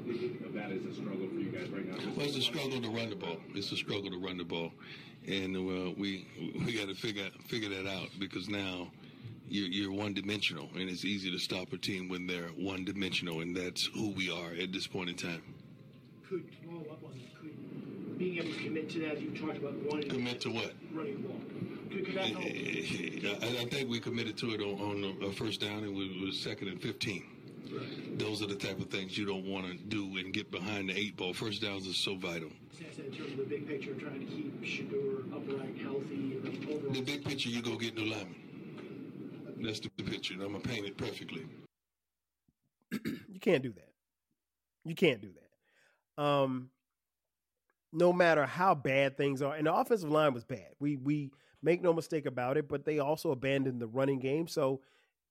of 0.45 0.54
that 0.54 0.72
is 0.72 0.86
a 0.86 0.93
struggle 0.93 1.28
for 1.28 1.39
you 1.39 1.52
guys 1.52 1.70
right 1.70 1.88
now? 1.88 1.97
Well, 2.16 2.26
it's 2.28 2.38
a 2.38 2.41
struggle 2.41 2.82
to 2.82 2.89
run 2.89 3.10
the 3.10 3.16
ball. 3.16 3.38
It's 3.56 3.72
a 3.72 3.76
struggle 3.76 4.10
to 4.12 4.18
run 4.18 4.38
the 4.38 4.43
ball, 4.43 4.72
and 5.28 5.55
uh, 5.55 5.93
we 5.97 6.28
we 6.65 6.74
got 6.78 6.88
to 6.88 6.95
figure 6.95 7.30
figure 7.47 7.69
that 7.69 7.88
out 7.88 8.09
because 8.19 8.49
now 8.49 8.89
you're, 9.51 9.67
you're 9.67 9.91
one 9.91 10.13
dimensional, 10.13 10.69
and 10.76 10.89
it's 10.89 11.03
easy 11.05 11.30
to 11.30 11.38
stop 11.38 11.74
a 11.74 11.78
team 11.78 12.07
when 12.07 12.26
they're 12.26 12.49
one 12.55 12.86
dimensional, 12.86 13.41
and 13.41 13.55
that's 13.55 13.86
who 13.88 14.11
we 14.11 14.32
are 14.32 14.53
at 14.61 14.72
this 14.72 14.88
point 14.88 15.09
in 15.09 15.15
time. 15.15 15.43
Could 16.28 16.45
follow 16.65 16.82
up 16.89 17.03
on 17.03 17.11
could 17.39 18.17
being 18.17 18.38
able 18.38 18.53
to 18.53 18.63
commit 18.63 18.89
to 18.91 18.99
that? 18.99 19.22
You 19.22 19.32
talked 19.32 19.57
about 19.57 19.74
running. 19.91 20.09
Commit 20.09 20.41
to 20.41 20.49
what? 20.49 20.74
Running. 20.93 21.26
Could, 21.91 22.05
could 22.05 22.15
that 22.15 22.24
eh, 22.24 22.30
help? 22.30 22.43
Eh, 22.45 23.28
eh, 23.28 23.59
I, 23.59 23.63
I 23.63 23.65
think 23.65 23.89
we 23.89 23.99
committed 23.99 24.38
to 24.38 24.51
it 24.53 24.61
on, 24.61 24.80
on 24.80 25.17
a 25.22 25.28
uh, 25.28 25.32
first 25.32 25.59
down, 25.59 25.84
and 25.84 25.95
we 25.95 26.26
was 26.26 26.39
second 26.39 26.69
and 26.69 26.82
fifteen. 26.82 27.26
Right. 27.72 28.19
Those 28.19 28.41
are 28.41 28.47
the 28.47 28.55
type 28.55 28.80
of 28.80 28.89
things 28.89 29.17
you 29.17 29.26
don't 29.26 29.45
want 29.45 29.65
to 29.65 29.74
do 29.74 30.17
and 30.17 30.34
get 30.34 30.51
behind 30.51 30.89
the 30.89 30.97
eight 30.97 31.15
ball. 31.15 31.34
First 31.34 31.61
downs 31.61 31.88
are 31.88 31.93
so 31.93 32.15
vital. 32.15 32.49
In 32.80 33.17
terms 33.17 33.32
of 33.32 33.38
the 33.38 33.43
big 33.43 33.67
picture, 33.67 33.93
trying 33.93 34.19
to 34.19 34.26
keep 34.26 34.61
Shedeur 34.63 35.26
upright, 35.34 35.78
healthy, 35.82 36.39
and 36.43 36.69
overall. 36.69 36.81
The 36.92 37.02
big 37.02 37.24
picture, 37.24 37.50
you 37.50 37.62
go 37.62 37.78
get 37.78 37.96
new 37.96 38.06
linemen. 38.06 38.36
That's 39.64 39.80
the 39.80 39.89
picture. 39.89 40.34
I'm 40.34 40.52
gonna 40.52 40.60
paint 40.60 40.86
it 40.86 40.98
perfectly. 40.98 41.46
you 42.92 43.39
can't 43.39 43.64
do 43.64 43.72
that. 43.74 43.94
You 44.84 44.96
can't 44.96 45.22
do 45.22 45.30
that. 45.30 46.22
Um, 46.22 46.70
no 47.94 48.12
matter 48.12 48.46
how 48.46 48.76
bad 48.76 49.16
things 49.16 49.42
are, 49.42 49.56
and 49.56 49.68
the 49.68 49.74
offensive 49.74 50.12
line 50.12 50.34
was 50.34 50.44
bad. 50.44 50.68
We 50.80 50.98
we 50.98 51.32
make 51.62 51.82
no 51.82 51.94
mistake 51.94 52.26
about 52.26 52.58
it, 52.58 52.68
but 52.68 52.84
they 52.84 53.00
also 53.00 53.32
abandoned 53.32 53.82
the 53.82 53.88
running 53.88 54.20
game. 54.20 54.48
So 54.48 54.82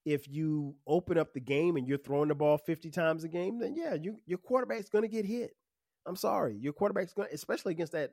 if 0.05 0.29
you 0.29 0.77
open 0.87 1.19
up 1.19 1.35
the 1.35 1.41
game 1.41 1.77
and 1.77 1.87
you're 1.87 1.99
throwing 1.99 2.29
the 2.29 2.35
ball 2.35 2.57
50 2.57 2.91
times 2.91 3.25
a 3.25 3.29
game, 3.29 3.59
then 3.59 3.75
yeah, 3.75 3.95
you, 3.95 4.19
your 4.27 4.39
quarterback's 4.39 4.89
going 4.89 5.03
to 5.03 5.09
get 5.09 5.27
hit. 5.27 5.55
I'm 6.07 6.17
sorry. 6.17 6.57
Your 6.57 6.73
quarterback's 6.73 7.13
going 7.13 7.29
especially 7.33 7.73
against 7.73 7.93
that 7.93 8.13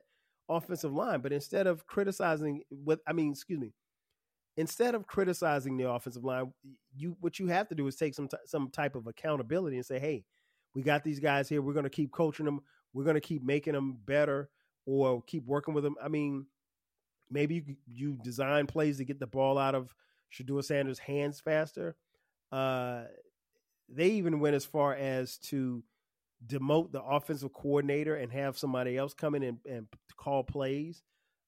offensive 0.50 0.94
line. 0.94 1.22
But 1.22 1.34
instead 1.34 1.68
of 1.68 1.86
criticizing 1.88 2.62
what, 2.70 3.00
I 3.08 3.14
mean, 3.14 3.32
excuse 3.32 3.60
me, 3.60 3.74
instead 4.56 4.96
of 4.96 5.08
criticizing 5.08 5.78
the 5.78 5.90
offensive 5.90 6.24
line, 6.24 6.54
you, 6.96 7.16
what 7.20 7.40
you 7.40 7.48
have 7.48 7.68
to 7.70 7.76
do 7.76 7.88
is 7.88 7.96
take 7.96 8.16
some, 8.16 8.28
t- 8.28 8.38
some 8.46 8.70
type 8.70 8.96
of 8.96 9.08
accountability 9.08 9.78
and 9.78 9.86
say, 9.86 10.00
Hey, 10.00 10.26
we 10.74 10.82
got 10.82 11.04
these 11.04 11.20
guys 11.20 11.50
here. 11.50 11.62
We're 11.62 11.74
going 11.74 11.84
to 11.84 11.90
keep 11.90 12.12
coaching 12.12 12.46
them. 12.46 12.62
We're 12.94 13.04
going 13.04 13.16
to 13.16 13.22
keep 13.22 13.44
making 13.44 13.74
them 13.74 13.98
better 14.06 14.50
or 14.86 15.22
keep 15.24 15.46
working 15.46 15.74
with 15.74 15.84
them. 15.84 15.96
I 16.02 16.08
mean, 16.08 16.46
maybe 17.30 17.56
you, 17.56 17.76
you 17.88 18.18
design 18.24 18.68
plays 18.68 18.98
to 18.98 19.06
get 19.06 19.20
the 19.20 19.28
ball 19.28 19.58
out 19.58 19.76
of 19.76 19.94
Shedeur 20.34 20.64
Sanders' 20.64 21.00
hands 21.00 21.40
faster. 21.40 21.96
Uh, 22.52 23.04
they 23.90 24.08
even 24.10 24.40
went 24.40 24.56
as 24.56 24.66
far 24.66 24.94
as 24.94 25.38
to 25.38 25.84
demote 26.46 26.92
the 26.92 27.02
offensive 27.02 27.54
coordinator 27.54 28.16
and 28.16 28.32
have 28.32 28.58
somebody 28.58 28.98
else 28.98 29.14
come 29.14 29.36
in 29.36 29.44
and, 29.44 29.58
and 29.66 29.88
call 30.16 30.44
plays. 30.44 31.02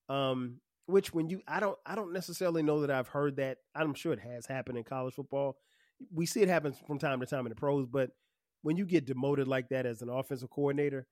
Um, 0.07 0.59
which 0.87 1.13
when 1.13 1.29
you, 1.29 1.41
I 1.47 1.59
don't, 1.59 1.77
I 1.85 1.95
don't 1.95 2.13
necessarily 2.13 2.63
know 2.63 2.81
that 2.81 2.89
I've 2.89 3.07
heard 3.07 3.35
that. 3.35 3.59
I'm 3.75 3.93
sure 3.93 4.13
it 4.13 4.19
has 4.19 4.47
happened 4.47 4.77
in 4.77 4.83
college 4.83 5.13
football. 5.13 5.57
We 6.11 6.25
see 6.25 6.41
it 6.41 6.49
happen 6.49 6.73
from 6.87 6.97
time 6.97 7.19
to 7.19 7.25
time 7.27 7.45
in 7.45 7.49
the 7.49 7.55
pros, 7.55 7.85
but 7.85 8.09
when 8.63 8.75
you 8.75 8.85
get 8.85 9.05
demoted 9.05 9.47
like 9.47 9.69
that 9.69 9.85
as 9.85 10.01
an 10.01 10.09
offensive 10.09 10.49
coordinator, 10.49 11.05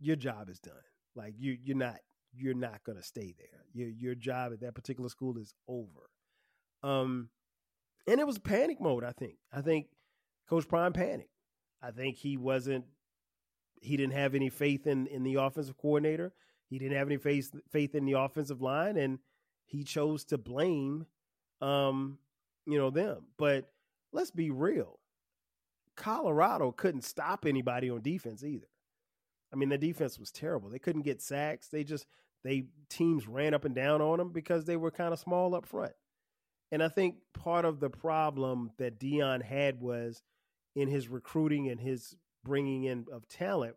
your 0.00 0.16
job 0.16 0.48
is 0.48 0.58
done. 0.58 0.74
Like 1.14 1.34
you, 1.38 1.56
you're 1.62 1.76
not, 1.76 1.98
you're 2.32 2.54
not 2.54 2.82
going 2.84 2.98
to 2.98 3.04
stay 3.04 3.34
there. 3.38 3.64
Your 3.72 3.88
your 3.88 4.14
job 4.14 4.52
at 4.52 4.60
that 4.60 4.74
particular 4.74 5.08
school 5.08 5.36
is 5.38 5.52
over. 5.68 6.10
Um, 6.82 7.28
and 8.06 8.20
it 8.20 8.26
was 8.26 8.38
panic 8.38 8.80
mode. 8.80 9.04
I 9.04 9.12
think. 9.12 9.34
I 9.52 9.60
think 9.60 9.86
Coach 10.48 10.68
Prime 10.68 10.92
panicked. 10.92 11.28
I 11.82 11.90
think 11.90 12.16
he 12.16 12.36
wasn't. 12.36 12.84
He 13.80 13.96
didn't 13.96 14.12
have 14.14 14.34
any 14.34 14.50
faith 14.50 14.86
in 14.86 15.06
in 15.06 15.22
the 15.22 15.36
offensive 15.36 15.76
coordinator. 15.78 16.32
He 16.68 16.78
didn't 16.78 16.96
have 16.96 17.08
any 17.08 17.16
faith 17.16 17.54
faith 17.70 17.94
in 17.94 18.04
the 18.04 18.18
offensive 18.18 18.60
line, 18.60 18.96
and 18.96 19.18
he 19.66 19.84
chose 19.84 20.24
to 20.26 20.38
blame, 20.38 21.06
um, 21.60 22.18
you 22.66 22.78
know 22.78 22.90
them. 22.90 23.26
But 23.38 23.70
let's 24.12 24.30
be 24.30 24.50
real. 24.50 24.98
Colorado 25.96 26.72
couldn't 26.72 27.04
stop 27.04 27.44
anybody 27.46 27.90
on 27.90 28.02
defense 28.02 28.44
either. 28.44 28.68
I 29.52 29.56
mean, 29.56 29.68
the 29.68 29.78
defense 29.78 30.18
was 30.18 30.30
terrible. 30.30 30.70
They 30.70 30.78
couldn't 30.78 31.02
get 31.02 31.20
sacks. 31.20 31.68
They 31.68 31.84
just 31.84 32.06
they 32.44 32.64
teams 32.88 33.28
ran 33.28 33.54
up 33.54 33.64
and 33.64 33.74
down 33.74 34.00
on 34.00 34.18
them 34.18 34.30
because 34.32 34.64
they 34.64 34.76
were 34.76 34.90
kind 34.90 35.12
of 35.12 35.18
small 35.18 35.54
up 35.54 35.66
front. 35.66 35.92
And 36.72 36.82
I 36.82 36.88
think 36.88 37.16
part 37.34 37.64
of 37.64 37.80
the 37.80 37.90
problem 37.90 38.70
that 38.78 39.00
Deion 39.00 39.42
had 39.42 39.80
was 39.80 40.22
in 40.74 40.88
his 40.88 41.08
recruiting 41.08 41.68
and 41.68 41.80
his 41.80 42.16
bringing 42.44 42.84
in 42.84 43.06
of 43.12 43.28
talent, 43.28 43.76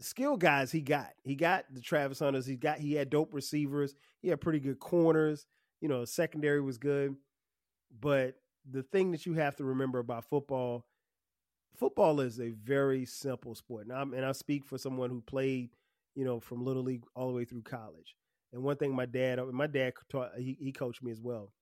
skill 0.00 0.36
guys 0.36 0.72
he 0.72 0.80
got. 0.80 1.12
He 1.22 1.34
got 1.34 1.64
the 1.72 1.80
Travis 1.80 2.18
Hunters. 2.18 2.46
He 2.46 2.56
got 2.56 2.78
he 2.78 2.94
had 2.94 3.10
dope 3.10 3.32
receivers. 3.32 3.94
He 4.20 4.28
had 4.28 4.40
pretty 4.40 4.60
good 4.60 4.78
corners. 4.78 5.46
You 5.80 5.88
know, 5.88 6.04
secondary 6.04 6.60
was 6.60 6.78
good. 6.78 7.16
But 8.00 8.36
the 8.68 8.82
thing 8.82 9.12
that 9.12 9.26
you 9.26 9.34
have 9.34 9.56
to 9.56 9.64
remember 9.64 9.98
about 9.98 10.24
football, 10.28 10.86
football 11.76 12.20
is 12.20 12.40
a 12.40 12.50
very 12.50 13.06
simple 13.06 13.54
sport. 13.54 13.86
And, 13.86 13.92
I'm, 13.92 14.12
and 14.12 14.24
I 14.24 14.32
speak 14.32 14.66
for 14.66 14.78
someone 14.78 15.10
who 15.10 15.20
played, 15.20 15.70
you 16.14 16.24
know, 16.24 16.40
from 16.40 16.64
little 16.64 16.82
league 16.82 17.04
all 17.14 17.28
the 17.28 17.34
way 17.34 17.44
through 17.44 17.62
college. 17.62 18.16
And 18.52 18.62
one 18.62 18.76
thing 18.76 18.94
my 18.94 19.06
dad, 19.06 19.38
my 19.52 19.66
dad 19.66 19.94
taught, 20.08 20.32
he, 20.38 20.56
he 20.60 20.72
coached 20.72 21.02
me 21.02 21.10
as 21.10 21.20
well. 21.20 21.52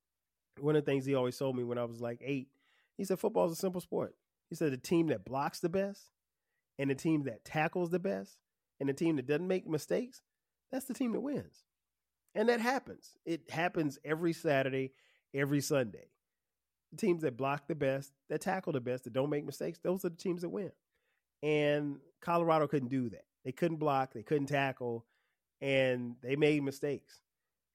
One 0.60 0.76
of 0.76 0.84
the 0.84 0.90
things 0.90 1.04
he 1.04 1.14
always 1.14 1.36
told 1.36 1.56
me 1.56 1.64
when 1.64 1.78
I 1.78 1.84
was 1.84 2.00
like 2.00 2.20
eight, 2.24 2.48
he 2.96 3.04
said, 3.04 3.18
football 3.18 3.46
is 3.46 3.52
a 3.52 3.56
simple 3.56 3.80
sport. 3.80 4.14
He 4.50 4.56
said, 4.56 4.72
the 4.72 4.76
team 4.76 5.08
that 5.08 5.24
blocks 5.24 5.60
the 5.60 5.68
best 5.68 6.10
and 6.78 6.90
the 6.90 6.94
team 6.94 7.24
that 7.24 7.44
tackles 7.44 7.90
the 7.90 7.98
best 7.98 8.38
and 8.80 8.88
the 8.88 8.92
team 8.92 9.16
that 9.16 9.26
doesn't 9.26 9.48
make 9.48 9.66
mistakes, 9.66 10.22
that's 10.70 10.86
the 10.86 10.94
team 10.94 11.12
that 11.12 11.20
wins. 11.20 11.64
And 12.34 12.48
that 12.48 12.60
happens. 12.60 13.10
It 13.24 13.50
happens 13.50 13.98
every 14.04 14.32
Saturday, 14.32 14.92
every 15.32 15.60
Sunday. 15.60 16.08
The 16.92 16.98
teams 16.98 17.22
that 17.22 17.36
block 17.36 17.66
the 17.68 17.74
best, 17.74 18.12
that 18.28 18.40
tackle 18.40 18.72
the 18.72 18.80
best, 18.80 19.04
that 19.04 19.12
don't 19.12 19.30
make 19.30 19.44
mistakes, 19.44 19.78
those 19.82 20.04
are 20.04 20.10
the 20.10 20.16
teams 20.16 20.42
that 20.42 20.48
win. 20.48 20.72
And 21.42 21.98
Colorado 22.20 22.66
couldn't 22.66 22.88
do 22.88 23.08
that. 23.10 23.24
They 23.44 23.52
couldn't 23.52 23.76
block, 23.78 24.14
they 24.14 24.22
couldn't 24.22 24.46
tackle, 24.46 25.04
and 25.60 26.16
they 26.22 26.36
made 26.36 26.62
mistakes. 26.62 27.20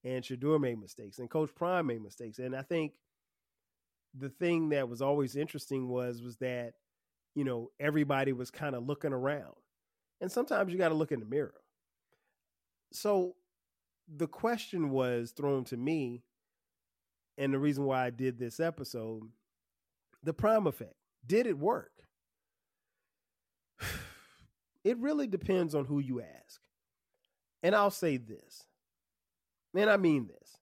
And 0.04 0.24
Shedeur 0.24 0.60
made 0.60 0.80
mistakes, 0.80 1.20
and 1.20 1.30
Coach 1.30 1.54
Prime 1.54 1.88
made 1.88 2.02
mistakes. 2.02 2.40
And 2.40 2.56
I 2.56 2.62
think 2.62 2.94
the 4.18 4.30
thing 4.30 4.70
that 4.70 4.90
was 4.90 5.02
always 5.02 5.36
interesting 5.36 5.88
was 5.88 6.22
was 6.22 6.38
that 6.38 6.74
you 7.36 7.44
know, 7.44 7.70
everybody 7.80 8.34
was 8.34 8.52
kind 8.52 8.76
of 8.76 8.86
looking 8.86 9.14
around. 9.14 9.56
And 10.22 10.32
sometimes 10.32 10.72
you 10.72 10.78
got 10.78 10.90
to 10.90 10.96
look 10.96 11.12
in 11.12 11.20
the 11.20 11.26
mirror. 11.26 11.54
So 12.92 13.36
the 14.14 14.28
question 14.28 14.90
was 14.90 15.32
thrown 15.32 15.64
to 15.66 15.78
me, 15.78 16.24
and 17.38 17.54
the 17.54 17.60
reason 17.60 17.86
why 17.86 18.06
I 18.06 18.10
did 18.10 18.38
this 18.38 18.60
episode 18.60 19.24
the 20.22 20.34
prime 20.34 20.68
effect. 20.68 20.96
Did 21.26 21.48
it 21.48 21.58
work? 21.58 21.92
It 24.86 24.98
really 24.98 25.28
depends 25.28 25.76
on 25.76 25.84
who 25.84 26.00
you 26.00 26.22
ask. 26.22 26.62
And 27.62 27.76
I'll 27.76 27.92
say 27.92 28.16
this, 28.16 28.64
and 29.76 29.90
I 29.90 29.98
mean 29.98 30.28
this. 30.28 30.58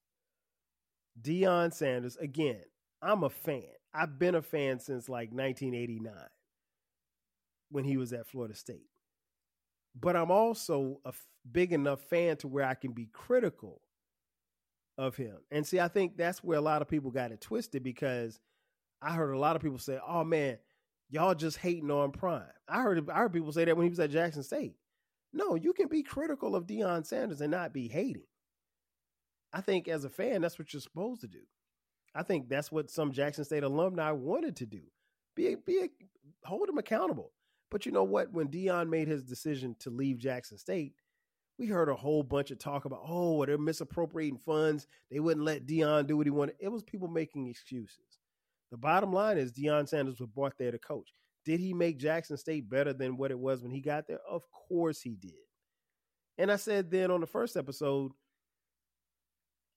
Deion 1.22 1.72
Sanders, 1.72 2.18
again, 2.18 2.64
I'm 3.08 3.24
a 3.24 3.30
fan. 3.30 3.64
I've 3.94 4.20
been 4.20 4.36
a 4.36 4.42
fan 4.42 4.80
since 4.80 5.08
like 5.08 5.32
1989 5.32 6.14
when 7.72 7.86
he 7.86 7.96
was 7.96 8.12
at 8.12 8.28
Florida 8.28 8.54
State. 8.54 8.90
But 10.00 10.18
I'm 10.18 10.30
also 10.30 11.00
a 11.06 11.14
big 11.50 11.72
enough 11.72 12.02
fan 12.02 12.36
to 12.38 12.50
where 12.50 12.66
I 12.66 12.74
can 12.74 12.92
be 12.92 13.08
critical 13.14 13.82
of 14.98 15.16
him. 15.16 15.38
And 15.52 15.66
see, 15.66 15.80
I 15.80 15.88
think 15.88 16.18
that's 16.18 16.44
where 16.44 16.58
a 16.58 16.62
lot 16.62 16.82
of 16.82 16.90
people 16.90 17.10
got 17.10 17.32
it 17.32 17.40
twisted 17.40 17.82
because 17.82 18.42
I 19.02 19.14
heard 19.14 19.32
a 19.32 19.40
lot 19.40 19.56
of 19.56 19.62
people 19.62 19.80
say, 19.80 20.00
"Oh 20.06 20.26
man, 20.26 20.58
y'all 21.10 21.34
just 21.34 21.58
hating 21.58 21.90
on 21.90 22.12
Prime." 22.12 22.52
I 22.68 22.82
heard 22.82 23.10
I 23.10 23.20
heard 23.20 23.34
people 23.34 23.54
say 23.54 23.64
that 23.64 23.78
when 23.78 23.86
he 23.86 23.90
was 23.90 24.02
at 24.02 24.12
Jackson 24.12 24.44
State. 24.44 24.76
No, 25.32 25.56
you 25.56 25.72
can 25.72 25.88
be 25.88 26.04
critical 26.04 26.56
of 26.56 26.68
Deion 26.68 27.06
Sanders 27.06 27.40
and 27.40 27.52
not 27.52 27.74
be 27.74 27.88
hating. 27.88 28.28
I 29.54 29.62
think 29.62 29.88
as 29.88 30.04
a 30.04 30.10
fan, 30.10 30.42
that's 30.42 30.60
what 30.60 30.74
you're 30.74 30.82
supposed 30.82 31.22
to 31.22 31.28
do. 31.28 31.40
I 32.18 32.24
think 32.24 32.50
that's 32.50 32.72
what 32.72 32.90
some 32.90 33.12
Jackson 33.12 33.46
State 33.46 33.64
alumni 33.64 34.12
wanted 34.12 34.56
to 34.58 34.66
do. 34.66 34.82
Be 35.36 35.54
a, 35.54 35.58
be 35.58 35.82
a, 35.84 36.48
hold 36.48 36.68
him 36.68 36.80
accountable. 36.80 37.32
But 37.70 37.86
you 37.86 37.92
know 37.92 38.04
what? 38.04 38.34
When 38.34 38.48
Deion 38.48 38.90
made 38.90 39.08
his 39.08 39.24
decision 39.24 39.76
to 39.82 39.92
leave 39.92 40.18
Jackson 40.18 40.58
State, 40.58 40.94
we 41.60 41.68
heard 41.68 41.90
a 41.90 41.96
whole 41.96 42.24
bunch 42.24 42.50
of 42.50 42.58
talk 42.58 42.86
about, 42.86 43.04
oh, 43.06 43.46
they're 43.46 43.60
misappropriating 43.60 44.40
funds. 44.40 44.88
They 45.12 45.20
wouldn't 45.20 45.46
let 45.46 45.68
Deion 45.68 46.08
do 46.08 46.18
what 46.18 46.26
he 46.26 46.32
wanted. 46.32 46.56
It 46.60 46.70
was 46.70 46.82
people 46.82 47.08
making 47.08 47.48
excuses. 47.48 48.20
The 48.72 48.78
bottom 48.78 49.14
line 49.14 49.38
is 49.38 49.52
Deion 49.52 49.88
Sanders 49.88 50.20
was 50.20 50.30
brought 50.30 50.58
there 50.58 50.72
to 50.72 50.80
coach. 50.80 51.14
Did 51.46 51.60
he 51.60 51.72
make 51.72 52.00
Jackson 52.00 52.38
State 52.38 52.68
better 52.68 52.94
than 52.94 53.16
what 53.18 53.30
it 53.30 53.38
was 53.38 53.62
when 53.62 53.72
he 53.72 53.80
got 53.80 54.08
there? 54.08 54.20
Of 54.28 54.42
course 54.52 55.02
he 55.02 55.16
did. 55.16 55.34
And 56.40 56.52
I 56.52 56.56
said 56.56 56.90
then 56.90 57.12
on 57.12 57.22
the 57.22 57.28
first 57.28 57.56
episode, 57.56 58.12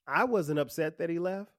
I 0.07 0.25
wasn't 0.25 0.59
upset 0.59 0.99
that 0.99 1.11
he 1.11 1.19
left, 1.19 1.53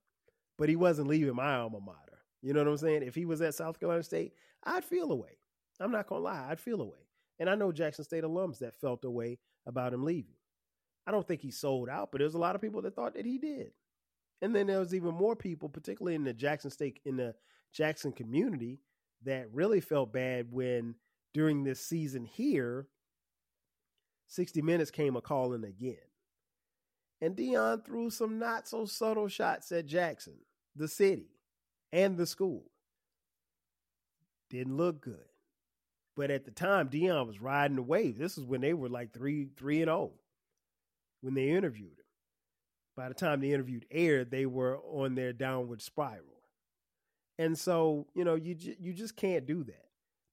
but 0.61 0.69
he 0.69 0.75
wasn't 0.75 1.07
leaving 1.07 1.33
my 1.33 1.55
alma 1.55 1.79
mater. 1.79 2.19
You 2.43 2.53
know 2.53 2.59
what 2.59 2.67
I'm 2.67 2.77
saying? 2.77 3.01
If 3.01 3.15
he 3.15 3.25
was 3.25 3.41
at 3.41 3.55
South 3.55 3.79
Carolina 3.79 4.03
State, 4.03 4.33
I'd 4.63 4.85
feel 4.85 5.11
away. 5.11 5.39
I'm 5.79 5.91
not 5.91 6.05
gonna 6.05 6.21
lie, 6.21 6.45
I'd 6.51 6.59
feel 6.59 6.81
away. 6.81 6.99
And 7.39 7.49
I 7.49 7.55
know 7.55 7.71
Jackson 7.71 8.05
State 8.05 8.23
alums 8.23 8.59
that 8.59 8.79
felt 8.79 9.03
a 9.03 9.09
way 9.09 9.39
about 9.65 9.91
him 9.91 10.03
leaving. 10.03 10.35
I 11.07 11.11
don't 11.11 11.27
think 11.27 11.41
he 11.41 11.49
sold 11.49 11.89
out, 11.89 12.11
but 12.11 12.19
there's 12.19 12.35
a 12.35 12.37
lot 12.37 12.53
of 12.53 12.61
people 12.61 12.83
that 12.83 12.95
thought 12.95 13.15
that 13.15 13.25
he 13.25 13.39
did. 13.39 13.71
And 14.43 14.55
then 14.55 14.67
there 14.67 14.77
was 14.77 14.93
even 14.93 15.15
more 15.15 15.35
people, 15.35 15.67
particularly 15.67 16.13
in 16.13 16.25
the 16.25 16.31
Jackson 16.31 16.69
State, 16.69 16.99
in 17.05 17.17
the 17.17 17.33
Jackson 17.73 18.11
community, 18.11 18.81
that 19.23 19.51
really 19.51 19.81
felt 19.81 20.13
bad 20.13 20.51
when 20.51 20.93
during 21.33 21.63
this 21.63 21.83
season 21.83 22.23
here, 22.23 22.87
60 24.27 24.61
Minutes 24.61 24.91
came 24.91 25.15
a 25.15 25.21
calling 25.21 25.63
again. 25.63 25.97
And 27.19 27.35
Deion 27.35 27.83
threw 27.83 28.11
some 28.11 28.37
not 28.37 28.67
so 28.67 28.85
subtle 28.85 29.27
shots 29.27 29.71
at 29.71 29.87
Jackson, 29.87 30.35
the 30.75 30.87
city, 30.87 31.29
and 31.91 32.17
the 32.17 32.25
school. 32.25 32.63
Didn't 34.49 34.77
look 34.77 35.01
good. 35.01 35.25
But 36.15 36.29
at 36.29 36.45
the 36.45 36.51
time, 36.51 36.89
Deion 36.89 37.27
was 37.27 37.41
riding 37.41 37.77
the 37.77 37.81
wave. 37.81 38.17
This 38.17 38.37
is 38.37 38.45
when 38.45 38.61
they 38.61 38.73
were 38.73 38.89
like 38.89 39.13
three, 39.13 39.47
three 39.55 39.81
and 39.81 39.89
oh 39.89 40.13
when 41.21 41.33
they 41.33 41.49
interviewed 41.49 41.91
him. 41.91 42.05
By 42.97 43.07
the 43.07 43.13
time 43.13 43.39
the 43.39 43.53
interview 43.53 43.79
aired, 43.89 44.31
they 44.31 44.45
were 44.45 44.77
on 44.79 45.15
their 45.15 45.31
downward 45.31 45.81
spiral. 45.81 46.25
And 47.39 47.57
so, 47.57 48.07
you 48.13 48.25
know, 48.25 48.35
you 48.35 48.55
you 48.79 48.93
just 48.93 49.15
can't 49.15 49.47
do 49.47 49.63
that. 49.63 49.85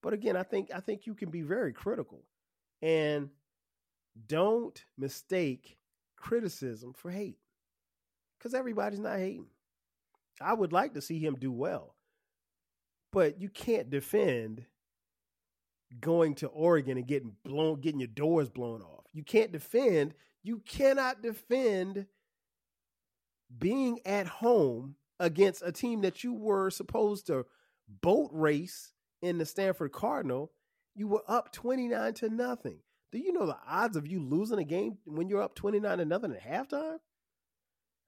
But 0.03 0.13
again, 0.13 0.37
I 0.37 0.43
think 0.43 0.71
I 0.75 0.81
think 0.81 1.07
you 1.07 1.15
can 1.15 1.31
be 1.31 1.43
very 1.43 1.73
critical 1.73 2.25
and 2.83 3.31
don't 4.27 4.85
mistake 4.99 5.79
criticism 6.17 6.93
for 6.93 7.11
hate. 7.11 7.39
Cuz 8.41 8.55
everybody's 8.55 8.99
not 8.99 9.19
hating. 9.19 9.47
I 10.41 10.55
would 10.55 10.73
like 10.73 10.95
to 10.95 11.03
see 11.03 11.19
him 11.19 11.37
do 11.39 11.53
well. 11.53 11.95
But 13.13 13.41
you 13.41 13.49
can't 13.49 13.91
defend 13.91 14.67
going 16.01 16.35
to 16.37 16.49
Oregon 16.49 16.99
and 16.99 17.07
getting 17.07 17.33
blown 17.45 17.81
getting 17.81 18.01
your 18.01 18.09
doors 18.09 18.49
blown 18.49 18.83
off. 18.83 19.07
You 19.13 19.25
can't 19.25 19.53
defend, 19.53 20.15
you 20.43 20.61
cannot 20.61 21.23
defend 21.23 22.07
being 23.59 24.01
at 24.05 24.27
home 24.27 24.97
against 25.19 25.63
a 25.65 25.73
team 25.73 26.03
that 26.03 26.23
you 26.23 26.35
were 26.35 26.71
supposed 26.71 27.27
to 27.27 27.47
boat 28.03 28.31
race 28.33 28.93
in 29.23 29.39
the 29.39 29.47
Stanford 29.47 29.93
Cardinal, 29.93 30.53
you 30.95 31.09
were 31.09 31.23
up 31.27 31.53
29 31.53 32.15
to 32.15 32.29
nothing. 32.29 32.79
Do 33.11 33.19
you 33.19 33.33
know 33.33 33.47
the 33.47 33.57
odds 33.67 33.97
of 33.97 34.07
you 34.07 34.21
losing 34.23 34.59
a 34.59 34.65
game 34.65 34.99
when 35.07 35.29
you're 35.29 35.43
up 35.43 35.55
29 35.55 35.99
to 35.99 36.05
nothing 36.05 36.33
at 36.33 36.43
halftime? 36.45 36.99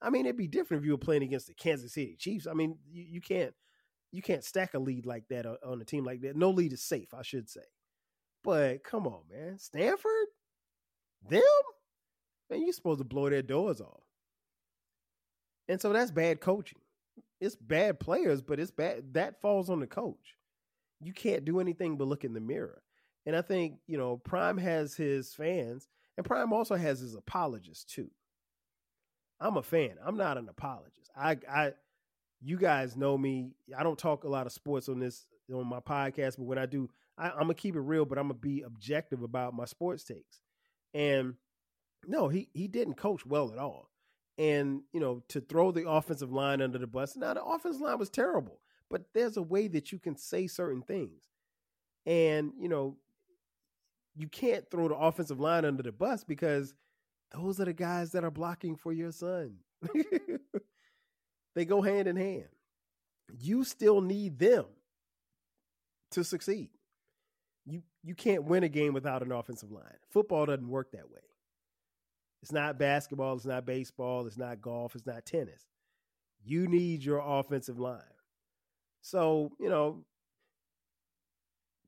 I 0.03 0.11
mean, 0.11 0.27
it'd 0.27 0.37
be 0.37 0.47
different 0.47 0.83
if 0.83 0.87
you 0.87 0.93
were 0.93 0.99
playing 0.99 1.23
against 1.23 1.47
the 1.47 1.55
Kansas 1.55 1.93
City 1.93 2.17
Chiefs. 2.19 2.47
I 2.47 2.55
mean, 2.55 2.79
you, 2.91 3.05
you 3.05 3.21
can't 3.21 3.55
you 4.13 4.23
can't 4.23 4.45
stack 4.45 4.75
a 4.75 4.79
lead 4.79 5.07
like 5.07 5.29
that 5.29 5.47
on 5.47 5.81
a 5.81 5.85
team 5.85 6.05
like 6.05 6.23
that. 6.23 6.37
No 6.37 6.51
lead 6.51 6.73
is 6.73 6.83
safe, 6.83 7.15
I 7.15 7.23
should 7.23 7.49
say. 7.49 7.61
But 8.43 8.83
come 8.83 9.07
on, 9.07 9.21
man, 9.31 9.59
Stanford, 9.59 10.27
them, 11.29 11.43
man, 12.49 12.63
you're 12.63 12.73
supposed 12.73 12.99
to 12.99 13.05
blow 13.05 13.29
their 13.29 13.43
doors 13.43 13.81
off. 13.81 14.03
And 15.69 15.81
so 15.81 15.93
that's 15.93 16.11
bad 16.11 16.41
coaching. 16.41 16.81
It's 17.41 17.55
bad 17.55 18.01
players, 18.01 18.43
but 18.43 18.59
it's 18.59 18.71
bad 18.71 19.15
that 19.15 19.41
falls 19.41 19.71
on 19.71 19.81
the 19.81 19.87
coach. 19.87 20.37
You 21.01 21.13
can't 21.13 21.45
do 21.45 21.61
anything 21.61 21.97
but 21.97 22.09
look 22.09 22.25
in 22.25 22.35
the 22.35 22.41
mirror. 22.41 22.83
And 23.27 23.37
I 23.37 23.43
think, 23.43 23.77
you 23.87 23.97
know, 23.97 24.17
Prime 24.17 24.59
has 24.59 24.95
his 24.95 25.35
fans, 25.35 25.89
and 26.17 26.27
Prime 26.27 26.53
also 26.53 26.75
has 26.75 27.01
his 27.01 27.15
apologists 27.15 27.85
too. 27.85 28.11
I'm 29.41 29.57
a 29.57 29.63
fan. 29.63 29.93
I'm 30.05 30.17
not 30.17 30.39
an 30.39 30.49
apologist. 30.49 31.11
I 31.17 31.39
I 31.51 31.73
you 32.43 32.57
guys 32.57 32.97
know 32.97 33.17
me. 33.17 33.53
I 33.77 33.83
don't 33.83 33.99
talk 33.99 34.25
a 34.25 34.29
lot 34.29 34.47
of 34.47 34.53
sports 34.53 34.89
on 34.89 34.99
this 34.99 35.27
on 35.53 35.67
my 35.67 35.81
podcast, 35.81 36.37
but 36.37 36.45
when 36.45 36.59
I 36.59 36.67
do, 36.67 36.89
I, 37.19 37.31
I'm 37.31 37.41
gonna 37.41 37.55
keep 37.55 37.77
it 37.77 37.81
real, 37.81 38.05
but 38.05 38.19
I'm 38.19 38.29
gonna 38.29 38.35
be 38.35 38.63
objective 38.63 39.23
about 39.23 39.55
my 39.55 39.65
sports 39.65 40.05
takes. 40.05 40.41
And 40.95 41.35
no, 42.07 42.29
he 42.29 42.49
he 42.53 42.69
didn't 42.69 42.95
coach 42.95 43.25
well 43.27 43.53
at 43.53 43.59
all 43.59 43.91
and 44.41 44.81
you 44.95 45.01
know 45.01 45.23
to 45.29 45.39
throw 45.41 45.71
the 45.71 45.89
offensive 45.89 46.33
line 46.33 46.63
under 46.63 46.79
the 46.79 46.87
bus. 46.87 47.15
Now 47.15 47.35
the 47.35 47.45
offensive 47.45 47.83
line 47.83 47.99
was 47.99 48.09
terrible, 48.09 48.59
but 48.89 49.03
there's 49.13 49.37
a 49.37 49.43
way 49.43 49.69
that 49.69 49.93
you 49.93 49.99
can 49.99 50.17
say 50.17 50.47
certain 50.47 50.81
things, 50.81 51.23
and 52.07 52.53
you 52.59 52.69
know 52.69 52.97
you 54.17 54.29
can't 54.29 54.69
throw 54.71 54.89
the 54.89 54.97
offensive 54.97 55.39
line 55.39 55.67
under 55.67 55.83
the 55.83 55.93
bus 55.93 56.25
because 56.25 56.75
those 57.33 57.61
are 57.61 57.65
the 57.65 57.73
guys 57.73 58.13
that 58.13 58.25
are 58.25 58.31
blocking 58.31 58.77
for 58.77 58.93
your 58.93 59.13
son. 59.13 59.57
they 61.55 61.65
go 61.65 61.81
hand 61.83 62.09
in 62.09 62.17
hand. 62.17 62.49
You 63.39 63.65
still 63.65 64.01
need 64.01 64.39
them 64.39 64.65
to 66.13 66.25
succeed. 66.25 66.71
You 67.67 67.83
you 68.03 68.15
can't 68.15 68.45
win 68.45 68.65
a 68.65 68.69
game 68.69 68.95
without 68.95 69.23
an 69.23 69.31
offensive 69.31 69.71
line. 69.71 69.85
Football 70.11 70.47
doesn't 70.47 70.69
work 70.69 70.93
that 70.93 71.11
way. 71.11 71.21
It's 72.43 72.53
not 72.53 72.79
basketball, 72.79 73.37
it's 73.37 73.45
not 73.45 73.67
baseball, 73.67 74.27
it's 74.27 74.39
not 74.39 74.61
golf, 74.61 74.95
it's 74.95 75.07
not 75.07 75.27
tennis. 75.27 75.67
You 76.43 76.67
need 76.67 77.05
your 77.05 77.23
offensive 77.25 77.79
line. 77.79 78.01
So, 79.03 79.53
you 79.61 79.69
know, 79.69 80.05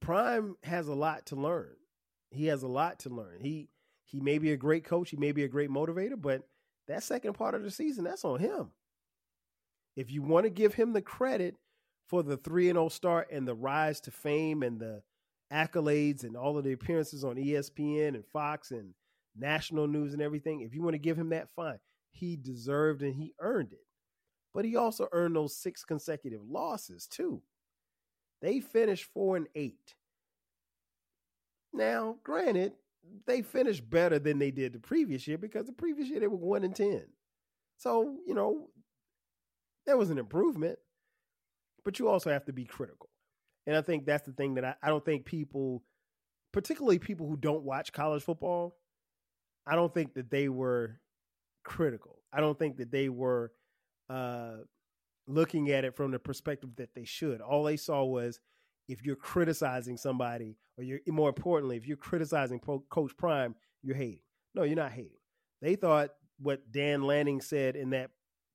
Prime 0.01 0.57
has 0.63 0.89
a 0.89 0.95
lot 0.95 1.27
to 1.27 1.37
learn. 1.37 1.75
He 2.31 2.47
has 2.47 2.63
a 2.63 2.69
lot 2.69 3.01
to 3.01 3.09
learn. 3.09 3.41
He 3.41 3.69
he 4.13 4.21
may 4.21 4.39
be 4.39 4.53
a 4.53 4.57
great 4.57 4.85
coach, 4.85 5.11
he 5.11 5.17
may 5.17 5.33
be 5.33 5.43
a 5.43 5.49
great 5.49 5.71
motivator, 5.71 6.21
but 6.21 6.43
that 6.87 7.03
second 7.03 7.33
part 7.33 7.55
of 7.55 7.63
the 7.63 7.71
season, 7.71 8.05
that's 8.05 8.25
on 8.25 8.39
him. 8.39 8.71
If 9.97 10.11
you 10.11 10.23
want 10.23 10.45
to 10.45 10.51
give 10.51 10.75
him 10.75 10.93
the 10.93 11.03
credit 11.03 11.57
for 12.07 12.23
the 12.23 12.37
3 12.37 12.69
and 12.69 12.77
0 12.77 12.89
start 12.91 13.29
and 13.33 13.49
the 13.49 13.55
rise 13.55 14.01
to 14.03 14.11
fame 14.11 14.63
and 14.63 14.79
the 14.79 15.03
accolades 15.51 16.25
and 16.25 16.37
all 16.37 16.59
of 16.59 16.65
the 16.65 16.73
appearances 16.73 17.25
on 17.25 17.37
ESPN 17.37 18.09
and 18.09 18.27
Fox 18.27 18.71
and 18.71 18.95
national 19.37 19.87
news 19.87 20.13
and 20.13 20.23
everything. 20.23 20.61
If 20.61 20.75
you 20.75 20.83
want 20.83 20.95
to 20.95 20.99
give 20.99 21.19
him 21.19 21.31
that, 21.31 21.49
fine. 21.57 21.79
He 22.11 22.37
deserved 22.37 23.03
and 23.03 23.15
he 23.15 23.33
earned 23.39 23.73
it. 23.73 23.87
But 24.53 24.67
he 24.67 24.77
also 24.77 25.09
earned 25.13 25.37
those 25.37 25.57
six 25.57 25.85
consecutive 25.85 26.43
losses 26.47 27.07
too. 27.07 27.43
They 28.43 28.61
finished 28.61 29.05
four 29.05 29.37
and 29.37 29.47
eight. 29.55 29.95
Now, 31.73 32.17
granted, 32.23 32.73
they 33.27 33.43
finished 33.43 33.89
better 33.89 34.19
than 34.19 34.39
they 34.39 34.51
did 34.51 34.73
the 34.73 34.79
previous 34.79 35.27
year 35.27 35.39
because 35.39 35.67
the 35.67 35.73
previous 35.73 36.09
year 36.09 36.21
they 36.21 36.29
were 36.29 36.37
one 36.37 36.65
and 36.65 36.75
ten. 36.75 37.05
So, 37.79 38.19
you 38.27 38.35
know, 38.35 38.69
there 39.87 39.97
was 39.97 40.11
an 40.11 40.19
improvement. 40.19 40.79
But 41.85 41.99
you 41.99 42.09
also 42.09 42.31
have 42.31 42.45
to 42.45 42.53
be 42.53 42.65
critical. 42.65 43.09
And 43.67 43.75
I 43.77 43.83
think 43.83 44.07
that's 44.07 44.25
the 44.25 44.33
thing 44.33 44.55
that 44.55 44.65
I, 44.65 44.75
I 44.85 44.89
don't 44.89 45.05
think 45.05 45.25
people, 45.25 45.83
particularly 46.53 47.01
people 47.01 47.27
who 47.27 47.37
don't 47.37 47.65
watch 47.65 47.93
college 47.93 48.23
football, 48.23 48.77
I 49.67 49.75
don't 49.75 49.93
think 49.93 50.15
that 50.15 50.31
they 50.31 50.49
were 50.49 51.01
critical. 51.65 52.21
I 52.33 52.41
don't 52.41 52.57
think 52.57 52.77
that 52.77 52.93
they 52.93 53.09
were 53.09 53.51
uh, 54.09 54.59
looking 55.27 55.71
at 55.71 55.85
it 55.85 55.97
from 55.97 56.13
the 56.13 56.21
perspective 56.21 56.71
that 56.77 56.95
they 56.95 57.05
should. 57.05 57.41
All 57.41 57.65
they 57.65 57.77
saw 57.77 58.05
was 58.05 58.39
if 58.89 59.05
you're 59.05 59.17
criticizing 59.17 59.97
somebody, 59.97 60.57
or 60.77 60.85
you're 60.85 61.01
more 61.07 61.29
importantly, 61.29 61.77
if 61.77 61.87
you're 61.87 61.97
criticizing 61.97 62.59
Coach 62.59 63.17
Prime, 63.17 63.55
you're 63.83 63.97
hating. 63.97 64.21
No, 64.55 64.63
you're 64.63 64.77
not 64.77 64.93
hating. 64.93 65.19
They 65.61 65.77
thought 65.77 66.11
what 66.39 66.71
Dan 66.71 67.03
Lanning 67.03 67.41
said 67.41 67.77
in 67.77 67.91
that 67.91 68.11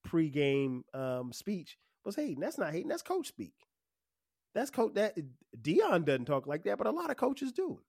pregame 0.08 0.82
um, 0.94 1.32
speech 1.34 1.78
was 2.04 2.16
hating. 2.16 2.40
That's 2.40 2.58
not 2.58 2.72
hating. 2.72 2.88
That's 2.88 3.02
coach 3.02 3.28
speak. 3.28 3.54
That's 4.54 4.70
coach. 4.70 4.94
That 4.96 5.18
Deion 5.62 6.06
doesn't 6.06 6.26
talk 6.26 6.48
like 6.48 6.64
that, 6.64 6.78
but 6.78 6.88
a 6.88 6.92
lot 6.92 7.10
of 7.10 7.18
coaches 7.18 7.52
do. 7.52 7.80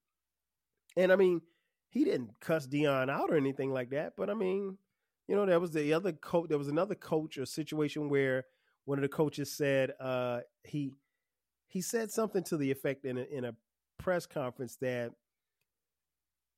And 0.97 1.11
I 1.11 1.15
mean, 1.15 1.41
he 1.89 2.03
didn't 2.03 2.39
cuss 2.39 2.67
Deion 2.67 3.09
out 3.09 3.31
or 3.31 3.37
anything 3.37 3.71
like 3.71 3.89
that. 3.91 4.13
But 4.15 4.29
I 4.29 4.33
mean, 4.33 4.77
you 5.27 5.35
know, 5.35 5.45
there 5.45 5.59
was 5.59 5.71
the 5.71 5.93
other 5.93 6.11
coach. 6.11 6.49
There 6.49 6.57
was 6.57 6.67
another 6.67 6.95
coach 6.95 7.37
or 7.37 7.45
situation 7.45 8.09
where 8.09 8.45
one 8.85 8.97
of 8.97 9.03
the 9.03 9.09
coaches 9.09 9.51
said 9.51 9.91
uh, 9.99 10.41
he 10.63 10.91
he 11.69 11.81
said 11.81 12.11
something 12.11 12.43
to 12.43 12.57
the 12.57 12.71
effect 12.71 13.05
in 13.05 13.17
a, 13.17 13.21
in 13.21 13.45
a 13.45 13.53
press 13.97 14.25
conference 14.25 14.75
that 14.81 15.11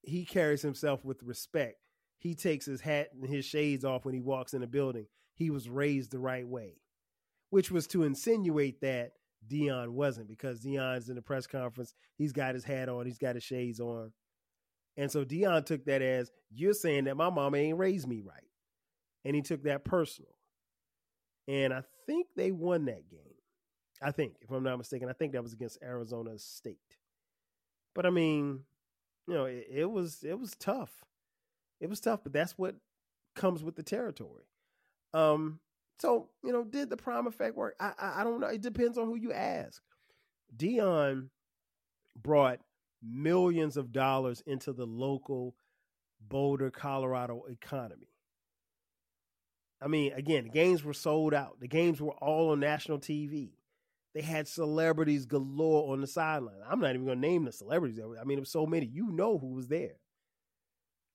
he 0.01 0.25
carries 0.25 0.61
himself 0.61 1.05
with 1.05 1.21
respect. 1.21 1.77
He 2.17 2.33
takes 2.33 2.65
his 2.65 2.81
hat 2.81 3.09
and 3.13 3.29
his 3.29 3.45
shades 3.45 3.83
off 3.83 4.05
when 4.05 4.13
he 4.13 4.21
walks 4.21 4.53
in 4.53 4.63
a 4.63 4.67
building. 4.67 5.05
He 5.35 5.49
was 5.49 5.69
raised 5.69 6.11
the 6.11 6.19
right 6.19 6.47
way, 6.47 6.77
which 7.49 7.71
was 7.71 7.87
to 7.87 8.03
insinuate 8.03 8.81
that 8.81 9.11
Deion 9.47 9.89
wasn't 9.89 10.27
because 10.27 10.61
Deion's 10.61 11.09
in 11.09 11.15
the 11.15 11.21
press 11.21 11.45
conference. 11.45 11.93
He's 12.17 12.31
got 12.31 12.53
his 12.53 12.63
hat 12.63 12.89
on, 12.89 13.05
he's 13.05 13.17
got 13.17 13.35
his 13.35 13.43
shades 13.43 13.79
on. 13.79 14.11
And 14.97 15.11
so 15.11 15.25
Deion 15.25 15.65
took 15.65 15.85
that 15.85 16.01
as 16.01 16.31
you're 16.51 16.73
saying 16.73 17.05
that 17.05 17.17
my 17.17 17.29
mama 17.29 17.57
ain't 17.57 17.77
raised 17.77 18.07
me 18.07 18.21
right. 18.21 18.43
And 19.25 19.35
he 19.35 19.41
took 19.41 19.63
that 19.63 19.83
personal. 19.83 20.31
And 21.47 21.73
I 21.73 21.83
think 22.05 22.27
they 22.35 22.51
won 22.51 22.85
that 22.85 23.09
game. 23.09 23.30
I 24.01 24.11
think, 24.11 24.33
if 24.41 24.49
I'm 24.49 24.63
not 24.63 24.77
mistaken, 24.77 25.09
I 25.09 25.13
think 25.13 25.33
that 25.33 25.43
was 25.43 25.53
against 25.53 25.81
Arizona 25.83 26.37
State. 26.37 26.97
But 27.93 28.05
I 28.05 28.09
mean, 28.09 28.61
you 29.27 29.33
know, 29.33 29.45
it, 29.45 29.67
it 29.69 29.91
was 29.91 30.23
it 30.23 30.39
was 30.39 30.55
tough. 30.55 31.03
It 31.79 31.89
was 31.89 31.99
tough, 31.99 32.21
but 32.23 32.33
that's 32.33 32.57
what 32.57 32.75
comes 33.35 33.63
with 33.63 33.75
the 33.75 33.83
territory. 33.83 34.45
Um, 35.13 35.59
so 35.99 36.29
you 36.43 36.51
know, 36.51 36.63
did 36.63 36.89
the 36.89 36.97
prime 36.97 37.27
effect 37.27 37.55
work? 37.55 37.75
I, 37.79 37.93
I 37.99 38.21
I 38.21 38.23
don't 38.23 38.39
know. 38.39 38.47
It 38.47 38.61
depends 38.61 38.97
on 38.97 39.05
who 39.05 39.15
you 39.15 39.33
ask. 39.33 39.81
Deion 40.55 41.29
brought 42.21 42.59
millions 43.03 43.77
of 43.77 43.91
dollars 43.91 44.41
into 44.45 44.73
the 44.73 44.85
local 44.85 45.55
Boulder, 46.19 46.69
Colorado 46.71 47.43
economy. 47.49 48.07
I 49.81 49.87
mean, 49.87 50.13
again, 50.13 50.43
the 50.43 50.49
games 50.49 50.83
were 50.83 50.93
sold 50.93 51.33
out. 51.33 51.59
The 51.59 51.67
games 51.67 51.99
were 51.99 52.13
all 52.13 52.51
on 52.51 52.59
national 52.59 52.99
TV. 52.99 53.51
They 54.13 54.21
had 54.21 54.47
celebrities 54.47 55.25
galore 55.25 55.93
on 55.93 56.01
the 56.01 56.07
sideline. 56.07 56.55
I'm 56.69 56.81
not 56.81 56.95
even 56.95 57.07
to 57.07 57.15
name 57.15 57.45
the 57.45 57.51
celebrities. 57.51 57.99
I 57.99 58.23
mean, 58.25 58.37
it 58.37 58.41
was 58.41 58.51
so 58.51 58.65
many. 58.65 58.85
You 58.85 59.11
know 59.11 59.37
who 59.37 59.53
was 59.53 59.67
there 59.67 59.95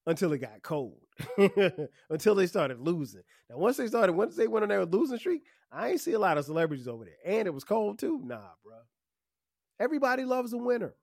until 0.06 0.32
it 0.32 0.38
got 0.38 0.62
cold, 0.62 1.00
until 2.10 2.34
they 2.34 2.46
started 2.46 2.80
losing. 2.80 3.22
Now, 3.50 3.58
once 3.58 3.76
they 3.76 3.88
started, 3.88 4.12
once 4.12 4.36
they 4.36 4.46
went 4.46 4.62
on 4.62 4.68
their 4.68 4.86
losing 4.86 5.18
streak, 5.18 5.42
I 5.70 5.90
ain't 5.90 6.00
see 6.00 6.12
a 6.12 6.18
lot 6.18 6.38
of 6.38 6.44
celebrities 6.44 6.88
over 6.88 7.04
there. 7.04 7.16
And 7.24 7.46
it 7.46 7.54
was 7.54 7.64
cold 7.64 7.98
too. 7.98 8.20
Nah, 8.24 8.40
bro. 8.64 8.76
Everybody 9.78 10.24
loves 10.24 10.52
a 10.52 10.58
winner. 10.58 10.94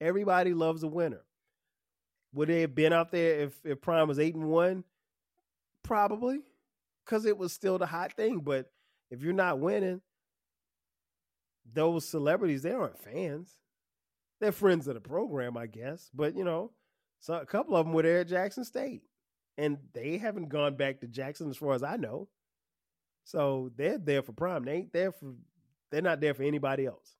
Everybody 0.00 0.52
loves 0.52 0.82
a 0.82 0.88
winner. 0.88 1.22
Would 2.34 2.48
they 2.48 2.60
have 2.60 2.74
been 2.74 2.92
out 2.92 3.10
there 3.10 3.40
if, 3.40 3.54
if 3.64 3.80
Prime 3.80 4.08
was 4.08 4.18
eight 4.18 4.34
and 4.34 4.48
one? 4.48 4.84
Probably, 5.82 6.40
because 7.04 7.24
it 7.24 7.38
was 7.38 7.52
still 7.52 7.78
the 7.78 7.86
hot 7.86 8.12
thing. 8.12 8.40
But 8.40 8.66
if 9.10 9.22
you're 9.22 9.32
not 9.32 9.58
winning, 9.58 10.02
those 11.72 12.06
celebrities 12.08 12.62
they 12.62 12.72
aren't 12.72 12.98
fans. 12.98 13.50
They're 14.40 14.52
friends 14.52 14.86
of 14.86 14.94
the 14.94 15.00
program, 15.00 15.56
I 15.56 15.66
guess. 15.66 16.10
But 16.14 16.36
you 16.36 16.44
know, 16.44 16.72
so 17.20 17.34
a 17.34 17.46
couple 17.46 17.76
of 17.76 17.86
them 17.86 17.94
were 17.94 18.02
there 18.02 18.20
at 18.20 18.28
Jackson 18.28 18.64
State, 18.64 19.02
and 19.56 19.78
they 19.92 20.18
haven't 20.18 20.48
gone 20.48 20.76
back 20.76 21.00
to 21.00 21.06
Jackson 21.06 21.48
as 21.50 21.56
far 21.56 21.74
as 21.74 21.82
I 21.82 21.96
know. 21.96 22.28
So 23.24 23.70
they're 23.76 23.98
there 23.98 24.22
for 24.22 24.32
Prime. 24.32 24.64
They 24.64 24.72
ain't 24.72 24.92
there 24.92 25.12
for. 25.12 25.34
They're 25.90 26.02
not 26.02 26.20
there 26.20 26.34
for 26.34 26.42
anybody 26.42 26.86
else. 26.86 27.16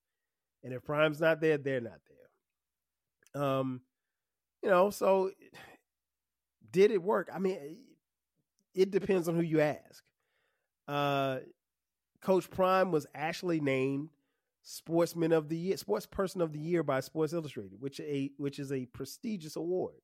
And 0.64 0.72
if 0.72 0.84
Prime's 0.84 1.20
not 1.20 1.40
there, 1.40 1.56
they're 1.56 1.80
not 1.80 2.00
there. 3.34 3.42
Um, 3.42 3.80
you 4.62 4.68
know, 4.68 4.90
so 4.90 5.30
did 6.70 6.90
it 6.90 7.02
work? 7.02 7.30
I 7.32 7.38
mean, 7.38 7.78
it 8.74 8.90
depends 8.90 9.28
on 9.28 9.36
who 9.36 9.42
you 9.42 9.60
ask. 9.60 10.04
Uh, 10.88 11.38
Coach 12.20 12.50
Prime 12.50 12.90
was 12.90 13.06
actually 13.14 13.60
named 13.60 14.10
Sportsman 14.68 15.30
of 15.30 15.48
the 15.48 15.56
Year, 15.56 15.76
Sports 15.76 16.06
Person 16.06 16.40
of 16.40 16.52
the 16.52 16.58
Year 16.58 16.82
by 16.82 16.98
Sports 16.98 17.32
Illustrated, 17.32 17.80
which 17.80 18.00
a 18.00 18.32
which 18.36 18.58
is 18.58 18.72
a 18.72 18.86
prestigious 18.86 19.54
award. 19.54 20.02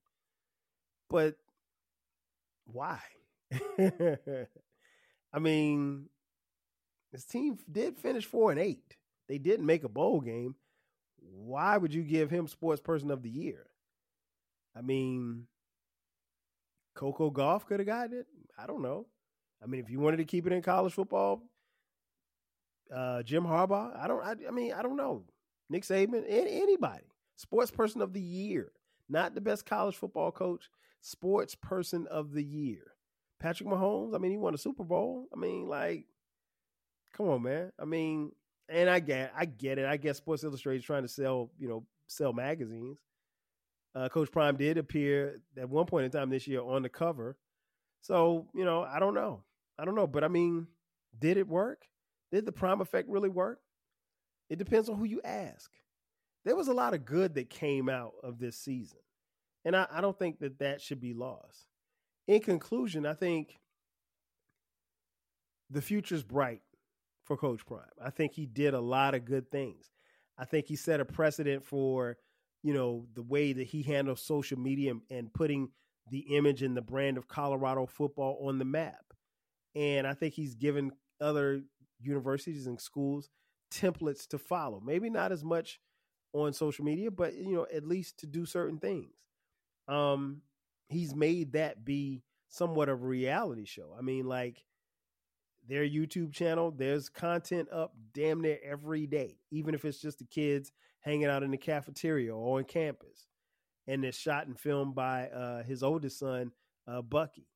But 1.10 1.34
why? 2.66 3.00
I 5.34 5.38
mean, 5.40 6.06
this 7.10 7.24
team 7.24 7.58
did 7.70 7.98
finish 7.98 8.24
four 8.24 8.52
and 8.52 8.60
eight. 8.60 8.96
They 9.28 9.38
didn't 9.38 9.66
make 9.66 9.82
a 9.82 9.88
bowl 9.88 10.20
game. 10.20 10.54
Why 11.18 11.76
would 11.76 11.92
you 11.92 12.04
give 12.04 12.30
him 12.30 12.46
Sports 12.46 12.80
Person 12.80 13.10
of 13.10 13.24
the 13.24 13.30
Year? 13.30 13.66
I 14.76 14.80
mean, 14.80 15.48
Coco 16.94 17.32
Gauff 17.32 17.66
could 17.66 17.80
have 17.80 17.86
gotten 17.88 18.16
it. 18.16 18.26
I 18.56 18.68
don't 18.68 18.82
know. 18.82 19.06
I 19.60 19.66
mean, 19.66 19.80
if 19.80 19.90
you 19.90 19.98
wanted 19.98 20.18
to 20.18 20.24
keep 20.24 20.46
it 20.46 20.52
in 20.52 20.62
college 20.62 20.92
football, 20.92 21.42
uh, 22.94 23.22
Jim 23.22 23.44
Harbaugh. 23.44 23.96
I 23.96 24.06
don't. 24.06 24.22
I, 24.22 24.34
I, 24.46 24.50
mean, 24.50 24.72
I 24.72 24.82
don't 24.82 24.96
know. 24.96 25.24
Nick 25.70 25.84
Saban. 25.84 26.24
anybody. 26.28 27.04
Sports 27.36 27.70
person 27.70 28.02
of 28.02 28.12
the 28.12 28.20
year. 28.20 28.72
Not 29.08 29.34
the 29.34 29.40
best 29.40 29.66
college 29.66 29.96
football 29.96 30.30
coach. 30.30 30.68
Sports 31.00 31.54
person 31.54 32.06
of 32.08 32.32
the 32.32 32.44
year. 32.44 32.92
Patrick 33.40 33.68
Mahomes. 33.68 34.14
I 34.14 34.18
mean, 34.18 34.30
he 34.30 34.36
won 34.36 34.54
a 34.54 34.58
Super 34.58 34.84
Bowl. 34.84 35.26
I 35.34 35.38
mean, 35.38 35.66
like, 35.66 36.06
come 37.16 37.28
on, 37.28 37.42
man. 37.42 37.72
I 37.78 37.84
mean, 37.84 38.32
and 38.68 38.88
I 38.88 39.00
get, 39.00 39.32
I 39.36 39.44
get 39.44 39.78
it. 39.78 39.86
I 39.86 39.96
guess 39.96 40.18
Sports 40.18 40.44
Illustrated 40.44 40.80
is 40.80 40.84
trying 40.84 41.02
to 41.02 41.08
sell, 41.08 41.50
you 41.58 41.68
know, 41.68 41.84
sell 42.06 42.32
magazines. 42.32 42.98
Uh, 43.94 44.08
coach 44.08 44.30
Prime 44.30 44.56
did 44.56 44.78
appear 44.78 45.40
at 45.58 45.68
one 45.68 45.86
point 45.86 46.06
in 46.06 46.10
time 46.10 46.30
this 46.30 46.46
year 46.46 46.62
on 46.62 46.82
the 46.82 46.88
cover. 46.88 47.36
So, 48.00 48.46
you 48.54 48.64
know, 48.64 48.82
I 48.82 48.98
don't 48.98 49.14
know. 49.14 49.42
I 49.78 49.84
don't 49.84 49.94
know. 49.94 50.06
But 50.06 50.24
I 50.24 50.28
mean, 50.28 50.66
did 51.18 51.36
it 51.36 51.46
work? 51.46 51.86
Did 52.32 52.46
the 52.46 52.52
prime 52.52 52.80
effect 52.80 53.08
really 53.08 53.28
work? 53.28 53.60
It 54.50 54.58
depends 54.58 54.88
on 54.88 54.96
who 54.96 55.04
you 55.04 55.20
ask. 55.22 55.70
There 56.44 56.56
was 56.56 56.68
a 56.68 56.74
lot 56.74 56.94
of 56.94 57.04
good 57.04 57.34
that 57.34 57.50
came 57.50 57.88
out 57.88 58.14
of 58.22 58.38
this 58.38 58.56
season. 58.56 58.98
And 59.64 59.76
I, 59.76 59.86
I 59.92 60.00
don't 60.00 60.18
think 60.18 60.40
that 60.40 60.58
that 60.58 60.80
should 60.80 61.00
be 61.00 61.14
lost. 61.14 61.66
In 62.26 62.40
conclusion, 62.40 63.06
I 63.06 63.14
think 63.14 63.60
the 65.70 65.82
future's 65.82 66.22
bright 66.22 66.62
for 67.24 67.36
Coach 67.36 67.64
Prime. 67.64 67.82
I 68.02 68.10
think 68.10 68.32
he 68.32 68.46
did 68.46 68.74
a 68.74 68.80
lot 68.80 69.14
of 69.14 69.24
good 69.24 69.50
things. 69.50 69.92
I 70.38 70.44
think 70.44 70.66
he 70.66 70.76
set 70.76 71.00
a 71.00 71.04
precedent 71.04 71.64
for, 71.64 72.16
you 72.62 72.74
know, 72.74 73.06
the 73.14 73.22
way 73.22 73.52
that 73.52 73.66
he 73.66 73.82
handles 73.82 74.22
social 74.22 74.58
media 74.58 74.92
and, 74.92 75.02
and 75.10 75.32
putting 75.32 75.68
the 76.10 76.36
image 76.36 76.62
and 76.62 76.76
the 76.76 76.82
brand 76.82 77.16
of 77.16 77.28
Colorado 77.28 77.86
football 77.86 78.44
on 78.48 78.58
the 78.58 78.64
map. 78.64 79.04
And 79.74 80.06
I 80.06 80.14
think 80.14 80.34
he's 80.34 80.54
given 80.54 80.92
other 81.20 81.62
universities 82.02 82.66
and 82.66 82.80
schools 82.80 83.30
templates 83.72 84.26
to 84.28 84.38
follow. 84.38 84.80
Maybe 84.84 85.10
not 85.10 85.32
as 85.32 85.44
much 85.44 85.80
on 86.32 86.52
social 86.52 86.84
media, 86.84 87.10
but 87.10 87.34
you 87.34 87.54
know, 87.54 87.66
at 87.72 87.86
least 87.86 88.18
to 88.20 88.26
do 88.26 88.44
certain 88.46 88.78
things. 88.78 89.14
Um, 89.88 90.42
he's 90.88 91.14
made 91.14 91.52
that 91.52 91.84
be 91.84 92.22
somewhat 92.48 92.88
of 92.88 93.02
a 93.02 93.06
reality 93.06 93.64
show. 93.64 93.94
I 93.98 94.02
mean, 94.02 94.26
like 94.26 94.64
their 95.68 95.84
YouTube 95.84 96.32
channel, 96.32 96.70
there's 96.70 97.08
content 97.08 97.68
up 97.72 97.94
damn 98.12 98.40
near 98.40 98.58
every 98.64 99.06
day, 99.06 99.38
even 99.50 99.74
if 99.74 99.84
it's 99.84 100.00
just 100.00 100.18
the 100.18 100.24
kids 100.24 100.72
hanging 101.00 101.26
out 101.26 101.42
in 101.42 101.50
the 101.50 101.56
cafeteria 101.56 102.34
or 102.34 102.58
on 102.58 102.64
campus. 102.64 103.26
And 103.86 104.04
it's 104.04 104.18
shot 104.18 104.46
and 104.46 104.58
filmed 104.58 104.94
by 104.94 105.28
uh, 105.28 105.64
his 105.64 105.82
oldest 105.82 106.18
son, 106.18 106.52
uh, 106.86 107.02
Bucky. 107.02 107.48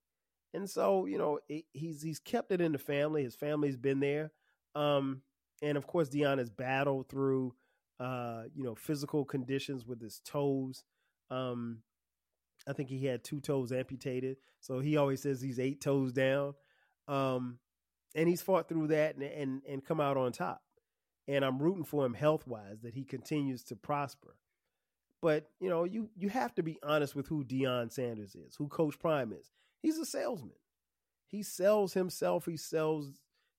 And 0.55 0.69
so, 0.69 1.07
you 1.07 1.19
know, 1.19 1.39
it, 1.49 1.65
he's 1.73 2.03
he's 2.03 2.19
kept 2.19 2.51
it 2.51 2.61
in 2.61 2.73
the 2.73 2.79
family. 2.79 3.23
His 3.23 3.37
family's 3.37 3.77
been 3.77 4.01
there. 4.01 4.33
Um, 4.77 5.22
and 5.62 5.79
of 5.79 5.87
course, 5.87 6.09
Deion 6.11 6.39
has 6.39 6.51
battled 6.51 7.09
through, 7.09 7.55
uh, 7.99 8.45
you 8.55 8.62
know, 8.64 8.74
physical 8.74 9.24
conditions 9.24 9.87
with 9.87 10.01
his 10.01 10.20
toes. 10.24 10.85
Um, 11.31 11.83
I 12.68 12.72
think 12.74 12.91
he 12.91 13.07
had 13.07 13.24
two 13.24 13.41
toes 13.41 13.72
amputated, 13.72 14.37
so 14.61 14.81
he 14.81 14.97
always 14.99 15.22
says 15.22 15.41
he's 15.41 15.59
eight 15.61 15.81
toes 15.81 16.12
down. 16.12 16.55
Um, 17.09 17.59
and 18.14 18.29
he's 18.29 18.43
fought 18.43 18.68
through 18.68 18.89
that 18.89 19.16
and, 19.16 19.24
and 19.24 19.62
and 19.68 19.85
come 19.85 20.01
out 20.01 20.16
on 20.16 20.33
top. 20.33 20.62
and 21.29 21.45
I'm 21.45 21.59
rooting 21.59 21.85
for 21.85 22.05
him 22.07 22.14
health 22.14 22.47
wise 22.47 22.81
that 22.83 22.95
he 22.95 23.05
continues 23.05 23.64
to 23.64 23.77
prosper. 23.77 24.37
But 25.22 25.51
you 25.61 25.68
know, 25.68 25.85
you 25.85 26.11
you 26.16 26.29
have 26.29 26.55
to 26.57 26.62
be 26.62 26.79
honest 26.83 27.14
with 27.16 27.29
who 27.29 27.45
Deion 27.45 27.91
Sanders 27.93 28.35
is, 28.35 28.55
who 28.57 28.68
Coach 28.68 28.99
Prime 28.99 29.33
is. 29.33 29.51
He's 29.83 29.99
a 29.99 30.07
salesman. 30.07 30.57
He 31.27 31.43
sells 31.43 31.95
himself. 31.95 32.47
He 32.47 32.57
sells 32.57 33.12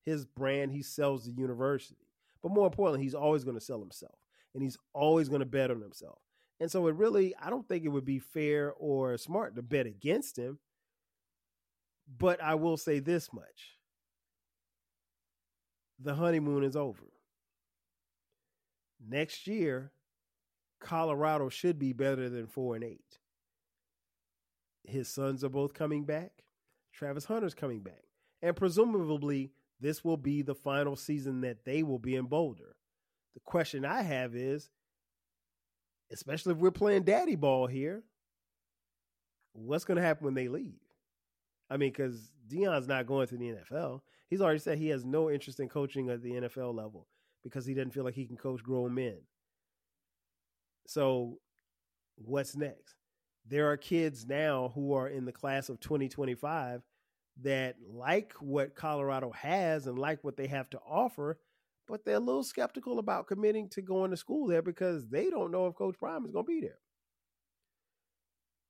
his 0.08 0.24
brand. 0.24 0.72
He 0.72 0.82
sells 0.82 1.24
the 1.24 1.32
university. 1.32 2.08
But 2.42 2.52
more 2.52 2.66
importantly, 2.66 3.02
he's 3.02 3.14
always 3.14 3.44
going 3.44 3.56
to 3.58 3.64
sell 3.64 3.80
himself, 3.80 4.18
and 4.54 4.62
he's 4.62 4.78
always 4.92 5.28
going 5.28 5.40
to 5.40 5.46
bet 5.46 5.70
on 5.70 5.80
himself. 5.80 6.18
And 6.60 6.70
so, 6.70 6.86
it 6.88 6.94
really, 6.94 7.34
I 7.40 7.50
don't 7.50 7.68
think 7.68 7.84
it 7.84 7.88
would 7.88 8.04
be 8.04 8.18
fair 8.18 8.72
or 8.78 9.16
smart 9.16 9.56
to 9.56 9.62
bet 9.62 9.86
against 9.86 10.38
him. 10.38 10.58
But 12.18 12.42
I 12.42 12.54
will 12.54 12.76
say 12.76 13.00
this 13.00 13.32
much 13.32 13.76
the 16.00 16.14
honeymoon 16.14 16.64
is 16.64 16.76
over. 16.76 17.04
Next 19.06 19.46
year, 19.46 19.92
Colorado 20.80 21.48
should 21.48 21.78
be 21.78 21.92
better 21.92 22.28
than 22.28 22.46
four 22.46 22.74
and 22.74 22.84
eight. 22.84 23.18
His 24.84 25.08
sons 25.08 25.44
are 25.44 25.48
both 25.48 25.74
coming 25.74 26.04
back. 26.04 26.44
Travis 26.92 27.24
Hunter's 27.24 27.54
coming 27.54 27.80
back. 27.80 28.04
And 28.42 28.56
presumably, 28.56 29.52
this 29.80 30.04
will 30.04 30.16
be 30.16 30.42
the 30.42 30.54
final 30.54 30.96
season 30.96 31.42
that 31.42 31.64
they 31.64 31.82
will 31.82 31.98
be 31.98 32.16
in 32.16 32.26
Boulder. 32.26 32.76
The 33.34 33.40
question 33.44 33.84
I 33.84 34.02
have 34.02 34.34
is, 34.34 34.70
especially 36.10 36.52
if 36.52 36.58
we're 36.58 36.70
playing 36.70 37.04
daddy 37.04 37.36
ball 37.36 37.66
here, 37.66 38.02
what's 39.52 39.84
going 39.84 39.96
to 39.96 40.02
happen 40.02 40.24
when 40.24 40.34
they 40.34 40.48
leave? 40.48 40.80
I 41.70 41.76
mean, 41.76 41.90
because 41.90 42.32
Deion's 42.48 42.88
not 42.88 43.06
going 43.06 43.28
to 43.28 43.36
the 43.36 43.54
NFL. 43.70 44.00
He's 44.28 44.40
already 44.40 44.58
said 44.58 44.78
he 44.78 44.88
has 44.88 45.04
no 45.04 45.30
interest 45.30 45.60
in 45.60 45.68
coaching 45.68 46.10
at 46.10 46.22
the 46.22 46.32
NFL 46.32 46.74
level 46.74 47.06
because 47.44 47.66
he 47.66 47.74
doesn't 47.74 47.92
feel 47.92 48.04
like 48.04 48.14
he 48.14 48.26
can 48.26 48.36
coach 48.36 48.62
grown 48.62 48.94
men. 48.94 49.18
So, 50.86 51.38
what's 52.16 52.56
next? 52.56 52.94
There 53.46 53.70
are 53.70 53.76
kids 53.76 54.26
now 54.26 54.72
who 54.74 54.94
are 54.94 55.08
in 55.08 55.24
the 55.24 55.32
class 55.32 55.68
of 55.68 55.80
2025 55.80 56.82
that 57.42 57.76
like 57.88 58.32
what 58.40 58.74
Colorado 58.74 59.30
has 59.30 59.86
and 59.86 59.98
like 59.98 60.22
what 60.24 60.36
they 60.36 60.46
have 60.46 60.68
to 60.70 60.78
offer, 60.78 61.38
but 61.86 62.04
they're 62.04 62.16
a 62.16 62.20
little 62.20 62.42
skeptical 62.42 62.98
about 62.98 63.26
committing 63.26 63.68
to 63.70 63.82
going 63.82 64.10
to 64.10 64.16
school 64.16 64.46
there 64.46 64.62
because 64.62 65.08
they 65.08 65.30
don't 65.30 65.50
know 65.52 65.66
if 65.66 65.74
Coach 65.74 65.96
Prime 65.98 66.24
is 66.24 66.32
going 66.32 66.44
to 66.44 66.52
be 66.52 66.60
there. 66.60 66.78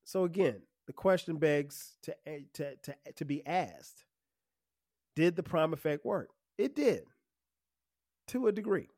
So 0.04 0.24
again, 0.24 0.62
the 0.86 0.92
question 0.92 1.36
begs 1.36 1.96
to 2.02 2.16
eh, 2.26 2.40
to 2.54 2.76
to 2.76 2.92
eh, 3.06 3.10
to 3.16 3.24
be 3.24 3.46
asked: 3.46 4.04
Did 5.16 5.36
the 5.36 5.42
Prime 5.42 5.72
effect 5.72 6.04
work? 6.04 6.30
It 6.56 6.74
did, 6.74 7.02
to 8.28 8.46
a 8.46 8.52
degree, 8.52 8.88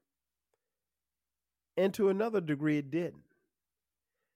and 1.77 1.93
to 1.95 2.09
another 2.09 2.41
degree, 2.41 2.79
it 2.79 2.91
didn't. 2.91 3.25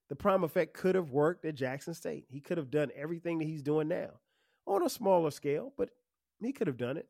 The 0.09 0.17
Prime 0.17 0.43
effect 0.43 0.75
could 0.75 0.97
have 0.97 1.11
worked 1.11 1.45
at 1.45 1.55
Jackson 1.55 1.95
State. 1.95 2.25
He 2.29 2.41
could 2.41 2.59
have 2.59 2.71
done 2.71 2.91
everything 2.97 3.39
that 3.39 3.47
he's 3.47 3.63
doing 3.63 3.89
now 3.89 4.11
on 4.67 4.83
a 4.83 4.89
smaller 4.89 5.31
scale, 5.31 5.73
but 5.77 5.91
he 6.41 6.53
could 6.53 6.67
have 6.67 6.77
done 6.77 6.97
it. 6.97 7.09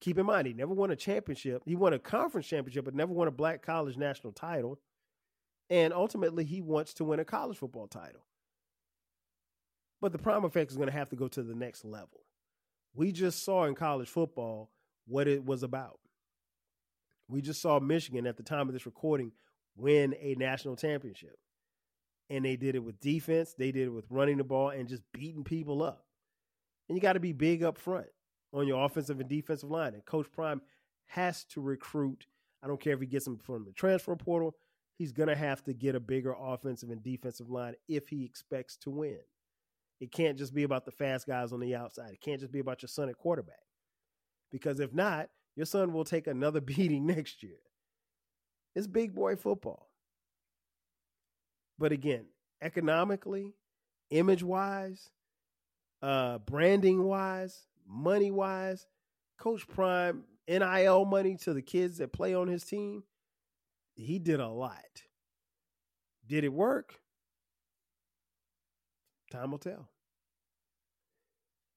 Keep 0.00 0.18
in 0.18 0.26
mind, 0.26 0.46
he 0.46 0.52
never 0.52 0.74
won 0.74 0.90
a 0.90 0.96
championship. 0.96 1.62
He 1.64 1.74
won 1.74 1.92
a 1.92 1.98
conference 1.98 2.46
championship, 2.46 2.84
but 2.84 2.94
never 2.94 3.12
won 3.12 3.28
a 3.28 3.32
black 3.32 3.62
college 3.62 3.96
national 3.96 4.32
title. 4.32 4.78
And 5.70 5.94
ultimately, 5.94 6.44
he 6.44 6.60
wants 6.60 6.92
to 6.94 7.04
win 7.04 7.20
a 7.20 7.24
college 7.24 7.56
football 7.56 7.86
title. 7.86 8.26
But 10.00 10.12
the 10.12 10.18
prime 10.18 10.44
effect 10.44 10.70
is 10.70 10.76
going 10.76 10.90
to 10.90 10.92
have 10.92 11.08
to 11.10 11.16
go 11.16 11.28
to 11.28 11.42
the 11.42 11.54
next 11.54 11.84
level. 11.84 12.20
We 12.94 13.12
just 13.12 13.44
saw 13.44 13.64
in 13.64 13.74
college 13.74 14.08
football 14.08 14.70
what 15.06 15.26
it 15.26 15.44
was 15.44 15.62
about. 15.62 15.98
We 17.28 17.40
just 17.40 17.62
saw 17.62 17.80
Michigan 17.80 18.26
at 18.26 18.36
the 18.36 18.42
time 18.42 18.68
of 18.68 18.74
this 18.74 18.86
recording 18.86 19.32
win 19.76 20.14
a 20.20 20.34
national 20.34 20.76
championship. 20.76 21.38
And 22.30 22.44
they 22.44 22.56
did 22.56 22.74
it 22.74 22.84
with 22.84 23.00
defense, 23.00 23.54
they 23.58 23.72
did 23.72 23.86
it 23.86 23.92
with 23.92 24.04
running 24.10 24.38
the 24.38 24.44
ball 24.44 24.70
and 24.70 24.88
just 24.88 25.02
beating 25.12 25.44
people 25.44 25.82
up. 25.82 26.04
And 26.88 26.96
you 26.96 27.02
got 27.02 27.14
to 27.14 27.20
be 27.20 27.32
big 27.32 27.62
up 27.62 27.78
front 27.78 28.06
on 28.52 28.66
your 28.66 28.84
offensive 28.84 29.20
and 29.20 29.28
defensive 29.28 29.70
line. 29.70 29.94
And 29.94 30.04
Coach 30.04 30.30
Prime 30.30 30.60
has 31.06 31.44
to 31.46 31.60
recruit. 31.60 32.26
I 32.62 32.66
don't 32.66 32.80
care 32.80 32.94
if 32.94 33.00
he 33.00 33.06
gets 33.06 33.24
them 33.24 33.38
from 33.38 33.64
the 33.64 33.72
transfer 33.72 34.14
portal. 34.16 34.54
He's 34.96 35.12
going 35.12 35.28
to 35.28 35.34
have 35.34 35.62
to 35.64 35.72
get 35.72 35.94
a 35.94 36.00
bigger 36.00 36.34
offensive 36.38 36.90
and 36.90 37.02
defensive 37.02 37.50
line 37.50 37.74
if 37.88 38.08
he 38.08 38.24
expects 38.24 38.76
to 38.78 38.90
win. 38.90 39.18
It 40.00 40.12
can't 40.12 40.38
just 40.38 40.54
be 40.54 40.62
about 40.62 40.84
the 40.84 40.92
fast 40.92 41.26
guys 41.26 41.52
on 41.52 41.60
the 41.60 41.74
outside. 41.74 42.12
It 42.12 42.20
can't 42.20 42.40
just 42.40 42.52
be 42.52 42.60
about 42.60 42.82
your 42.82 42.88
son 42.88 43.08
at 43.08 43.16
quarterback. 43.16 43.56
Because 44.52 44.78
if 44.78 44.92
not, 44.92 45.30
your 45.56 45.66
son 45.66 45.92
will 45.92 46.04
take 46.04 46.26
another 46.26 46.60
beating 46.62 47.06
next 47.06 47.42
year. 47.42 47.58
It's 48.74 48.86
big 48.86 49.14
boy 49.14 49.36
football. 49.36 49.88
But 51.78 51.92
again, 51.92 52.26
economically, 52.62 53.54
image 54.10 54.42
wise, 54.42 55.10
uh, 56.04 56.38
branding 56.38 57.02
wise, 57.02 57.62
money 57.88 58.30
wise, 58.30 58.86
Coach 59.38 59.66
Prime, 59.66 60.24
NIL 60.46 61.06
money 61.06 61.36
to 61.36 61.54
the 61.54 61.62
kids 61.62 61.96
that 61.98 62.12
play 62.12 62.34
on 62.34 62.46
his 62.46 62.62
team, 62.62 63.04
he 63.94 64.18
did 64.18 64.38
a 64.38 64.48
lot. 64.48 65.02
Did 66.26 66.44
it 66.44 66.52
work? 66.52 67.00
Time 69.32 69.50
will 69.50 69.58
tell. 69.58 69.88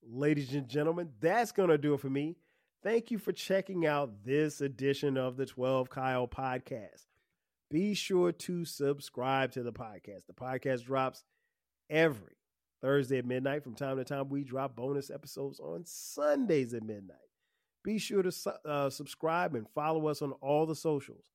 Ladies 0.03 0.53
and 0.53 0.67
gentlemen, 0.67 1.09
that's 1.21 1.53
going 1.53 1.69
to 1.69 1.77
do 1.77 1.93
it 1.93 2.01
for 2.01 2.09
me. 2.09 2.35
Thank 2.83 3.11
you 3.11 3.19
for 3.19 3.31
checking 3.31 3.85
out 3.85 4.25
this 4.25 4.59
edition 4.59 5.17
of 5.17 5.37
the 5.37 5.45
12 5.45 5.89
Kyle 5.89 6.27
podcast. 6.27 7.05
Be 7.71 7.93
sure 7.93 8.33
to 8.33 8.65
subscribe 8.65 9.53
to 9.53 9.63
the 9.63 9.73
podcast. 9.73 10.25
The 10.27 10.33
podcast 10.33 10.85
drops 10.85 11.23
every 11.89 12.37
Thursday 12.87 13.17
at 13.17 13.25
midnight. 13.25 13.63
From 13.65 13.75
time 13.75 13.97
to 13.97 14.05
time, 14.05 14.29
we 14.29 14.45
drop 14.45 14.77
bonus 14.77 15.09
episodes 15.09 15.59
on 15.59 15.83
Sundays 15.83 16.73
at 16.73 16.83
midnight. 16.83 17.17
Be 17.83 17.97
sure 17.97 18.23
to 18.23 18.31
uh, 18.65 18.89
subscribe 18.89 19.55
and 19.55 19.67
follow 19.75 20.07
us 20.07 20.21
on 20.21 20.31
all 20.39 20.65
the 20.65 20.73
socials. 20.73 21.25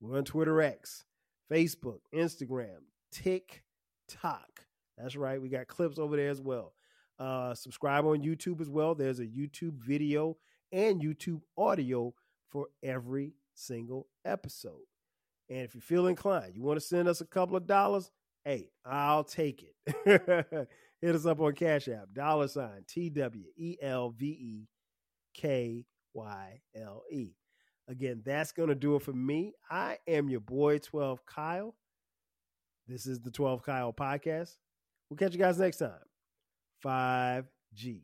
We're 0.00 0.18
on 0.18 0.24
Twitter 0.24 0.62
X, 0.62 1.04
Facebook, 1.50 1.98
Instagram, 2.14 2.78
TikTok. 3.10 4.60
That's 4.96 5.16
right. 5.16 5.42
We 5.42 5.48
got 5.48 5.66
clips 5.66 5.98
over 5.98 6.16
there 6.16 6.30
as 6.30 6.40
well. 6.40 6.74
Uh, 7.18 7.54
subscribe 7.54 8.04
on 8.04 8.22
YouTube 8.22 8.60
as 8.60 8.70
well. 8.70 8.94
There's 8.94 9.18
a 9.18 9.26
YouTube 9.26 9.78
video 9.78 10.36
and 10.70 11.02
YouTube 11.02 11.40
audio 11.58 12.14
for 12.52 12.68
every 12.84 13.34
single 13.54 14.06
episode. 14.24 14.86
And 15.48 15.62
if 15.62 15.74
you 15.74 15.80
feel 15.80 16.06
inclined, 16.06 16.54
you 16.54 16.62
want 16.62 16.78
to 16.78 16.86
send 16.86 17.08
us 17.08 17.20
a 17.20 17.26
couple 17.26 17.56
of 17.56 17.66
dollars, 17.66 18.12
hey, 18.44 18.70
I'll 18.84 19.24
take 19.24 19.64
it. 19.64 20.68
Hit 21.00 21.14
us 21.14 21.26
up 21.26 21.40
on 21.40 21.54
Cash 21.54 21.88
App, 21.88 22.12
dollar 22.12 22.48
sign 22.48 22.84
T 22.86 23.08
W 23.10 23.44
E 23.56 23.76
L 23.80 24.10
V 24.10 24.26
E 24.26 24.68
K 25.34 25.86
Y 26.12 26.60
L 26.76 27.02
E. 27.10 27.30
Again, 27.88 28.22
that's 28.24 28.52
going 28.52 28.68
to 28.68 28.74
do 28.74 28.96
it 28.96 29.02
for 29.02 29.12
me. 29.12 29.54
I 29.70 29.98
am 30.06 30.28
your 30.28 30.40
boy, 30.40 30.78
12 30.78 31.24
Kyle. 31.26 31.74
This 32.86 33.06
is 33.06 33.20
the 33.20 33.30
12 33.30 33.62
Kyle 33.62 33.92
podcast. 33.92 34.56
We'll 35.08 35.16
catch 35.16 35.32
you 35.32 35.38
guys 35.38 35.58
next 35.58 35.78
time. 35.78 35.98
5G. 36.84 38.02